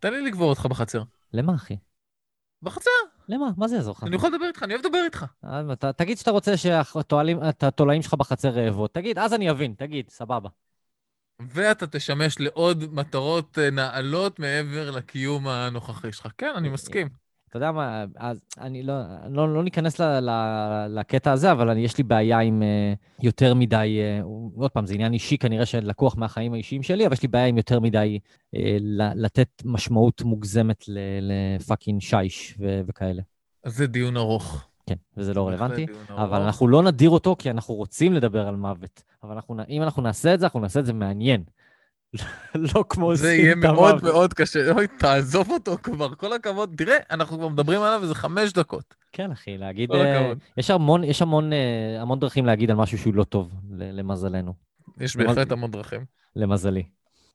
תן 0.00 0.12
לי 0.12 0.22
לקבור 0.22 0.48
אותך 0.48 0.66
בחצר. 0.66 1.02
למה, 1.32 1.54
אחי? 1.54 1.76
בחצר, 2.62 2.90
למה? 3.28 3.46
מה 3.56 3.68
זה 3.68 3.76
יעזור 3.76 3.94
לך? 3.98 4.04
אני 4.04 4.16
יכול 4.16 4.30
לדבר 4.30 4.46
איתך, 4.46 4.62
אני 4.62 4.74
אוהב 4.74 4.86
לדבר 4.86 4.98
איתך. 5.04 5.24
אה, 5.44 5.72
אתה- 5.72 5.92
תגיד 5.92 6.18
שאתה 6.18 6.30
רוצה 6.30 6.56
שהתולעים 6.56 8.02
שלך 8.02 8.14
בחצר 8.14 8.48
רעבות. 8.48 8.94
תגיד, 8.94 9.18
אז 9.18 9.34
אני 9.34 9.50
אבין, 9.50 9.74
תגיד, 9.78 10.10
סבבה. 10.10 10.48
ואתה 11.40 11.86
תשמש 11.86 12.40
לעוד 12.40 12.84
מטרות 12.94 13.58
אה, 13.58 13.70
נעלות 13.70 14.38
מעבר 14.38 14.90
לקיום 14.90 15.48
הנוכחי 15.48 16.12
שלך. 16.12 16.28
כן, 16.38 16.52
אני 16.56 16.68
מסכים. 16.68 17.08
אתה 17.54 17.62
יודע 17.62 17.72
מה, 17.72 18.04
אז 18.16 18.40
אני 18.60 18.82
לא, 18.82 18.94
לא, 19.30 19.54
לא 19.54 19.64
ניכנס 19.64 20.00
ל, 20.00 20.20
ל, 20.20 20.30
לקטע 20.88 21.32
הזה, 21.32 21.52
אבל 21.52 21.70
אני, 21.70 21.80
יש 21.80 21.98
לי 21.98 22.04
בעיה 22.04 22.38
עם 22.38 22.62
uh, 22.62 23.24
יותר 23.24 23.54
מדי, 23.54 24.00
uh, 24.22 24.24
עוד 24.56 24.70
פעם, 24.70 24.86
זה 24.86 24.94
עניין 24.94 25.12
אישי 25.12 25.38
כנראה 25.38 25.66
שלקוח 25.66 26.16
מהחיים 26.16 26.52
האישיים 26.52 26.82
שלי, 26.82 27.06
אבל 27.06 27.12
יש 27.12 27.22
לי 27.22 27.28
בעיה 27.28 27.46
עם 27.46 27.56
יותר 27.56 27.80
מדי 27.80 28.18
uh, 28.54 28.58
לתת 29.14 29.48
משמעות 29.64 30.22
מוגזמת 30.22 30.84
לפאקינג 31.20 32.00
שיש 32.00 32.56
ו- 32.58 32.80
וכאלה. 32.86 33.22
אז 33.64 33.76
זה 33.76 33.86
דיון 33.86 34.16
ארוך. 34.16 34.64
כן, 34.86 34.96
וזה 35.16 35.34
לא 35.34 35.48
רלוונטי. 35.48 35.86
אבל. 36.08 36.42
אנחנו 36.42 36.68
לא 36.68 36.82
נדיר 36.82 37.10
אותו 37.10 37.36
כי 37.38 37.50
אנחנו 37.50 37.74
רוצים 37.74 38.12
לדבר 38.12 38.48
על 38.48 38.56
מוות. 38.56 39.02
אבל 39.22 39.32
אנחנו, 39.32 39.56
אם 39.68 39.82
אנחנו 39.82 40.02
נעשה 40.02 40.34
את 40.34 40.40
זה, 40.40 40.46
אנחנו 40.46 40.60
נעשה 40.60 40.80
את 40.80 40.86
זה 40.86 40.92
מעניין. 40.92 41.42
לא 42.74 42.84
כמו 42.88 43.16
זה 43.16 43.34
יהיה 43.34 43.54
מאוד. 43.54 44.04
מאוד 44.04 44.34
קשה. 44.34 44.70
אוי, 44.72 44.86
תעזוב 44.98 45.50
אותו 45.50 45.76
כבר, 45.82 46.14
כל 46.14 46.32
הכבוד. 46.32 46.74
תראה, 46.76 46.96
אנחנו 47.10 47.38
כבר 47.38 47.48
מדברים 47.48 47.82
עליו 47.82 48.02
איזה 48.02 48.14
חמש 48.14 48.52
דקות. 48.52 48.94
כן, 49.12 49.30
אחי, 49.30 49.58
להגיד... 49.58 49.92
אה. 49.92 50.32
יש 50.56 50.70
המון, 50.70 51.04
יש 51.04 51.22
המון, 51.22 51.52
אה, 51.52 51.98
המון 52.00 52.20
דרכים 52.20 52.46
להגיד 52.46 52.70
על 52.70 52.76
משהו 52.76 52.98
שהוא 52.98 53.14
לא 53.14 53.24
טוב, 53.24 53.52
למזלנו, 53.78 54.54
יש 55.00 55.16
בהחלט 55.16 55.52
המון 55.52 55.70
דרכים. 55.70 56.04
למזלי. 56.36 56.82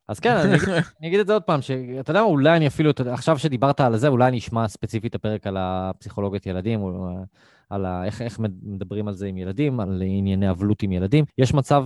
אז 0.07 0.19
כן, 0.19 0.35
אני 0.35 0.55
אגיד, 0.55 0.69
אני 0.99 1.07
אגיד 1.07 1.19
את 1.19 1.27
זה 1.27 1.33
עוד 1.33 1.43
פעם, 1.43 1.61
שאתה 1.61 2.11
יודע 2.11 2.21
מה, 2.21 2.27
אולי 2.27 2.57
אני 2.57 2.67
אפילו, 2.67 2.91
עכשיו 3.11 3.39
שדיברת 3.39 3.79
על 3.79 3.97
זה, 3.97 4.07
אולי 4.07 4.27
אני 4.27 4.37
אשמע 4.37 4.67
ספציפית 4.67 5.15
הפרק 5.15 5.47
על 5.47 5.57
הפסיכולוגיית 5.59 6.45
ילדים, 6.45 6.81
או 6.81 7.07
אה, 7.07 7.23
על 7.69 7.85
ה, 7.85 8.05
איך, 8.05 8.21
איך 8.21 8.39
מדברים 8.63 9.07
על 9.07 9.13
זה 9.13 9.27
עם 9.27 9.37
ילדים, 9.37 9.79
על 9.79 10.03
ענייני 10.05 10.49
אבלות 10.49 10.83
עם 10.83 10.91
ילדים. 10.91 11.25
יש 11.37 11.53
מצב, 11.53 11.85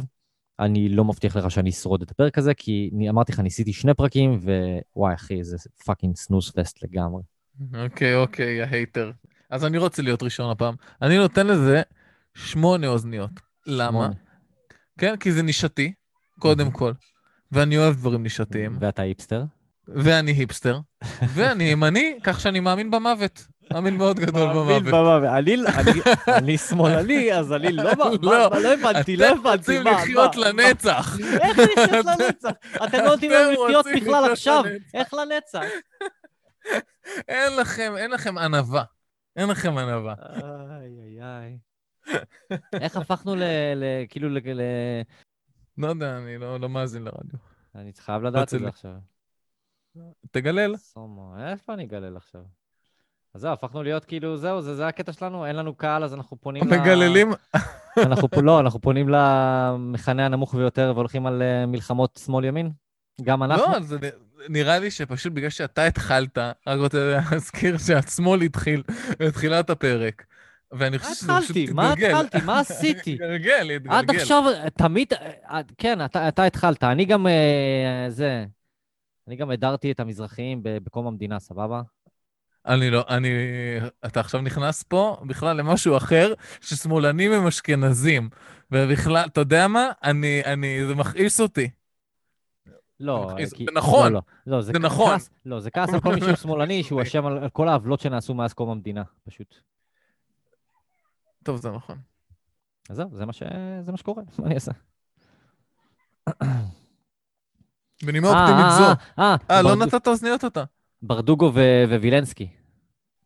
אני 0.59 0.89
לא 0.89 1.05
מבטיח 1.05 1.35
לך 1.35 1.51
שאני 1.51 1.69
אשרוד 1.69 2.01
את 2.01 2.11
הפרק 2.11 2.37
הזה, 2.37 2.53
כי 2.53 2.89
אני, 2.95 3.09
אמרתי 3.09 3.31
לך, 3.31 3.39
ניסיתי 3.39 3.73
שני 3.73 3.93
פרקים, 3.93 4.39
ווואי, 4.95 5.13
אחי, 5.13 5.43
זה 5.43 5.57
fucking 5.85 6.15
snooze 6.15 6.51
fest 6.51 6.83
לגמרי. 6.83 7.23
אוקיי, 7.83 8.15
אוקיי, 8.15 8.61
ההייטר. 8.61 9.11
אז 9.49 9.65
אני 9.65 9.77
רוצה 9.77 10.01
להיות 10.01 10.23
ראשון 10.23 10.51
הפעם. 10.51 10.75
אני 11.01 11.17
נותן 11.17 11.47
לזה 11.47 11.81
שמונה 12.35 12.87
אוזניות. 12.87 13.31
למה? 13.67 13.91
שמונה. 13.91 14.13
כן, 14.97 15.17
כי 15.17 15.31
זה 15.31 15.43
נישתי, 15.43 15.93
קודם 16.39 16.71
כל. 16.71 16.91
ואני 17.51 17.77
אוהב 17.77 17.95
דברים 17.95 18.23
נישתיים. 18.23 18.77
ואתה 18.79 19.01
היפסטר? 19.01 19.43
ואני 19.87 20.31
היפסטר. 20.31 20.79
ואני 21.33 21.63
ימני, 21.63 22.17
כך 22.23 22.39
שאני 22.39 22.59
מאמין 22.59 22.91
במוות. 22.91 23.47
מאמין 23.73 23.97
מאוד 23.97 24.19
גדול 24.19 24.45
מאמין 24.53 24.83
במוות. 24.83 24.83
במוות. 24.83 25.29
אני, 26.27 26.57
שמאלני, 26.57 27.33
אז 27.33 27.53
אני 27.53 27.71
לא... 27.71 27.83
לא, 28.21 28.49
לא 28.63 28.73
הבנתי, 28.73 29.17
לא 29.17 29.25
אתם 29.25 29.39
הבנתי. 29.39 29.57
רוצים 29.57 29.83
מה- 29.83 29.91
לחיות 29.91 30.35
לנצח. 30.35 31.17
איך 31.41 31.57
לחיות 31.59 32.05
לנצח? 32.05 32.49
אתם 32.83 32.97
לא 32.97 33.05
נותנים 33.09 33.31
לנו 33.31 33.53
אתם 33.53 33.63
לחיות 33.63 33.85
רוצים 33.85 34.03
בכלל 34.03 34.31
עכשיו. 34.31 34.63
איך 34.93 35.13
לנצח? 35.13 35.61
אין 37.27 37.55
לכם, 37.55 37.93
אין 37.97 38.11
לכם 38.11 38.37
ענווה. 38.37 38.83
אין 39.35 39.49
לכם 39.49 39.77
ענווה. 39.77 40.13
איי, 40.19 41.21
איי, 41.21 41.21
איי. 41.21 41.57
איך 42.81 42.97
הפכנו 42.97 43.35
ל... 43.35 43.43
כאילו, 44.09 44.29
ל... 44.29 44.39
לא 45.77 45.87
יודע, 45.87 46.17
אני 46.17 46.37
לא 46.37 46.59
לא 46.59 46.69
מאזין 46.69 47.03
לרדיו. 47.03 47.39
אני 47.75 47.91
חייב 47.99 48.23
לדעת 48.23 48.53
את 48.53 48.59
זה 48.59 48.67
עכשיו. 48.67 48.91
תגלל. 50.31 50.75
איפה 51.39 51.73
אני 51.73 51.83
אגלל 51.83 52.17
עכשיו? 52.17 52.41
אז 53.35 53.41
זהו, 53.41 53.53
הפכנו 53.53 53.83
להיות 53.83 54.05
כאילו, 54.05 54.37
זהו, 54.37 54.61
זה 54.61 54.75
זה 54.75 54.87
הקטע 54.87 55.13
שלנו, 55.13 55.45
אין 55.45 55.55
לנו 55.55 55.75
קהל, 55.75 56.03
אז 56.03 56.13
אנחנו 56.13 56.37
פונים 56.37 56.63
ל... 56.67 56.79
מגללים. 56.79 57.31
אנחנו 57.97 58.27
לא, 58.41 58.59
אנחנו 58.59 58.81
פונים 58.81 59.09
למכנה 59.09 60.25
הנמוך 60.25 60.55
ביותר 60.55 60.91
והולכים 60.95 61.25
על 61.25 61.41
אה, 61.41 61.65
מלחמות 61.65 62.19
שמאל-ימין. 62.25 62.71
גם 63.21 63.43
אנחנו. 63.43 63.73
לא, 63.73 63.79
זה 63.79 63.97
נראה 64.49 64.79
לי 64.79 64.91
שפשוט 64.91 65.33
בגלל 65.33 65.49
שאתה 65.49 65.85
התחלת, 65.85 66.37
רק 66.37 66.79
רוצה 66.79 67.21
להזכיר 67.31 67.77
שהשמאל 67.77 68.41
התחיל 68.41 68.83
בתחילת 69.19 69.69
הפרק, 69.69 70.25
ואני 70.71 70.99
חושב 70.99 71.13
שזה 71.13 71.27
פשוט 71.27 71.49
התחלתי? 71.49 71.73
מה 71.73 71.91
התגלגל. 71.91 72.15
התחלתי? 72.15 72.45
מה 72.45 72.59
עשיתי? 72.59 73.11
להתגלגל, 73.19 73.63
להתגלגל. 73.63 73.95
עד 73.95 74.09
עכשיו, 74.09 74.43
תמיד, 74.77 75.13
אה, 75.49 75.61
כן, 75.77 76.05
אתה, 76.05 76.27
אתה 76.27 76.43
התחלת. 76.43 76.83
אני 76.83 77.05
גם, 77.05 77.27
אה, 77.27 78.05
זה, 78.09 78.45
אני 79.27 79.35
גם 79.35 79.49
הדרתי 79.49 79.91
את 79.91 79.99
המזרחיים 79.99 80.59
בקום 80.63 81.07
המדינה, 81.07 81.39
סבבה? 81.39 81.81
אני 82.65 82.89
לא, 82.89 83.05
אני... 83.09 83.29
אתה 84.05 84.19
עכשיו 84.19 84.41
נכנס 84.41 84.83
פה 84.83 85.17
בכלל 85.27 85.57
למשהו 85.57 85.97
אחר, 85.97 86.33
ששמאלנים 86.61 87.31
הם 87.31 87.47
אשכנזים. 87.47 88.29
ובכלל, 88.71 89.25
אתה 89.25 89.41
יודע 89.41 89.67
מה? 89.67 89.91
אני, 90.03 90.41
אני, 90.45 90.85
זה 90.87 90.95
מכעיס 90.95 91.41
אותי. 91.41 91.69
לא. 92.99 93.29
כי... 93.37 93.65
זה 93.65 93.71
נכון. 93.73 94.13
לא, 94.13 94.21
לא, 94.47 94.55
לא, 94.57 94.61
זה, 94.61 94.71
זה 94.71 94.79
נכון. 94.79 95.11
כעס, 95.13 95.29
לא, 95.45 95.59
זה 95.59 95.71
כעס 95.71 95.93
על 95.93 95.99
כל 96.01 96.15
מי 96.15 96.21
שהוא 96.21 96.35
שמאלני, 96.35 96.83
שהוא 96.83 97.01
אשם 97.03 97.25
על, 97.25 97.37
על 97.37 97.49
כל 97.49 97.67
העוולות 97.67 97.99
שנעשו 97.99 98.33
מאז 98.33 98.53
קום 98.53 98.69
המדינה, 98.69 99.03
פשוט. 99.27 99.55
טוב, 101.43 101.57
זה 101.57 101.71
נכון. 101.71 101.97
אז 102.89 102.95
זהו, 102.95 103.09
זה 103.13 103.25
מה, 103.25 103.33
ש... 103.33 103.43
זה 103.85 103.91
מה 103.91 103.97
שקורה, 103.97 104.23
מה 104.39 104.45
אני 104.45 104.55
אעשה? 104.55 104.71
בנימה 108.03 108.27
אופטימית 108.27 108.65
זו. 108.77 108.83
אה, 109.19 109.35
אה, 109.51 109.61
לא 109.61 109.69
ברדו- 109.69 109.85
נתת 109.85 110.07
אוזניות 110.07 110.43
אותה. 110.43 110.63
ברדוגו 111.03 111.51
ו- 111.53 111.83
ווילנסקי. 111.99 112.47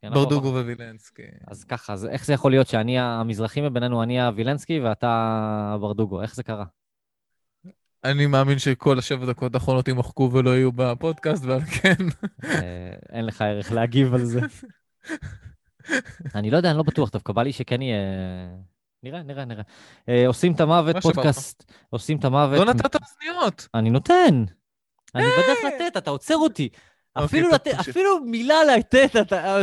כן, 0.01 0.07
אנחנו- 0.07 0.21
ברדוגו 0.21 0.47
ווילנסקי. 0.47 1.23
אז 1.47 1.63
ככה, 1.63 1.93
אז 1.93 2.05
איך 2.05 2.25
זה 2.25 2.33
יכול 2.33 2.51
להיות 2.51 2.67
שאני 2.67 2.99
המזרחי 2.99 3.61
מבינינו, 3.61 4.03
אני 4.03 4.21
הווילנסקי 4.21 4.79
ואתה 4.79 5.77
ברדוגו? 5.81 6.21
איך 6.21 6.35
זה 6.35 6.43
קרה? 6.43 6.65
אני 8.03 8.25
מאמין 8.25 8.59
שכל 8.59 8.99
השבע 8.99 9.25
דקות 9.25 9.55
האחרונות 9.55 9.87
יימחקו 9.87 10.29
ולא 10.33 10.49
יהיו 10.49 10.71
בפודקאסט, 10.71 11.45
ועל 11.45 11.61
כן. 11.61 11.95
אה, 12.43 12.93
אין 13.09 13.25
לך 13.25 13.41
ערך 13.41 13.71
להגיב 13.71 14.13
על 14.13 14.25
זה. 14.25 14.39
אני 16.35 16.51
לא 16.51 16.57
יודע, 16.57 16.69
אני 16.69 16.77
לא 16.77 16.83
בטוח, 16.83 17.09
דווקא 17.09 17.33
בא 17.33 17.43
לי 17.43 17.53
שכן 17.53 17.81
יהיה... 17.81 17.97
נראה, 19.03 19.23
נראה, 19.23 19.45
נראה. 19.45 19.63
אה, 20.09 20.27
עושים 20.27 20.53
את 20.53 20.61
המוות. 20.61 20.95
פודקאסט, 21.01 21.71
עושים 21.89 22.17
את 22.17 22.25
המוות. 22.25 22.59
לא 22.59 22.65
נתת 22.65 22.95
אוזניות. 22.95 23.67
אני 23.73 23.89
נותן. 23.89 24.43
אני 25.15 25.23
בדרך 25.23 25.73
לתת, 25.73 25.97
אתה 25.97 26.09
עוצר 26.09 26.35
אותי. 26.35 26.69
אוקיי, 27.21 27.25
אפילו 27.25 27.49
לתת. 27.49 27.73
אפילו 27.79 28.19
מילה 28.25 28.55
לתת, 28.77 29.15
אתה... 29.21 29.57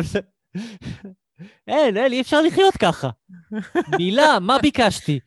אין, 1.68 1.96
אין, 1.96 2.12
אי 2.12 2.20
אפשר 2.20 2.42
לחיות 2.42 2.76
ככה. 2.76 3.10
מילה, 3.98 4.38
מה 4.40 4.58
ביקשתי? 4.58 5.20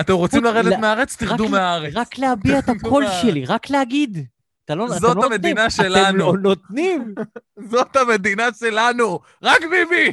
אתם 0.00 0.12
רוצים 0.12 0.44
לרדת 0.44 0.78
מהארץ? 0.78 1.22
רק 1.22 1.28
תרדו 1.28 1.44
ל- 1.44 1.48
מהארץ. 1.48 1.92
רק 1.96 2.18
להביע 2.18 2.58
את 2.58 2.68
הקול? 2.68 3.04
שלי, 3.22 3.44
רק 3.44 3.70
להגיד. 3.70 4.18
אתה 4.64 4.74
לא, 4.74 4.86
אתם 4.86 4.92
זאת 4.94 5.02
לא 5.02 5.14
נותנים. 5.14 5.32
המדינה 5.32 5.62
אתם 5.62 5.70
שלנו. 5.70 6.18
לא 6.18 6.42
נותנים. 6.42 7.14
זאת 7.70 7.96
המדינה 7.96 8.48
שלנו! 8.58 9.18
רק 9.42 9.60
ביבי! 9.70 10.12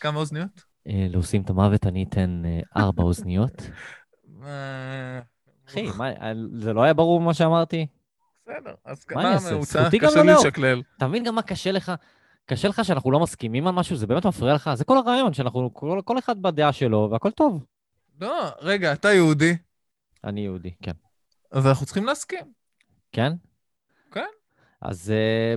כמה 0.00 0.18
אוזניות? 0.18 0.62
אה, 0.88 1.06
לעושים 1.10 1.42
את 1.42 1.50
המוות 1.50 1.86
אני 1.86 2.04
אתן 2.08 2.42
אה, 2.44 2.82
ארבע 2.82 3.02
אוזניות. 3.02 3.62
אה, 4.44 5.20
אחי, 5.68 5.86
מה, 5.96 6.10
זה 6.52 6.72
לא 6.72 6.82
היה 6.82 6.94
ברור 6.94 7.20
מה 7.20 7.34
שאמרתי? 7.34 7.86
בסדר, 8.42 8.74
אז 8.84 9.04
מה? 9.14 9.36
הממוצע? 9.36 9.88
קשה 10.00 10.16
לא 10.16 10.24
לאהוב. 10.24 10.46
לשקלל. 10.46 10.82
אתה 10.96 11.08
מבין 11.08 11.24
גם 11.24 11.34
מה 11.34 11.42
קשה 11.42 11.72
לך? 11.72 11.92
קשה 12.46 12.68
לך 12.68 12.84
שאנחנו 12.84 13.10
לא 13.10 13.20
מסכימים 13.20 13.66
על 13.66 13.74
משהו? 13.74 13.96
זה 13.96 14.06
באמת 14.06 14.26
מפריע 14.26 14.54
לך? 14.54 14.70
זה 14.74 14.84
כל 14.84 14.96
הרעיון, 14.96 15.32
שאנחנו, 15.32 15.74
כל, 15.74 16.00
כל 16.04 16.18
אחד 16.18 16.42
בדעה 16.42 16.72
שלו, 16.72 17.08
והכל 17.12 17.30
טוב. 17.30 17.64
לא, 18.20 18.48
רגע, 18.60 18.92
אתה 18.92 19.12
יהודי, 19.12 19.56
אני 20.24 20.40
יהודי, 20.40 20.70
כן. 20.82 20.92
אז 21.50 21.66
אנחנו 21.66 21.86
צריכים 21.86 22.04
להסכים. 22.04 22.52
כן? 23.12 23.32
כן. 24.12 24.26
אז 24.80 25.10
אה, 25.10 25.54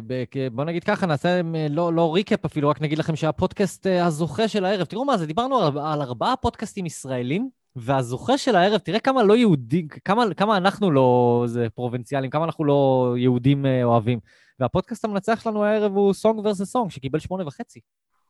בוא 0.51 0.63
נגיד 0.63 0.83
ככה, 0.83 1.05
נעשה 1.05 1.41
אה, 1.55 1.67
לא, 1.69 1.93
לא 1.93 2.15
ריקאפ 2.15 2.45
אפילו, 2.45 2.69
רק 2.69 2.81
נגיד 2.81 2.97
לכם 2.97 3.15
שהפודקאסט 3.15 3.87
אה, 3.87 4.05
הזוכה 4.05 4.47
של 4.47 4.65
הערב, 4.65 4.85
תראו 4.85 5.05
מה 5.05 5.17
זה, 5.17 5.25
דיברנו 5.25 5.61
על, 5.61 5.77
על 5.77 6.01
ארבעה 6.01 6.35
פודקאסטים 6.35 6.85
ישראלים, 6.85 7.49
והזוכה 7.75 8.37
של 8.37 8.55
הערב, 8.55 8.77
תראה 8.77 8.99
כמה 8.99 9.23
לא 9.23 9.37
יהודים, 9.37 9.87
כמה, 9.87 10.23
כמה 10.37 10.57
אנחנו 10.57 10.91
לא 10.91 11.43
זה, 11.47 11.67
פרובינציאלים, 11.75 12.29
כמה 12.29 12.45
אנחנו 12.45 12.65
לא 12.65 13.13
יהודים 13.17 13.65
אה, 13.65 13.83
אוהבים. 13.83 14.19
והפודקאסט 14.59 15.05
המנצח 15.05 15.39
שלנו 15.43 15.63
הערב 15.63 15.95
הוא 15.95 16.13
סונג 16.13 16.39
ורסס 16.39 16.63
סונג, 16.71 16.91
שקיבל 16.91 17.19
שמונה 17.19 17.47
וחצי. 17.47 17.79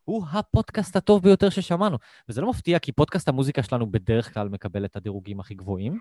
הוא 0.05 0.25
הפודקאסט 0.31 0.95
הטוב 0.95 1.23
ביותר 1.23 1.49
ששמענו. 1.49 1.97
וזה 2.29 2.41
לא 2.41 2.49
מפתיע, 2.49 2.79
כי 2.79 2.91
פודקאסט 2.91 3.27
המוזיקה 3.27 3.63
שלנו 3.63 3.91
בדרך 3.91 4.33
כלל 4.33 4.49
מקבל 4.49 4.85
את 4.85 4.95
הדירוגים 4.95 5.39
הכי 5.39 5.53
גבוהים. 5.53 5.99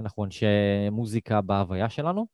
אנחנו 0.00 0.24
אנשי 0.24 0.46
מוזיקה 0.90 1.40
בהוויה 1.40 1.90
שלנו. 1.90 2.26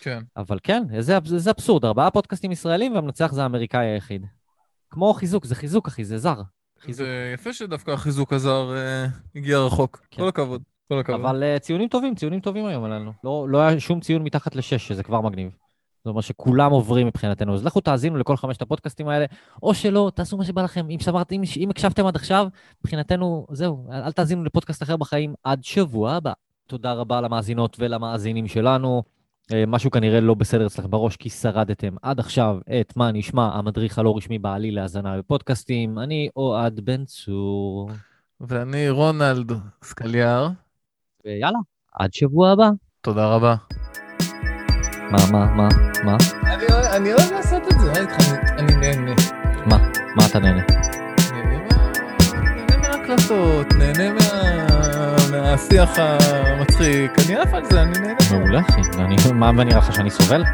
כן. 0.00 0.22
אבל 0.36 0.58
כן, 0.62 0.82
אב- 1.16 1.32
איזה 1.32 1.50
אבסורד, 1.50 1.84
ארבעה 1.84 2.10
פודקאסטים 2.10 2.52
ישראלים 2.52 2.94
והמנצח 2.94 3.32
זה 3.32 3.42
האמריקאי 3.42 3.86
היחיד. 3.86 4.26
כמו 4.90 5.14
חיזוק, 5.14 5.44
זה 5.44 5.54
חיזוק, 5.54 5.88
אחי, 5.88 6.04
זה 6.04 6.18
זר. 6.18 6.42
חיזוק. 6.82 7.06
זה 7.06 7.30
יפה 7.34 7.52
שדווקא 7.52 7.90
החיזוק 7.90 8.32
הזר 8.32 8.76
אה, 8.76 9.06
הגיע 9.36 9.58
רחוק. 9.58 10.00
כן. 10.10 10.22
כל 10.22 10.28
הכבוד. 10.28 10.62
כל 10.88 10.98
הכבוד. 10.98 11.20
אבל 11.20 11.42
uh, 11.42 11.58
ציונים 11.58 11.88
טובים, 11.88 12.14
ציונים 12.14 12.40
טובים 12.40 12.66
היום 12.66 12.84
עלינו. 12.84 13.12
לא, 13.24 13.46
לא 13.48 13.58
היה 13.58 13.80
שום 13.80 14.00
ציון 14.00 14.22
מתחת 14.22 14.56
לשש, 14.56 14.88
שזה 14.88 15.02
כבר 15.02 15.20
מגניב. 15.20 15.50
זאת 15.98 16.06
אומרת 16.06 16.24
שכולם 16.24 16.70
עוברים 16.70 17.06
מבחינתנו. 17.06 17.54
אז 17.54 17.64
לכו 17.64 17.80
תאזינו 17.80 18.16
לכל 18.16 18.36
חמשת 18.36 18.62
הפודקאסטים 18.62 19.08
האלה, 19.08 19.26
או 19.62 19.74
שלא, 19.74 20.10
תעשו 20.14 20.36
מה 20.36 20.44
שבא 20.44 20.62
לכם. 20.62 20.86
אם, 20.90 21.00
שמרת, 21.00 21.32
אם, 21.32 21.42
אם 21.56 21.70
הקשבתם 21.70 22.06
עד 22.06 22.16
עכשיו, 22.16 22.46
מבחינתנו, 22.80 23.46
זהו, 23.50 23.86
אל 23.92 24.12
תאזינו 24.12 24.44
לפודקאסט 24.44 24.82
אחר 24.82 24.96
בחיים 24.96 25.34
עד 25.44 25.64
שבוע 25.64 26.12
הבא. 26.12 26.32
תודה 26.66 26.92
רבה 26.92 27.20
למאזינות 27.20 27.76
ולמאזינים 27.78 28.48
שלנו. 28.48 29.02
אה, 29.52 29.64
משהו 29.66 29.90
כנראה 29.90 30.20
לא 30.20 30.34
בסדר 30.34 30.66
אצלכם 30.66 30.90
בראש, 30.90 31.16
כי 31.16 31.30
שרדתם 31.30 31.94
עד 32.02 32.20
עכשיו 32.20 32.56
את 32.80 32.96
מה 32.96 33.12
נשמע 33.12 33.50
המדריך 33.54 33.98
הלא 33.98 34.16
רשמי 34.16 34.38
בעלי 34.38 34.70
להאזנה 34.70 35.18
בפודקאסטים. 35.18 35.98
אני 35.98 36.28
אוהד 36.36 36.80
בן 36.80 37.04
צור, 37.04 37.90
ואני 38.40 38.90
רונלד 38.90 39.52
סקליאר. 39.84 40.48
ויאללה, 41.24 41.58
עד 41.94 42.12
שבוע 42.14 42.50
הבא. 42.50 42.68
תודה 43.00 43.26
רבה. 43.34 43.54
מה, 45.10 45.18
מה, 45.32 45.46
מה, 45.54 45.68
מה? 46.04 46.16
אני 46.96 47.12
אוהב- 47.12 47.32
לעשות 47.32 47.62
את 47.72 47.80
זה, 47.80 47.92
איתך? 48.00 48.32
אני- 48.58 48.76
נהנה. 48.76 49.12
מה? 49.66 49.78
מה 50.16 50.26
אתה 50.30 50.38
נהנה? 50.38 50.62
נהנה 51.32 52.76
מההקלטות, 52.78 53.66
נהנה 53.78 54.14
מה- 54.14 54.71
מהשיח 55.32 55.90
המצחיק. 55.98 57.12
אני 57.26 57.36
עף 57.36 57.54
על 57.54 57.64
זה, 57.64 57.82
אני 57.82 57.90
נהנה. 57.90 58.14
מעולה, 58.32 58.60
אחי. 58.60 59.32
מה, 59.32 59.50
ונראה 59.56 59.78
לך 59.78 59.94
שאני 59.94 60.10
סובל? 60.10 60.44